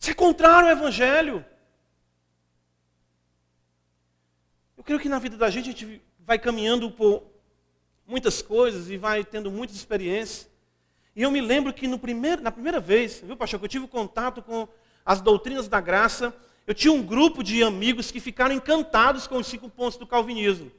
Isso 0.00 0.10
é 0.10 0.14
contrário 0.14 0.68
ao 0.68 0.72
Evangelho. 0.72 1.44
Eu 4.78 4.82
creio 4.82 4.98
que 4.98 5.10
na 5.10 5.18
vida 5.18 5.36
da 5.36 5.50
gente 5.50 5.68
a 5.68 5.72
gente 5.72 6.02
vai 6.20 6.38
caminhando 6.38 6.90
por 6.90 7.22
muitas 8.06 8.40
coisas 8.40 8.88
e 8.88 8.96
vai 8.96 9.22
tendo 9.22 9.50
muitas 9.50 9.76
experiências. 9.76 10.55
E 11.16 11.22
eu 11.22 11.30
me 11.30 11.40
lembro 11.40 11.72
que 11.72 11.88
primeiro, 11.96 12.42
na 12.42 12.52
primeira 12.52 12.78
vez, 12.78 13.22
viu, 13.24 13.34
pastor, 13.34 13.58
que 13.58 13.64
eu 13.64 13.70
tive 13.70 13.88
contato 13.88 14.42
com 14.42 14.68
as 15.02 15.22
doutrinas 15.22 15.66
da 15.66 15.80
graça, 15.80 16.36
eu 16.66 16.74
tinha 16.74 16.92
um 16.92 17.02
grupo 17.02 17.42
de 17.42 17.62
amigos 17.62 18.10
que 18.10 18.20
ficaram 18.20 18.54
encantados 18.54 19.26
com 19.26 19.38
os 19.38 19.46
cinco 19.46 19.70
pontos 19.70 19.96
do 19.96 20.06
calvinismo. 20.06 20.70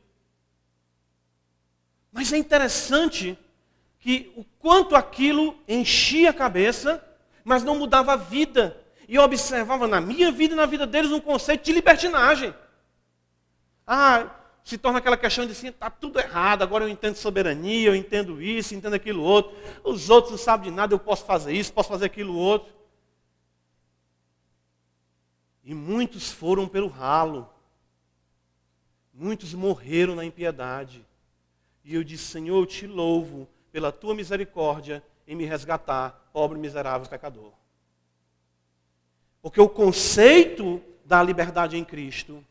Mas 2.11 2.31
é 2.31 2.37
interessante 2.37 3.35
que 3.99 4.31
o 4.35 4.43
quanto 4.59 4.95
aquilo 4.95 5.57
enchia 5.67 6.29
a 6.29 6.33
cabeça, 6.33 7.03
mas 7.43 7.63
não 7.63 7.79
mudava 7.79 8.13
a 8.13 8.17
vida. 8.17 8.79
E 9.07 9.15
eu 9.15 9.23
observava 9.23 9.87
na 9.87 9.99
minha 9.99 10.31
vida 10.31 10.53
e 10.53 10.57
na 10.57 10.67
vida 10.67 10.85
deles 10.85 11.11
um 11.11 11.19
conceito 11.19 11.63
de 11.63 11.73
libertinagem. 11.73 12.53
Ah, 13.87 14.29
se 14.67 14.77
torna 14.77 14.99
aquela 14.99 15.15
questão 15.15 15.45
de 15.45 15.53
assim, 15.53 15.69
está 15.69 15.89
tudo 15.89 16.19
errado, 16.19 16.61
agora 16.61 16.83
eu 16.83 16.89
entendo 16.89 17.15
soberania, 17.15 17.87
eu 17.87 17.95
entendo 17.95 18.41
isso, 18.41 18.75
entendo 18.75 18.95
aquilo 18.95 19.23
outro. 19.23 19.55
Os 19.81 20.09
outros 20.09 20.31
não 20.31 20.37
sabem 20.37 20.69
de 20.69 20.75
nada, 20.75 20.93
eu 20.93 20.99
posso 20.99 21.23
fazer 21.23 21.53
isso, 21.53 21.71
posso 21.71 21.87
fazer 21.87 22.07
aquilo 22.07 22.35
outro. 22.35 22.75
E 25.63 25.73
muitos 25.73 26.33
foram 26.33 26.67
pelo 26.67 26.89
ralo. 26.89 27.49
Muitos 29.13 29.53
morreram 29.53 30.15
na 30.15 30.25
impiedade. 30.25 31.01
E 31.81 31.95
eu 31.95 32.03
disse, 32.03 32.25
Senhor, 32.25 32.57
eu 32.57 32.65
te 32.65 32.85
louvo 32.85 33.47
pela 33.71 33.89
tua 33.89 34.13
misericórdia 34.13 35.01
em 35.25 35.33
me 35.33 35.45
resgatar, 35.45 36.29
pobre, 36.33 36.59
miserável 36.59 37.07
pecador. 37.07 37.53
Porque 39.41 39.61
o 39.61 39.69
conceito 39.69 40.83
da 41.05 41.23
liberdade 41.23 41.77
em 41.77 41.85
Cristo 41.85 42.43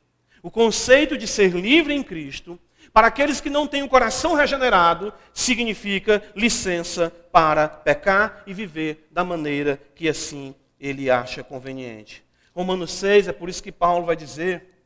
o 0.47 0.51
conceito 0.51 1.19
de 1.19 1.27
ser 1.27 1.51
livre 1.51 1.93
em 1.93 2.05
Cristo, 2.05 2.57
para 2.93 3.09
aqueles 3.09 3.41
que 3.41 3.51
não 3.51 3.67
têm 3.67 3.83
o 3.83 3.89
coração 3.89 4.35
regenerado, 4.35 5.13
significa 5.35 6.23
licença 6.37 7.11
para 7.33 7.69
pecar 7.69 8.45
e 8.47 8.55
viver 8.55 9.09
da 9.11 9.25
maneira 9.25 9.83
que 9.97 10.09
assim 10.09 10.55
ele 10.79 11.11
acha 11.11 11.43
conveniente. 11.43 12.25
Romanos 12.55 12.93
6, 12.93 13.27
é 13.27 13.33
por 13.33 13.49
isso 13.49 13.61
que 13.61 13.73
Paulo 13.73 14.07
vai 14.07 14.15
dizer. 14.15 14.85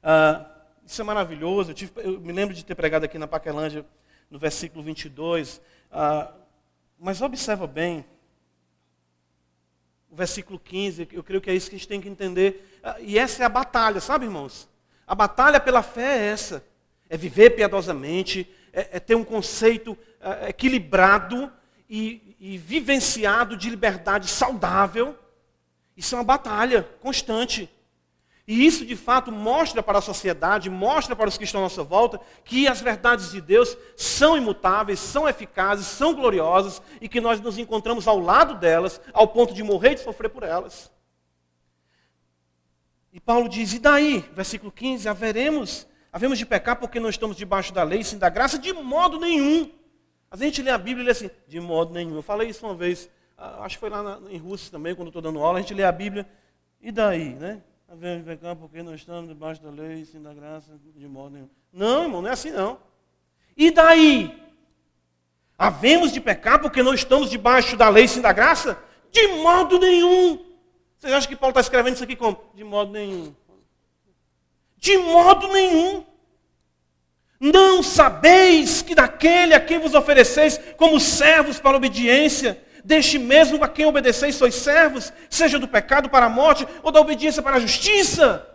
Uh, 0.00 0.46
isso 0.86 1.02
é 1.02 1.04
maravilhoso. 1.04 1.72
Eu, 1.72 1.74
tive, 1.74 1.90
eu, 1.96 2.20
me 2.20 2.32
lembro 2.32 2.54
de 2.54 2.64
ter 2.64 2.76
pregado 2.76 3.04
aqui 3.04 3.18
na 3.18 3.26
Paquelândia, 3.26 3.84
no 4.30 4.38
versículo 4.38 4.80
22. 4.80 5.56
Uh, 5.56 5.60
ah, 5.90 6.34
mas 7.00 7.20
observa 7.20 7.66
bem 7.66 8.04
o 10.12 10.14
versículo 10.14 10.58
15, 10.58 11.08
eu 11.10 11.24
creio 11.24 11.40
que 11.40 11.48
é 11.48 11.54
isso 11.54 11.70
que 11.70 11.74
a 11.74 11.78
gente 11.78 11.88
tem 11.88 12.00
que 12.00 12.08
entender. 12.08 12.78
Ah, 12.82 12.96
e 13.00 13.18
essa 13.18 13.42
é 13.42 13.46
a 13.46 13.48
batalha, 13.48 13.98
sabe, 13.98 14.26
irmãos? 14.26 14.68
A 15.06 15.14
batalha 15.14 15.58
pela 15.58 15.82
fé 15.82 16.18
é 16.18 16.26
essa: 16.26 16.62
é 17.08 17.16
viver 17.16 17.50
piedosamente, 17.50 18.46
é, 18.74 18.98
é 18.98 19.00
ter 19.00 19.14
um 19.14 19.24
conceito 19.24 19.96
é, 20.20 20.50
equilibrado 20.50 21.50
e, 21.88 22.36
e 22.38 22.58
vivenciado 22.58 23.56
de 23.56 23.70
liberdade 23.70 24.28
saudável. 24.28 25.18
Isso 25.96 26.14
é 26.14 26.18
uma 26.18 26.24
batalha 26.24 26.86
constante. 27.00 27.70
E 28.46 28.66
isso, 28.66 28.84
de 28.84 28.96
fato, 28.96 29.30
mostra 29.30 29.82
para 29.82 29.98
a 29.98 30.02
sociedade, 30.02 30.68
mostra 30.68 31.14
para 31.14 31.28
os 31.28 31.38
que 31.38 31.44
estão 31.44 31.60
à 31.60 31.64
nossa 31.64 31.84
volta, 31.84 32.20
que 32.44 32.66
as 32.66 32.80
verdades 32.80 33.30
de 33.30 33.40
Deus 33.40 33.76
são 33.96 34.36
imutáveis, 34.36 34.98
são 34.98 35.28
eficazes, 35.28 35.86
são 35.86 36.12
gloriosas 36.12 36.82
e 37.00 37.08
que 37.08 37.20
nós 37.20 37.40
nos 37.40 37.56
encontramos 37.56 38.08
ao 38.08 38.18
lado 38.18 38.56
delas, 38.56 39.00
ao 39.12 39.28
ponto 39.28 39.54
de 39.54 39.62
morrer 39.62 39.92
e 39.92 39.94
de 39.94 40.00
sofrer 40.00 40.28
por 40.28 40.42
elas. 40.42 40.90
E 43.12 43.20
Paulo 43.20 43.48
diz: 43.48 43.74
e 43.74 43.78
daí? 43.78 44.24
Versículo 44.32 44.72
15: 44.72 45.08
haveremos, 45.08 45.86
havemos 46.12 46.36
de 46.36 46.44
pecar 46.44 46.76
porque 46.76 46.98
não 46.98 47.10
estamos 47.10 47.36
debaixo 47.36 47.72
da 47.72 47.84
lei, 47.84 48.02
sim 48.02 48.18
da 48.18 48.28
graça, 48.28 48.58
de 48.58 48.72
modo 48.72 49.20
nenhum. 49.20 49.70
A 50.28 50.36
gente 50.36 50.62
lê 50.62 50.70
a 50.70 50.78
Bíblia 50.78 51.02
e 51.02 51.06
lê 51.06 51.10
assim: 51.12 51.30
de 51.46 51.60
modo 51.60 51.92
nenhum. 51.92 52.16
Eu 52.16 52.22
falei 52.22 52.48
isso 52.48 52.66
uma 52.66 52.74
vez, 52.74 53.08
ah, 53.38 53.64
acho 53.64 53.76
que 53.76 53.80
foi 53.80 53.90
lá 53.90 54.18
em 54.28 54.38
Rússia 54.38 54.72
também, 54.72 54.96
quando 54.96 55.08
estou 55.08 55.22
dando 55.22 55.38
aula, 55.38 55.58
a 55.58 55.60
gente 55.60 55.74
lê 55.74 55.84
a 55.84 55.92
Bíblia, 55.92 56.26
e 56.80 56.90
daí, 56.90 57.34
né? 57.34 57.62
De 57.98 58.22
pecar 58.22 58.56
porque 58.56 58.82
não 58.82 58.94
estamos 58.94 59.28
debaixo 59.28 59.62
da 59.62 59.70
lei, 59.70 60.04
sim 60.06 60.22
da 60.22 60.32
graça, 60.32 60.80
de 60.96 61.06
modo 61.06 61.34
nenhum. 61.34 61.50
Não, 61.70 62.04
irmão, 62.04 62.22
não 62.22 62.28
é 62.30 62.32
assim 62.32 62.50
não. 62.50 62.78
E 63.54 63.70
daí? 63.70 64.34
Havemos 65.58 66.10
de 66.10 66.20
pecar 66.20 66.58
porque 66.58 66.82
não 66.82 66.94
estamos 66.94 67.28
debaixo 67.28 67.76
da 67.76 67.90
lei, 67.90 68.08
sim 68.08 68.22
da 68.22 68.32
graça? 68.32 68.82
De 69.10 69.28
modo 69.28 69.78
nenhum. 69.78 70.42
Vocês 70.98 71.12
acham 71.12 71.28
que 71.28 71.36
Paulo 71.36 71.50
está 71.50 71.60
escrevendo 71.60 71.94
isso 71.94 72.04
aqui 72.04 72.16
como? 72.16 72.40
De 72.54 72.64
modo 72.64 72.92
nenhum. 72.92 73.34
De 74.78 74.96
modo 74.96 75.48
nenhum. 75.48 76.04
Não 77.38 77.82
sabeis 77.82 78.80
que 78.80 78.94
daquele 78.94 79.52
a 79.52 79.60
quem 79.60 79.78
vos 79.78 79.94
ofereceis 79.94 80.58
como 80.78 80.98
servos 80.98 81.60
para 81.60 81.76
obediência, 81.76 82.62
deste 82.84 83.18
mesmo 83.18 83.62
a 83.62 83.68
quem 83.68 83.86
obedeceis 83.86 84.34
sois 84.34 84.54
servos, 84.54 85.12
seja 85.30 85.58
do 85.58 85.68
pecado 85.68 86.08
para 86.08 86.26
a 86.26 86.30
morte 86.30 86.66
ou 86.82 86.90
da 86.90 87.00
obediência 87.00 87.42
para 87.42 87.56
a 87.56 87.60
justiça. 87.60 88.46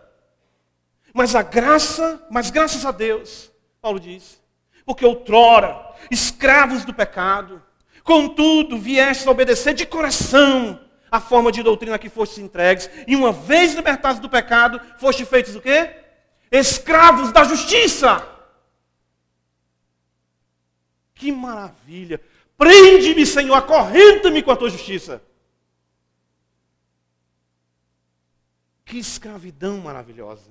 Mas 1.12 1.34
a 1.34 1.42
graça, 1.42 2.24
mas 2.30 2.50
graças 2.50 2.84
a 2.84 2.90
Deus, 2.90 3.50
Paulo 3.80 3.98
diz, 3.98 4.40
porque 4.84 5.04
outrora, 5.04 5.78
escravos 6.10 6.84
do 6.84 6.94
pecado, 6.94 7.62
contudo 8.02 8.78
viestes 8.78 9.26
a 9.26 9.30
obedecer 9.30 9.74
de 9.74 9.86
coração 9.86 10.80
a 11.10 11.20
forma 11.20 11.50
de 11.50 11.62
doutrina 11.62 11.98
que 11.98 12.08
fostes 12.08 12.38
entregues, 12.38 12.90
e 13.06 13.16
uma 13.16 13.32
vez 13.32 13.74
libertados 13.74 14.20
do 14.20 14.28
pecado, 14.28 14.80
foste 14.98 15.24
feitos 15.24 15.56
o 15.56 15.60
quê? 15.60 15.90
Escravos 16.50 17.32
da 17.32 17.44
justiça. 17.44 18.26
Que 21.14 21.32
maravilha! 21.32 22.20
Prende-me, 22.58 23.24
Senhor, 23.24 23.54
acorrenta-me 23.54 24.42
com 24.42 24.50
a 24.50 24.56
tua 24.56 24.68
justiça. 24.68 25.22
Que 28.84 28.98
escravidão 28.98 29.78
maravilhosa. 29.78 30.50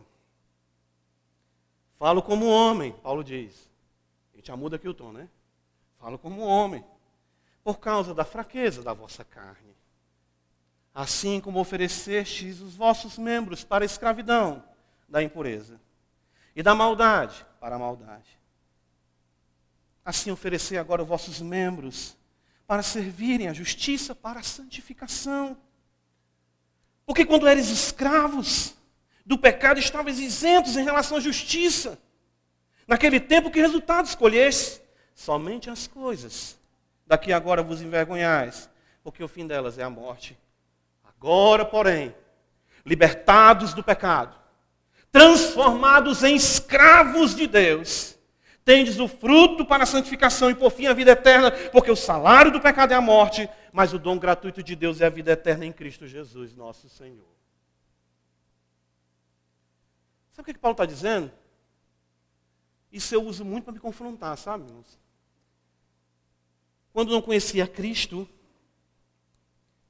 Falo 2.00 2.22
como 2.22 2.48
homem, 2.48 2.94
Paulo 3.04 3.24
diz. 3.24 3.70
A 4.34 4.38
gente 4.38 4.48
já 4.48 4.56
muda 4.56 4.78
aqui 4.78 4.88
o 4.88 4.94
tom, 4.94 5.12
né? 5.12 5.28
Falo 6.00 6.18
como 6.18 6.42
homem. 6.42 6.84
por 7.68 7.80
causa 7.80 8.14
da 8.14 8.24
fraqueza 8.24 8.82
da 8.82 8.94
vossa 8.94 9.26
carne. 9.26 9.76
Assim 10.96 11.42
como 11.42 11.60
oferecestes 11.60 12.62
os 12.62 12.74
vossos 12.74 13.18
membros 13.18 13.66
para 13.66 13.84
a 13.84 13.86
escravidão 13.86 14.64
da 15.10 15.22
impureza 15.22 15.78
e 16.56 16.64
da 16.64 16.74
maldade 16.74 17.46
para 17.60 17.76
a 17.76 17.80
maldade. 17.80 18.37
Assim 20.08 20.32
oferecer 20.32 20.78
agora 20.78 21.02
os 21.02 21.08
vossos 21.10 21.42
membros 21.42 22.16
para 22.66 22.82
servirem 22.82 23.50
a 23.50 23.54
justiça 23.54 24.16
para 24.16 24.40
a 24.40 24.44
santificação. 24.44 25.58
Porque 27.06 27.26
quando 27.26 27.46
eres 27.46 27.68
escravos 27.68 28.74
do 29.26 29.38
pecado, 29.38 29.82
estavas 29.82 30.18
isentos 30.18 30.78
em 30.78 30.86
relação 30.86 31.18
à 31.18 31.20
justiça. 31.20 32.00
Naquele 32.88 33.20
tempo, 33.20 33.52
que 33.52 33.60
resultado 33.60 34.06
escolheste? 34.06 34.82
Somente 35.14 35.70
as 35.70 35.88
coisas. 35.88 36.58
Daqui 37.06 37.34
agora 37.34 37.62
vos 37.62 37.82
envergonhais, 37.82 38.70
porque 39.04 39.22
o 39.22 39.28
fim 39.28 39.46
delas 39.46 39.78
é 39.78 39.84
a 39.84 39.90
morte. 39.90 40.38
Agora, 41.04 41.66
porém, 41.66 42.16
libertados 42.86 43.74
do 43.74 43.84
pecado, 43.84 44.38
transformados 45.12 46.24
em 46.24 46.34
escravos 46.34 47.36
de 47.36 47.46
Deus, 47.46 48.17
tendes 48.68 49.00
o 49.00 49.08
fruto 49.08 49.66
para 49.66 49.84
a 49.84 49.86
santificação 49.86 50.52
e 50.52 50.56
por 50.56 50.70
fim 50.74 50.88
a 50.88 50.94
vida 50.94 51.12
eterna, 51.12 51.52
porque 51.72 51.90
o 51.90 51.96
salário 51.96 52.52
do 52.52 52.60
pecado 52.60 52.92
é 52.92 52.98
a 52.98 53.02
morte, 53.02 53.50
mas 53.72 53.94
o 53.94 53.98
dom 53.98 54.20
gratuito 54.20 54.62
de 54.62 54.76
Deus 54.76 55.00
é 55.00 55.06
a 55.06 55.10
vida 55.10 55.32
eterna 55.32 55.66
em 55.66 55.72
Cristo 55.72 56.06
Jesus, 56.06 56.54
nosso 56.54 56.90
Senhor. 56.90 57.30
Sabe 60.34 60.52
o 60.52 60.54
que, 60.54 60.60
Paulo 60.60 60.74
está 60.74 60.86
dizendo? 60.86 61.32
Isso 62.92 63.16
eu 63.16 63.24
uso 63.24 63.46
muito 63.46 63.64
para 63.64 63.72
me 63.72 63.80
confrontar, 63.80 64.38
sabe, 64.38 64.66
irmãos? 64.66 65.00
Quando 66.92 67.14
não 67.14 67.22
conhecia 67.22 67.66
Cristo, 67.66 68.28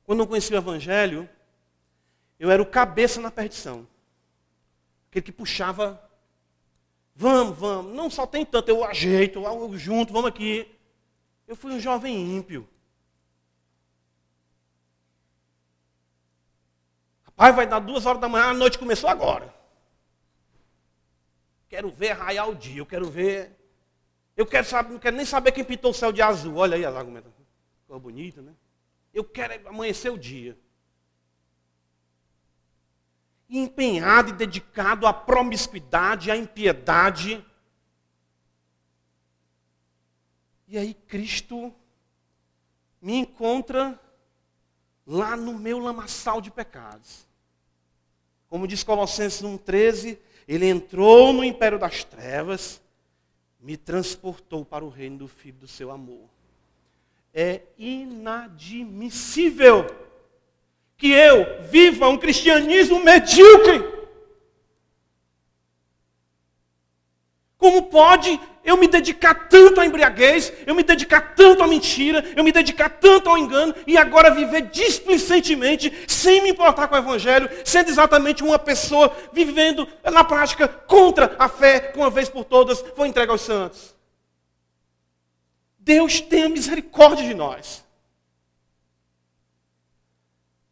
quando 0.04 0.20
não 0.20 0.28
conhecia 0.28 0.56
o 0.56 0.60
Evangelho, 0.60 1.28
eu 2.40 2.52
era 2.52 2.62
o 2.62 2.66
cabeça 2.66 3.20
na 3.20 3.32
perdição. 3.32 3.88
Aquele 5.10 5.26
que 5.26 5.32
puxava, 5.32 6.07
vamos, 7.18 7.58
vamos, 7.58 7.96
não 7.96 8.10
só 8.12 8.28
tem 8.28 8.46
tanto, 8.46 8.70
eu 8.70 8.84
ajeito, 8.84 9.44
eu 9.44 9.78
junto, 9.78 10.14
vamos 10.14 10.30
aqui. 10.30 10.72
Eu 11.48 11.56
fui 11.56 11.72
um 11.74 11.80
jovem 11.80 12.16
ímpio. 12.16 12.70
Rapaz, 17.24 17.56
vai 17.56 17.66
dar 17.66 17.80
duas 17.80 18.06
horas 18.06 18.22
da 18.22 18.30
manhã, 18.30 18.46
a 18.46 18.54
noite 18.54 18.78
começou 18.78 19.10
agora. 19.10 19.54
Quero 21.68 21.90
ver 21.90 22.12
raiar 22.14 22.48
o 22.50 22.56
dia, 22.56 22.80
eu 22.80 22.86
quero 22.86 23.10
ver. 23.10 23.58
Eu 24.36 24.46
quero 24.46 24.68
saber, 24.68 24.94
não 24.94 25.00
quero 25.00 25.16
nem 25.16 25.26
saber 25.26 25.52
quem 25.52 25.64
pintou 25.64 25.92
o 25.92 25.96
céu 25.96 26.12
de 26.12 26.22
azul. 26.22 26.58
Olha 26.58 26.76
aí 26.76 26.86
as 26.86 26.96
argumentações. 26.96 27.48
Ficou 27.82 28.00
bonita, 28.00 28.42
né? 28.42 28.54
Eu 29.12 29.24
quero 29.24 29.68
amanhecer 29.68 30.12
o 30.12 30.18
dia. 30.18 30.58
Empenhado 33.50 34.30
e 34.30 34.34
dedicado 34.34 35.08
à 35.08 35.14
promiscuidade, 35.14 36.30
à 36.30 36.36
impiedade. 36.36 37.44
E 40.68 40.78
aí 40.78 40.94
Cristo 40.94 41.74
me 43.02 43.16
encontra 43.16 43.98
lá 45.06 45.38
no 45.38 45.58
meu 45.58 45.80
lamaçal 45.80 46.42
de 46.42 46.52
pecados. 46.52 47.26
Como 48.50 48.68
diz 48.68 48.84
Colossenses 48.84 49.42
1,13, 49.42 50.20
ele 50.48 50.66
entrou 50.66 51.32
no 51.34 51.44
império 51.44 51.80
das 51.80 52.04
trevas, 52.04 52.82
me 53.60 53.78
transportou 53.78 54.66
para 54.66 54.86
o 54.86 54.90
reino 54.90 55.20
do 55.20 55.28
Filho 55.28 55.60
do 55.60 55.68
seu 55.68 55.92
amor. 55.92 56.28
É 57.34 57.62
inadmissível 57.78 60.07
que 60.98 61.12
eu 61.12 61.62
viva 61.70 62.10
um 62.10 62.18
cristianismo 62.18 63.00
medíocre. 63.00 63.98
Como 67.58 67.84
pode 67.84 68.40
eu 68.64 68.76
me 68.76 68.88
dedicar 68.88 69.48
tanto 69.48 69.80
à 69.80 69.86
embriaguez, 69.86 70.52
eu 70.66 70.76
me 70.76 70.84
dedicar 70.84 71.36
tanto 71.36 71.64
à 71.64 71.68
mentira, 71.68 72.24
eu 72.36 72.44
me 72.44 72.52
dedicar 72.52 72.90
tanto 72.90 73.30
ao 73.30 73.38
engano 73.38 73.74
e 73.86 73.98
agora 73.98 74.30
viver 74.30 74.64
displicentemente, 74.64 76.06
sem 76.08 76.44
me 76.44 76.50
importar 76.50 76.88
com 76.88 76.96
o 76.96 76.98
Evangelho, 76.98 77.50
sendo 77.64 77.90
exatamente 77.90 78.44
uma 78.44 78.60
pessoa 78.60 79.16
vivendo 79.32 79.88
na 80.04 80.24
prática 80.24 80.68
contra 80.68 81.36
a 81.40 81.48
fé, 81.48 81.80
que 81.80 81.98
uma 81.98 82.10
vez 82.10 82.28
por 82.28 82.44
todas 82.44 82.84
foi 82.96 83.08
entregue 83.08 83.32
aos 83.32 83.42
santos? 83.42 83.96
Deus 85.80 86.20
tenha 86.20 86.50
misericórdia 86.50 87.26
de 87.26 87.34
nós. 87.34 87.87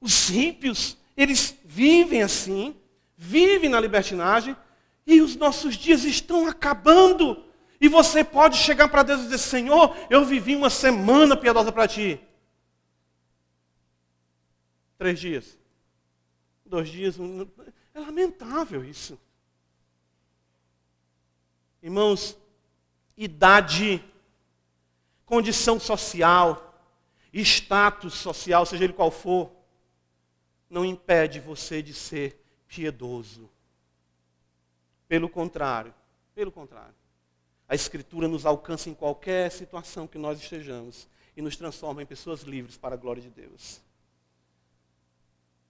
Os 0.05 0.29
ímpios, 0.29 0.95
eles 1.17 1.57
vivem 1.65 2.21
assim, 2.21 2.79
vivem 3.17 3.67
na 3.67 3.79
libertinagem, 3.79 4.55
e 5.03 5.19
os 5.19 5.35
nossos 5.35 5.75
dias 5.75 6.03
estão 6.03 6.47
acabando. 6.47 7.43
E 7.81 7.87
você 7.87 8.23
pode 8.23 8.55
chegar 8.55 8.87
para 8.87 9.01
Deus 9.01 9.21
e 9.21 9.23
dizer: 9.23 9.39
Senhor, 9.39 9.97
eu 10.07 10.23
vivi 10.23 10.55
uma 10.55 10.69
semana 10.69 11.35
piedosa 11.35 11.71
para 11.71 11.87
ti. 11.87 12.21
Três 14.95 15.19
dias. 15.19 15.57
Dois 16.63 16.87
dias. 16.87 17.15
É 17.91 17.99
lamentável 17.99 18.85
isso. 18.85 19.19
Irmãos, 21.81 22.37
idade, 23.17 24.03
condição 25.25 25.79
social, 25.79 26.79
status 27.33 28.13
social, 28.13 28.67
seja 28.67 28.83
ele 28.83 28.93
qual 28.93 29.09
for, 29.09 29.54
não 30.75 30.83
impede 30.83 31.39
você 31.39 31.81
de 31.81 31.93
ser 31.93 32.37
piedoso. 32.67 33.49
Pelo 35.07 35.29
contrário, 35.29 35.93
pelo 36.35 36.51
contrário. 36.51 36.93
A 37.65 37.75
Escritura 37.75 38.27
nos 38.27 38.45
alcança 38.45 38.89
em 38.89 38.93
qualquer 38.93 39.49
situação 39.53 40.05
que 40.05 40.17
nós 40.17 40.37
estejamos 40.37 41.07
e 41.33 41.41
nos 41.41 41.55
transforma 41.55 42.03
em 42.03 42.05
pessoas 42.05 42.41
livres 42.41 42.75
para 42.75 42.95
a 42.95 42.97
glória 42.97 43.21
de 43.21 43.29
Deus. 43.29 43.81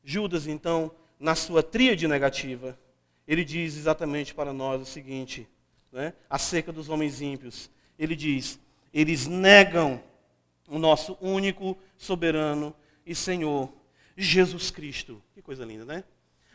Judas, 0.04 0.48
então, 0.48 0.92
na 1.20 1.36
sua 1.36 1.62
tríade 1.62 2.08
negativa, 2.08 2.76
ele 3.28 3.46
diz 3.46 3.78
exatamente 3.78 4.34
para 4.34 4.52
nós 4.52 4.82
o 4.82 4.86
seguinte, 4.86 5.48
né, 5.92 6.16
acerca 6.28 6.74
dos 6.74 6.90
homens 6.90 7.22
ímpios. 7.22 7.70
Ele 7.98 8.16
diz: 8.16 8.60
eles 8.92 9.28
negam 9.28 10.04
o 10.68 10.80
nosso 10.80 11.16
único, 11.22 11.78
soberano 11.96 12.76
e 13.06 13.14
Senhor, 13.14 13.72
Jesus 14.24 14.72
Cristo. 14.72 15.22
Que 15.34 15.42
coisa 15.42 15.66
linda, 15.66 15.86
né? 15.86 16.04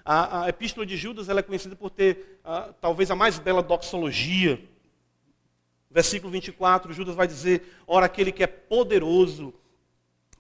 A, 0.05 0.45
a 0.45 0.49
epístola 0.49 0.87
de 0.87 0.97
Judas 0.97 1.29
é 1.29 1.43
conhecida 1.43 1.77
por 1.77 1.91
ter 1.91 2.41
a, 2.43 2.73
talvez 2.81 3.11
a 3.11 3.17
mais 3.17 3.39
bela 3.39 3.63
doxologia. 3.63 4.63
Versículo 5.91 6.33
24, 6.33 6.93
Judas 6.93 7.15
vai 7.15 7.27
dizer: 7.27 7.77
Ora, 7.87 8.07
aquele 8.07 8.33
que 8.33 8.43
é 8.43 8.47
poderoso 8.47 9.53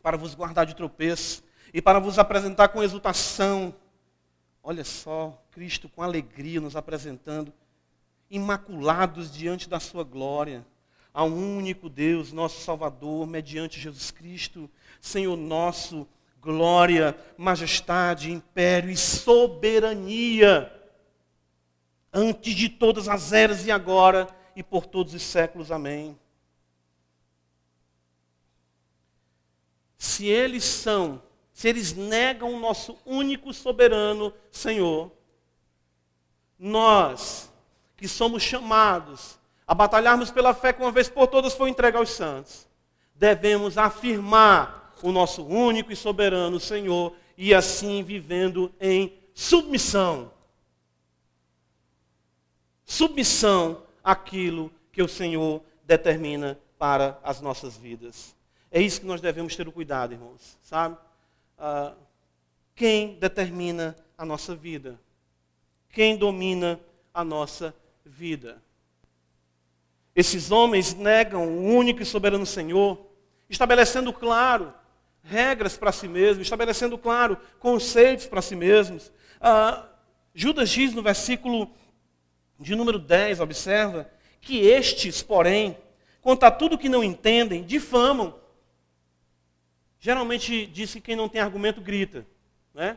para 0.02 0.16
vos 0.16 0.34
guardar 0.34 0.64
de 0.64 0.74
tropeço 0.74 1.42
e 1.74 1.82
para 1.82 1.98
vos 1.98 2.18
apresentar 2.18 2.68
com 2.68 2.82
exultação. 2.82 3.74
Olha 4.62 4.84
só, 4.84 5.42
Cristo 5.50 5.88
com 5.88 6.02
alegria 6.02 6.60
nos 6.60 6.76
apresentando, 6.76 7.52
imaculados 8.30 9.32
diante 9.32 9.68
da 9.68 9.80
sua 9.80 10.04
glória, 10.04 10.66
a 11.12 11.24
um 11.24 11.56
único 11.56 11.88
Deus, 11.88 12.32
nosso 12.32 12.60
Salvador, 12.60 13.26
mediante 13.26 13.80
Jesus 13.80 14.10
Cristo, 14.10 14.70
Senhor 15.00 15.36
nosso 15.36 16.06
glória, 16.40 17.16
majestade, 17.36 18.32
império 18.32 18.90
e 18.90 18.96
soberania, 18.96 20.72
antes 22.12 22.54
de 22.54 22.68
todas 22.68 23.08
as 23.08 23.32
eras 23.32 23.66
e 23.66 23.70
agora 23.70 24.26
e 24.56 24.62
por 24.62 24.86
todos 24.86 25.14
os 25.14 25.22
séculos. 25.22 25.70
Amém. 25.70 26.18
Se 29.98 30.26
eles 30.26 30.64
são, 30.64 31.22
se 31.52 31.68
eles 31.68 31.92
negam 31.92 32.54
o 32.54 32.58
nosso 32.58 32.98
único 33.04 33.52
soberano 33.52 34.32
Senhor, 34.50 35.12
nós 36.58 37.52
que 37.96 38.08
somos 38.08 38.42
chamados 38.42 39.38
a 39.66 39.74
batalharmos 39.74 40.30
pela 40.30 40.54
fé 40.54 40.72
que 40.72 40.80
uma 40.80 40.90
vez 40.90 41.08
por 41.08 41.26
todas 41.26 41.54
foi 41.54 41.68
entregue 41.68 41.98
aos 41.98 42.10
santos, 42.10 42.66
devemos 43.14 43.76
afirmar 43.76 44.79
o 45.08 45.12
nosso 45.12 45.44
único 45.44 45.92
e 45.92 45.96
soberano 45.96 46.60
Senhor 46.60 47.14
e 47.36 47.54
assim 47.54 48.02
vivendo 48.02 48.72
em 48.80 49.12
submissão. 49.34 50.30
Submissão 52.84 53.82
àquilo 54.02 54.70
que 54.92 55.02
o 55.02 55.08
Senhor 55.08 55.62
determina 55.84 56.58
para 56.78 57.18
as 57.22 57.40
nossas 57.40 57.76
vidas. 57.76 58.34
É 58.70 58.80
isso 58.80 59.00
que 59.00 59.06
nós 59.06 59.20
devemos 59.20 59.56
ter 59.56 59.66
o 59.66 59.72
cuidado, 59.72 60.12
irmãos, 60.12 60.58
sabe? 60.62 60.96
Ah, 61.58 61.94
quem 62.74 63.14
determina 63.14 63.96
a 64.16 64.24
nossa 64.24 64.54
vida? 64.54 64.98
Quem 65.90 66.16
domina 66.16 66.80
a 67.12 67.24
nossa 67.24 67.74
vida? 68.04 68.62
Esses 70.14 70.50
homens 70.50 70.94
negam 70.94 71.48
o 71.48 71.62
único 71.62 72.02
e 72.02 72.06
soberano 72.06 72.46
Senhor 72.46 72.98
estabelecendo 73.48 74.12
claro 74.12 74.74
regras 75.22 75.76
para 75.76 75.92
si 75.92 76.08
mesmo, 76.08 76.42
estabelecendo 76.42 76.96
claro 76.98 77.36
conceitos 77.58 78.26
para 78.26 78.42
si 78.42 78.56
mesmos. 78.56 79.12
Ah, 79.40 79.86
Judas 80.34 80.70
diz 80.70 80.94
no 80.94 81.02
versículo 81.02 81.70
de 82.58 82.74
número 82.74 82.98
10, 82.98 83.40
observa, 83.40 84.10
que 84.40 84.60
estes, 84.60 85.22
porém, 85.22 85.76
quanto 86.20 86.44
a 86.44 86.50
tudo 86.50 86.78
que 86.78 86.88
não 86.88 87.02
entendem, 87.02 87.62
difamam. 87.62 88.34
Geralmente 89.98 90.66
diz 90.66 90.92
que 90.92 91.00
quem 91.00 91.16
não 91.16 91.28
tem 91.28 91.40
argumento 91.40 91.80
grita. 91.80 92.26
Né? 92.74 92.96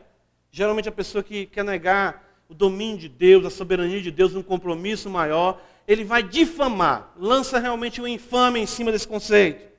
Geralmente 0.50 0.88
a 0.88 0.92
pessoa 0.92 1.22
que 1.22 1.46
quer 1.46 1.64
negar 1.64 2.24
o 2.48 2.54
domínio 2.54 2.98
de 2.98 3.08
Deus, 3.08 3.44
a 3.44 3.50
soberania 3.50 4.00
de 4.00 4.10
Deus, 4.10 4.34
um 4.34 4.42
compromisso 4.42 5.10
maior, 5.10 5.60
ele 5.86 6.04
vai 6.04 6.22
difamar, 6.22 7.12
lança 7.16 7.58
realmente 7.58 8.00
o 8.00 8.08
infame 8.08 8.60
em 8.60 8.66
cima 8.66 8.92
desse 8.92 9.08
conceito. 9.08 9.73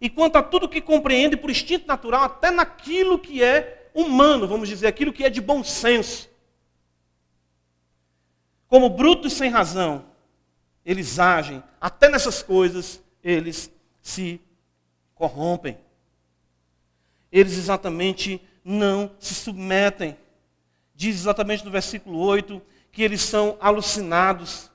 E 0.00 0.10
quanto 0.10 0.36
a 0.36 0.42
tudo 0.42 0.68
que 0.68 0.80
compreende 0.80 1.36
por 1.36 1.50
instinto 1.50 1.86
natural, 1.86 2.24
até 2.24 2.50
naquilo 2.50 3.18
que 3.18 3.42
é 3.42 3.90
humano, 3.94 4.46
vamos 4.46 4.68
dizer, 4.68 4.86
aquilo 4.86 5.12
que 5.12 5.24
é 5.24 5.30
de 5.30 5.40
bom 5.40 5.64
senso. 5.64 6.28
Como 8.68 8.90
brutos 8.90 9.32
sem 9.32 9.50
razão, 9.50 10.04
eles 10.84 11.18
agem, 11.18 11.62
até 11.80 12.08
nessas 12.08 12.42
coisas 12.42 13.02
eles 13.22 13.70
se 14.02 14.40
corrompem. 15.14 15.78
Eles 17.32 17.56
exatamente 17.56 18.40
não 18.64 19.10
se 19.18 19.34
submetem. 19.34 20.16
Diz 20.94 21.16
exatamente 21.16 21.64
no 21.64 21.70
versículo 21.70 22.18
8 22.18 22.62
que 22.92 23.02
eles 23.02 23.20
são 23.20 23.56
alucinados, 23.60 24.70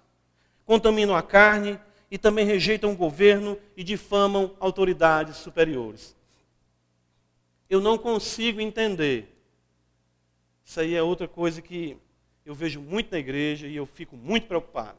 contaminam 0.66 1.16
a 1.16 1.24
carne 1.24 1.80
e 2.12 2.18
também 2.18 2.46
rejeitam 2.46 2.92
o 2.92 2.96
governo 2.96 3.58
e 3.76 3.86
difamam 3.86 4.54
autoridades 4.60 5.38
superiores. 5.38 6.14
Eu 7.70 7.80
não 7.80 7.98
consigo 7.98 8.60
entender. 8.60 9.34
Isso 10.66 10.82
aí 10.82 10.94
é 10.94 11.02
outra 11.02 11.26
coisa 11.26 11.62
que 11.62 11.98
eu 12.46 12.54
vejo 12.54 12.82
muito 12.82 13.12
na 13.12 13.18
igreja 13.18 13.66
e 13.66 13.78
eu 13.78 13.86
fico 13.86 14.18
muito 14.18 14.46
preocupado. 14.46 14.98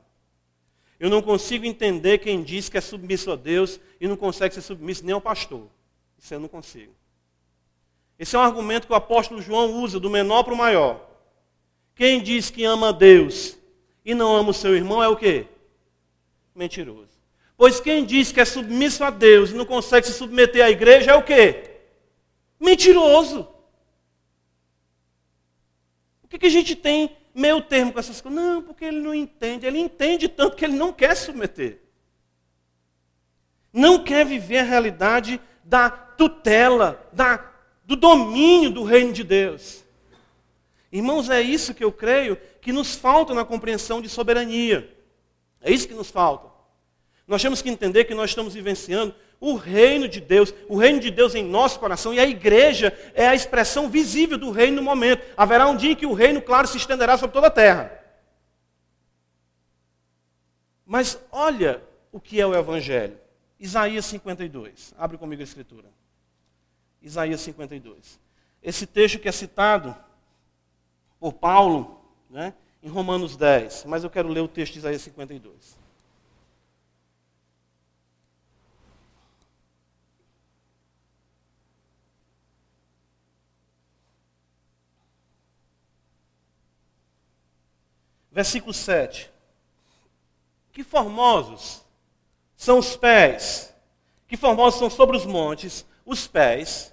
Eu 0.99 1.11
não 1.11 1.21
consigo 1.21 1.67
entender 1.67 2.17
quem 2.19 2.43
diz 2.43 2.71
que 2.71 2.79
é 2.79 2.81
submisso 2.81 3.31
a 3.31 3.37
Deus 3.37 3.79
e 4.01 4.09
não 4.09 4.17
consegue 4.17 4.55
ser 4.55 4.63
submisso 4.63 5.05
nem 5.05 5.13
ao 5.13 5.21
pastor. 5.21 5.69
Isso 6.19 6.33
eu 6.33 6.41
não 6.41 6.49
consigo. 6.49 6.95
Esse 8.19 8.37
é 8.37 8.39
um 8.39 8.43
argumento 8.43 8.87
que 8.87 8.93
o 8.93 8.97
apóstolo 8.97 9.43
João 9.43 9.83
usa, 9.83 10.01
do 10.01 10.09
menor 10.09 10.45
para 10.45 10.55
o 10.55 10.57
maior. 10.57 11.11
Quem 11.95 12.23
diz 12.23 12.49
que 12.49 12.65
ama 12.65 12.89
a 12.89 12.93
Deus 12.93 13.59
e 14.05 14.15
não 14.15 14.35
ama 14.35 14.51
o 14.51 14.55
seu 14.55 14.75
irmão 14.75 15.03
é 15.03 15.09
o 15.09 15.17
quê? 15.17 15.47
Mentiroso. 16.55 17.23
Pois 17.57 17.81
quem 17.81 18.05
diz 18.05 18.33
que 18.33 18.41
é 18.41 18.45
submisso 18.45 19.05
a 19.05 19.11
Deus 19.11 19.51
e 19.51 19.55
não 19.55 19.65
consegue 19.65 20.07
se 20.07 20.13
submeter 20.13 20.65
à 20.65 20.71
igreja 20.71 21.13
é 21.13 21.15
o 21.15 21.23
quê? 21.23 21.71
Mentiroso. 22.59 23.49
O 26.23 26.29
que, 26.29 26.39
que 26.39 26.47
a 26.47 26.51
gente 26.51 26.75
tem 26.75 27.17
meio 27.35 27.61
termo 27.61 27.93
com 27.93 27.99
essas 27.99 28.21
coisas? 28.21 28.41
Não, 28.41 28.63
porque 28.63 28.85
ele 28.85 29.01
não 29.01 29.15
entende. 29.15 29.67
Ele 29.67 29.79
entende 29.79 30.29
tanto 30.29 30.57
que 30.57 30.65
ele 30.65 30.75
não 30.77 30.93
quer 30.93 31.15
se 31.17 31.27
submeter. 31.27 31.81
Não 33.73 34.03
quer 34.03 34.27
viver 34.27 34.59
a 34.59 34.65
realidade 34.65 35.41
da 35.65 35.89
tutela, 35.91 37.09
da, 37.13 37.53
do 37.85 37.97
domínio 37.97 38.71
do 38.71 38.85
reino 38.85 39.13
de 39.13 39.25
Deus. 39.25 39.85
Irmãos, 40.91 41.31
é 41.31 41.41
isso 41.41 41.73
que 41.73 41.83
eu 41.83 41.91
creio 41.91 42.37
que 42.61 42.73
nos 42.73 42.95
falta 42.95 43.33
na 43.33 43.45
compreensão 43.45 44.03
de 44.03 44.09
soberania. 44.09 44.95
É 45.63 45.71
isso 45.71 45.89
que 45.89 45.95
nos 45.95 46.11
falta. 46.11 46.51
Nós 47.27 47.41
temos 47.41 47.63
que 47.63 47.71
entender 47.71 48.05
que 48.05 48.15
nós 48.15 48.31
estamos 48.31 48.55
vivenciando 48.55 49.15
o 49.41 49.55
reino 49.55 50.09
de 50.09 50.21
Deus, 50.21 50.55
o 50.69 50.77
reino 50.77 51.01
de 51.01 51.11
Deus 51.11 51.35
em 51.35 51.43
nosso 51.45 51.81
coração, 51.81 52.15
e 52.15 52.21
a 52.21 52.27
igreja 52.27 52.97
é 53.15 53.27
a 53.27 53.35
expressão 53.35 53.89
visível 53.89 54.39
do 54.39 54.51
reino 54.51 54.77
no 54.77 54.83
momento. 54.83 55.25
Haverá 55.37 55.67
um 55.67 55.77
dia 55.77 55.93
em 55.93 55.97
que 55.97 56.07
o 56.07 56.13
reino, 56.13 56.41
claro, 56.41 56.69
se 56.69 56.77
estenderá 56.77 57.17
sobre 57.17 57.35
toda 57.35 57.49
a 57.49 57.51
terra. 57.51 58.01
Mas 60.87 61.19
olha 61.31 61.83
o 62.13 62.21
que 62.21 62.41
é 62.41 62.47
o 62.47 62.55
Evangelho. 62.55 63.19
Isaías 63.59 64.05
52. 64.07 64.95
Abre 64.99 65.17
comigo 65.17 65.41
a 65.41 65.45
escritura. 65.45 65.89
Isaías 67.01 67.41
52. 67.41 68.21
Esse 68.63 68.87
texto 68.87 69.19
que 69.19 69.29
é 69.29 69.33
citado 69.33 69.97
por 71.19 71.33
Paulo, 71.33 72.01
né, 72.29 72.55
em 72.83 72.89
Romanos 72.89 73.37
10, 73.37 73.85
mas 73.85 74.03
eu 74.03 74.11
quero 74.11 74.29
ler 74.29 74.41
o 74.41 74.49
texto 74.49 74.73
de 74.73 74.81
Isaías 74.81 75.03
52. 75.03 75.81
Versículo 88.33 88.73
7. 88.73 89.31
Que 90.73 90.83
formosos 90.83 91.85
são 92.57 92.79
os 92.79 92.97
pés, 92.97 93.75
que 94.27 94.37
formosos 94.37 94.79
são 94.79 94.89
sobre 94.91 95.17
os 95.17 95.27
montes 95.27 95.87
os 96.05 96.27
pés 96.27 96.93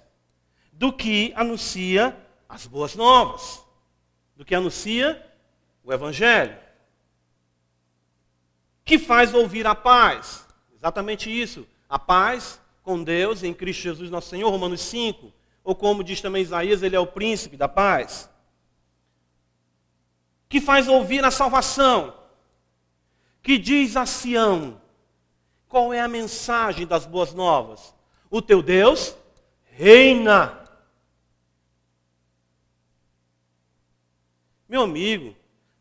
do 0.72 0.92
que 0.92 1.32
anuncia 1.34 2.16
as 2.48 2.66
boas 2.66 2.94
novas, 2.94 3.64
do 4.36 4.44
que 4.44 4.54
anuncia 4.54 5.29
o 5.84 5.92
Evangelho, 5.92 6.56
que 8.84 8.98
faz 8.98 9.32
ouvir 9.34 9.66
a 9.66 9.74
paz. 9.74 10.46
Exatamente 10.74 11.30
isso. 11.30 11.66
A 11.88 11.98
paz 11.98 12.60
com 12.82 13.02
Deus 13.02 13.42
em 13.42 13.54
Cristo 13.54 13.82
Jesus, 13.82 14.10
nosso 14.10 14.28
Senhor, 14.28 14.50
Romanos 14.50 14.80
5. 14.80 15.32
Ou 15.62 15.74
como 15.74 16.02
diz 16.02 16.20
também 16.20 16.42
Isaías, 16.42 16.82
ele 16.82 16.96
é 16.96 17.00
o 17.00 17.06
príncipe 17.06 17.56
da 17.56 17.68
paz. 17.68 18.28
Que 20.48 20.60
faz 20.60 20.88
ouvir 20.88 21.24
a 21.24 21.30
salvação. 21.30 22.14
Que 23.42 23.58
diz 23.58 23.96
a 23.96 24.06
Sião: 24.06 24.80
qual 25.68 25.94
é 25.94 26.00
a 26.00 26.08
mensagem 26.08 26.84
das 26.86 27.06
boas 27.06 27.32
novas? 27.32 27.94
O 28.28 28.42
teu 28.42 28.60
Deus 28.60 29.16
reina. 29.70 30.58
Meu 34.68 34.82
amigo, 34.82 35.36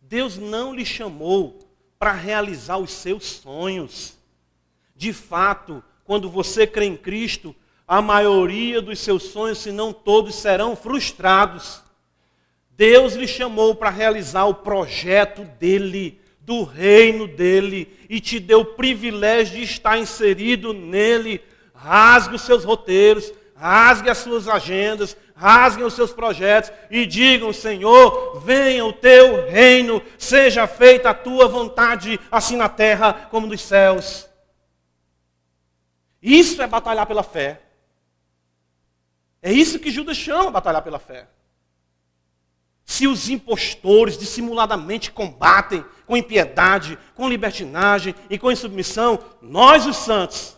Deus 0.09 0.39
não 0.39 0.73
lhe 0.73 0.83
chamou 0.83 1.59
para 1.99 2.11
realizar 2.11 2.79
os 2.79 2.89
seus 2.89 3.25
sonhos. 3.25 4.17
De 4.95 5.13
fato, 5.13 5.83
quando 6.03 6.27
você 6.27 6.65
crê 6.65 6.85
em 6.85 6.97
Cristo, 6.97 7.55
a 7.87 8.01
maioria 8.01 8.81
dos 8.81 8.97
seus 8.97 9.21
sonhos, 9.21 9.59
se 9.59 9.71
não 9.71 9.93
todos, 9.93 10.33
serão 10.33 10.75
frustrados. 10.75 11.83
Deus 12.71 13.13
lhe 13.13 13.27
chamou 13.27 13.75
para 13.75 13.91
realizar 13.91 14.45
o 14.45 14.55
projeto 14.55 15.43
dele, 15.59 16.19
do 16.39 16.63
reino 16.63 17.27
dele, 17.27 17.95
e 18.09 18.19
te 18.19 18.39
deu 18.39 18.61
o 18.61 18.65
privilégio 18.65 19.57
de 19.57 19.63
estar 19.63 19.99
inserido 19.99 20.73
nele. 20.73 21.39
Rasgue 21.75 22.35
os 22.35 22.41
seus 22.41 22.63
roteiros, 22.63 23.31
rasgue 23.59 24.09
as 24.09 24.19
suas 24.19 24.47
agendas, 24.47 25.17
rasguem 25.35 25.85
os 25.85 25.93
seus 25.93 26.13
projetos 26.13 26.71
e 26.89 27.05
digam: 27.05 27.51
Senhor, 27.51 28.39
venha 28.39 28.85
o 28.85 28.93
teu 28.93 29.49
reino, 29.49 30.01
seja 30.17 30.65
feita 30.65 31.09
a 31.09 31.13
tua 31.13 31.47
vontade, 31.47 32.19
assim 32.31 32.55
na 32.55 32.69
terra 32.69 33.27
como 33.29 33.45
nos 33.45 33.61
céus. 33.61 34.29
Isso 36.21 36.61
é 36.61 36.67
batalhar 36.67 37.05
pela 37.05 37.23
fé. 37.23 37.61
É 39.41 39.51
isso 39.51 39.79
que 39.79 39.91
Judas 39.91 40.17
chama 40.17 40.51
batalhar 40.51 40.81
pela 40.81 40.99
fé. 40.99 41.27
Se 42.85 43.07
os 43.07 43.29
impostores 43.29 44.17
dissimuladamente 44.17 45.11
combatem 45.11 45.85
com 46.05 46.17
impiedade, 46.17 46.97
com 47.13 47.29
libertinagem 47.29 48.15
e 48.29 48.37
com 48.37 48.51
insubmissão, 48.51 49.19
nós, 49.41 49.85
os 49.85 49.95
santos, 49.95 50.57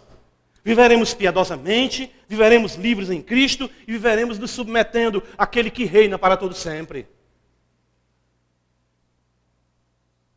Viveremos 0.64 1.14
piedosamente, 1.14 2.14
viveremos 2.32 2.76
livres 2.76 3.10
em 3.10 3.22
Cristo 3.22 3.70
e 3.86 3.92
viveremos 3.92 4.40
nos 4.40 4.52
submetendo 4.52 5.22
àquele 5.38 5.70
que 5.70 5.84
reina 5.84 6.18
para 6.18 6.38
todo 6.38 6.56
sempre. 6.56 7.06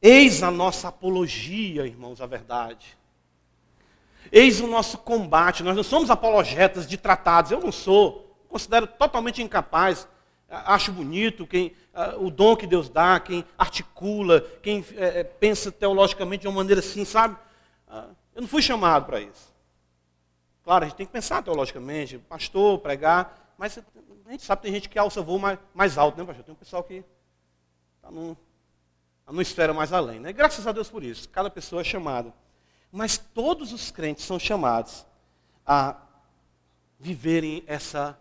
Eis 0.02 0.42
a 0.42 0.50
nossa 0.50 0.88
apologia, 0.88 1.86
irmãos, 1.86 2.20
a 2.20 2.26
verdade. 2.26 2.98
Eis 4.32 4.60
o 4.60 4.66
nosso 4.66 4.98
combate. 4.98 5.62
Nós 5.62 5.76
não 5.76 5.84
somos 5.84 6.10
apologetas 6.10 6.84
de 6.84 6.96
tratados. 6.96 7.52
Eu 7.52 7.60
não 7.60 7.70
sou. 7.70 8.36
Considero 8.48 8.88
totalmente 8.88 9.40
incapaz. 9.40 10.08
Acho 10.50 10.90
bonito 10.90 11.46
quem, 11.46 11.72
o 12.18 12.28
dom 12.28 12.56
que 12.56 12.66
Deus 12.66 12.88
dá, 12.88 13.20
quem 13.20 13.44
articula, 13.56 14.40
quem 14.60 14.84
é, 14.96 15.22
pensa 15.22 15.70
teologicamente 15.70 16.42
de 16.42 16.48
uma 16.48 16.56
maneira 16.56 16.80
assim, 16.80 17.04
sabe? 17.04 17.36
Uh, 17.88 18.14
eu 18.34 18.42
não 18.42 18.48
fui 18.48 18.60
chamado 18.60 19.06
para 19.06 19.20
isso. 19.20 19.53
Claro, 20.64 20.84
a 20.84 20.88
gente 20.88 20.96
tem 20.96 21.06
que 21.06 21.12
pensar 21.12 21.42
teologicamente, 21.42 22.18
pastor, 22.18 22.78
pregar, 22.78 23.54
mas 23.58 23.78
a 24.26 24.30
gente 24.30 24.42
sabe 24.42 24.62
que 24.62 24.66
tem 24.66 24.74
gente 24.74 24.88
que 24.88 24.98
alça 24.98 25.20
voo 25.20 25.38
mais, 25.38 25.58
mais 25.74 25.98
alto, 25.98 26.18
né, 26.18 26.24
pastor? 26.24 26.42
Tem 26.42 26.54
um 26.54 26.58
pessoal 26.58 26.82
que 26.82 27.04
está 27.96 28.10
num, 28.10 28.34
tá 29.26 29.32
numa 29.32 29.42
esfera 29.42 29.74
mais 29.74 29.92
além. 29.92 30.18
Né? 30.18 30.32
Graças 30.32 30.66
a 30.66 30.72
Deus 30.72 30.88
por 30.88 31.04
isso. 31.04 31.28
Cada 31.28 31.50
pessoa 31.50 31.82
é 31.82 31.84
chamada. 31.84 32.32
Mas 32.90 33.18
todos 33.18 33.72
os 33.72 33.90
crentes 33.90 34.24
são 34.24 34.38
chamados 34.38 35.04
a 35.66 36.00
viverem 36.98 37.62
essa 37.66 38.18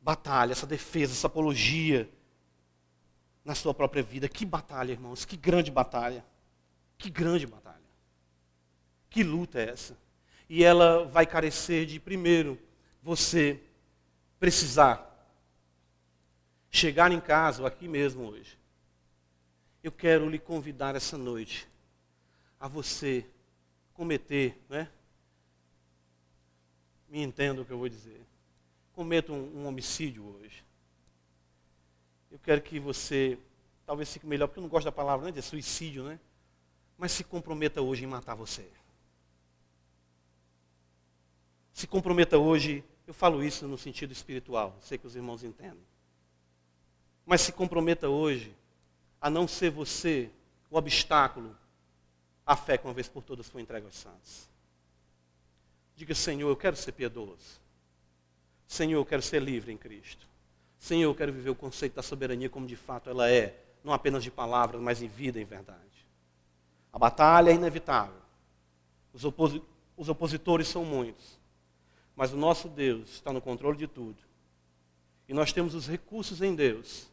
batalha, 0.00 0.52
essa 0.52 0.66
defesa, 0.66 1.12
essa 1.12 1.28
apologia 1.28 2.10
na 3.44 3.54
sua 3.54 3.72
própria 3.72 4.02
vida. 4.02 4.28
Que 4.28 4.44
batalha, 4.44 4.90
irmãos, 4.90 5.24
que 5.24 5.36
grande 5.36 5.70
batalha. 5.70 6.24
Que 6.96 7.08
grande 7.08 7.46
batalha. 7.46 7.78
Que 9.08 9.22
luta 9.22 9.60
é 9.60 9.70
essa? 9.70 9.96
E 10.48 10.64
ela 10.64 11.04
vai 11.04 11.26
carecer 11.26 11.84
de, 11.84 12.00
primeiro, 12.00 12.58
você 13.02 13.60
precisar 14.38 15.04
chegar 16.70 17.12
em 17.12 17.20
casa, 17.20 17.66
aqui 17.66 17.88
mesmo 17.88 18.28
hoje. 18.28 18.58
Eu 19.82 19.92
quero 19.92 20.28
lhe 20.28 20.38
convidar 20.38 20.94
essa 20.96 21.18
noite 21.18 21.68
a 22.58 22.66
você 22.66 23.26
cometer, 23.94 24.58
né? 24.68 24.88
Me 27.08 27.22
entenda 27.22 27.62
o 27.62 27.64
que 27.64 27.72
eu 27.72 27.78
vou 27.78 27.88
dizer. 27.88 28.20
Cometa 28.92 29.32
um, 29.32 29.60
um 29.62 29.66
homicídio 29.66 30.24
hoje. 30.24 30.64
Eu 32.30 32.38
quero 32.38 32.60
que 32.60 32.78
você, 32.78 33.38
talvez 33.86 34.12
fique 34.12 34.26
melhor, 34.26 34.46
porque 34.46 34.58
eu 34.58 34.62
não 34.62 34.68
gosto 34.68 34.84
da 34.84 34.92
palavra, 34.92 35.26
né, 35.26 35.32
de 35.32 35.40
suicídio, 35.40 36.04
né? 36.04 36.18
Mas 36.96 37.12
se 37.12 37.24
comprometa 37.24 37.80
hoje 37.80 38.04
em 38.04 38.06
matar 38.06 38.34
você. 38.34 38.68
Se 41.78 41.86
comprometa 41.86 42.36
hoje, 42.36 42.82
eu 43.06 43.14
falo 43.14 43.40
isso 43.40 43.68
no 43.68 43.78
sentido 43.78 44.10
espiritual, 44.10 44.76
sei 44.80 44.98
que 44.98 45.06
os 45.06 45.14
irmãos 45.14 45.44
entendem. 45.44 45.86
Mas 47.24 47.40
se 47.42 47.52
comprometa 47.52 48.08
hoje 48.08 48.52
a 49.20 49.30
não 49.30 49.46
ser 49.46 49.70
você 49.70 50.28
o 50.68 50.76
obstáculo 50.76 51.56
à 52.44 52.56
fé 52.56 52.76
que 52.76 52.84
uma 52.84 52.92
vez 52.92 53.08
por 53.08 53.22
todas 53.22 53.48
foi 53.48 53.62
entregue 53.62 53.86
aos 53.86 53.94
santos. 53.94 54.48
Diga, 55.94 56.16
Senhor, 56.16 56.48
eu 56.48 56.56
quero 56.56 56.74
ser 56.74 56.90
piedoso. 56.90 57.60
Senhor, 58.66 58.98
eu 58.98 59.06
quero 59.06 59.22
ser 59.22 59.40
livre 59.40 59.72
em 59.72 59.76
Cristo. 59.76 60.26
Senhor, 60.80 61.08
eu 61.08 61.14
quero 61.14 61.32
viver 61.32 61.50
o 61.50 61.54
conceito 61.54 61.94
da 61.94 62.02
soberania 62.02 62.50
como 62.50 62.66
de 62.66 62.74
fato 62.74 63.08
ela 63.08 63.30
é, 63.30 63.56
não 63.84 63.92
apenas 63.92 64.24
de 64.24 64.32
palavras, 64.32 64.82
mas 64.82 65.00
em 65.00 65.06
vida 65.06 65.40
em 65.40 65.44
verdade. 65.44 66.04
A 66.92 66.98
batalha 66.98 67.52
é 67.52 67.54
inevitável. 67.54 68.20
Os, 69.12 69.24
oposi 69.24 69.62
os 69.96 70.08
opositores 70.08 70.66
são 70.66 70.84
muitos. 70.84 71.37
Mas 72.18 72.32
o 72.32 72.36
nosso 72.36 72.68
Deus 72.68 73.10
está 73.10 73.32
no 73.32 73.40
controle 73.40 73.78
de 73.78 73.86
tudo. 73.86 74.16
E 75.28 75.32
nós 75.32 75.52
temos 75.52 75.72
os 75.76 75.86
recursos 75.86 76.42
em 76.42 76.52
Deus 76.52 77.06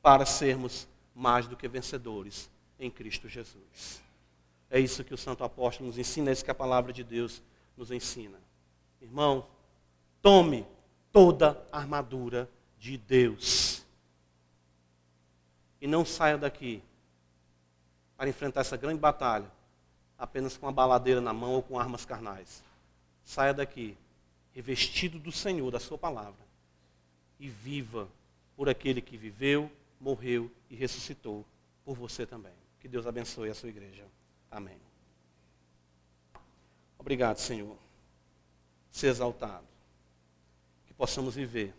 para 0.00 0.24
sermos 0.24 0.86
mais 1.12 1.48
do 1.48 1.56
que 1.56 1.66
vencedores 1.66 2.48
em 2.78 2.88
Cristo 2.88 3.28
Jesus. 3.28 4.00
É 4.70 4.78
isso 4.78 5.02
que 5.02 5.12
o 5.12 5.18
Santo 5.18 5.42
Apóstolo 5.42 5.88
nos 5.88 5.98
ensina, 5.98 6.30
é 6.30 6.32
isso 6.32 6.44
que 6.44 6.52
a 6.52 6.54
palavra 6.54 6.92
de 6.92 7.02
Deus 7.02 7.42
nos 7.76 7.90
ensina. 7.90 8.38
Irmão, 9.02 9.44
tome 10.22 10.64
toda 11.10 11.60
a 11.72 11.78
armadura 11.78 12.48
de 12.78 12.96
Deus. 12.96 13.84
E 15.80 15.88
não 15.88 16.04
saia 16.04 16.38
daqui 16.38 16.80
para 18.16 18.28
enfrentar 18.28 18.60
essa 18.60 18.76
grande 18.76 19.00
batalha 19.00 19.50
apenas 20.16 20.56
com 20.56 20.66
uma 20.66 20.72
baladeira 20.72 21.20
na 21.20 21.32
mão 21.32 21.54
ou 21.54 21.62
com 21.62 21.76
armas 21.76 22.04
carnais. 22.04 22.62
Saia 23.24 23.52
daqui 23.52 23.96
revestido 24.58 25.20
do 25.20 25.30
Senhor, 25.30 25.70
da 25.70 25.78
Sua 25.78 25.96
palavra, 25.96 26.44
e 27.38 27.48
viva 27.48 28.08
por 28.56 28.68
aquele 28.68 29.00
que 29.00 29.16
viveu, 29.16 29.70
morreu 30.00 30.50
e 30.68 30.74
ressuscitou 30.74 31.46
por 31.84 31.94
você 31.94 32.26
também. 32.26 32.52
Que 32.80 32.88
Deus 32.88 33.06
abençoe 33.06 33.50
a 33.50 33.54
sua 33.54 33.68
igreja. 33.68 34.04
Amém. 34.50 34.76
Obrigado, 36.98 37.38
Senhor. 37.38 37.76
Ser 38.90 39.06
exaltado. 39.06 39.64
Que 40.88 40.92
possamos 40.92 41.36
viver 41.36 41.72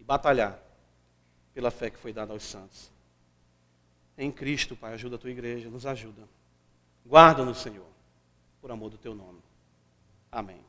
e 0.00 0.02
batalhar 0.02 0.60
pela 1.54 1.70
fé 1.70 1.88
que 1.88 1.98
foi 1.98 2.12
dada 2.12 2.32
aos 2.32 2.42
santos. 2.42 2.90
Em 4.18 4.32
Cristo, 4.32 4.74
Pai, 4.74 4.94
ajuda 4.94 5.14
a 5.14 5.18
tua 5.20 5.30
igreja, 5.30 5.70
nos 5.70 5.86
ajuda. 5.86 6.28
Guarda-nos, 7.06 7.58
Senhor, 7.58 7.86
por 8.60 8.72
amor 8.72 8.90
do 8.90 8.98
teu 8.98 9.14
nome. 9.14 9.40
Amém. 10.32 10.64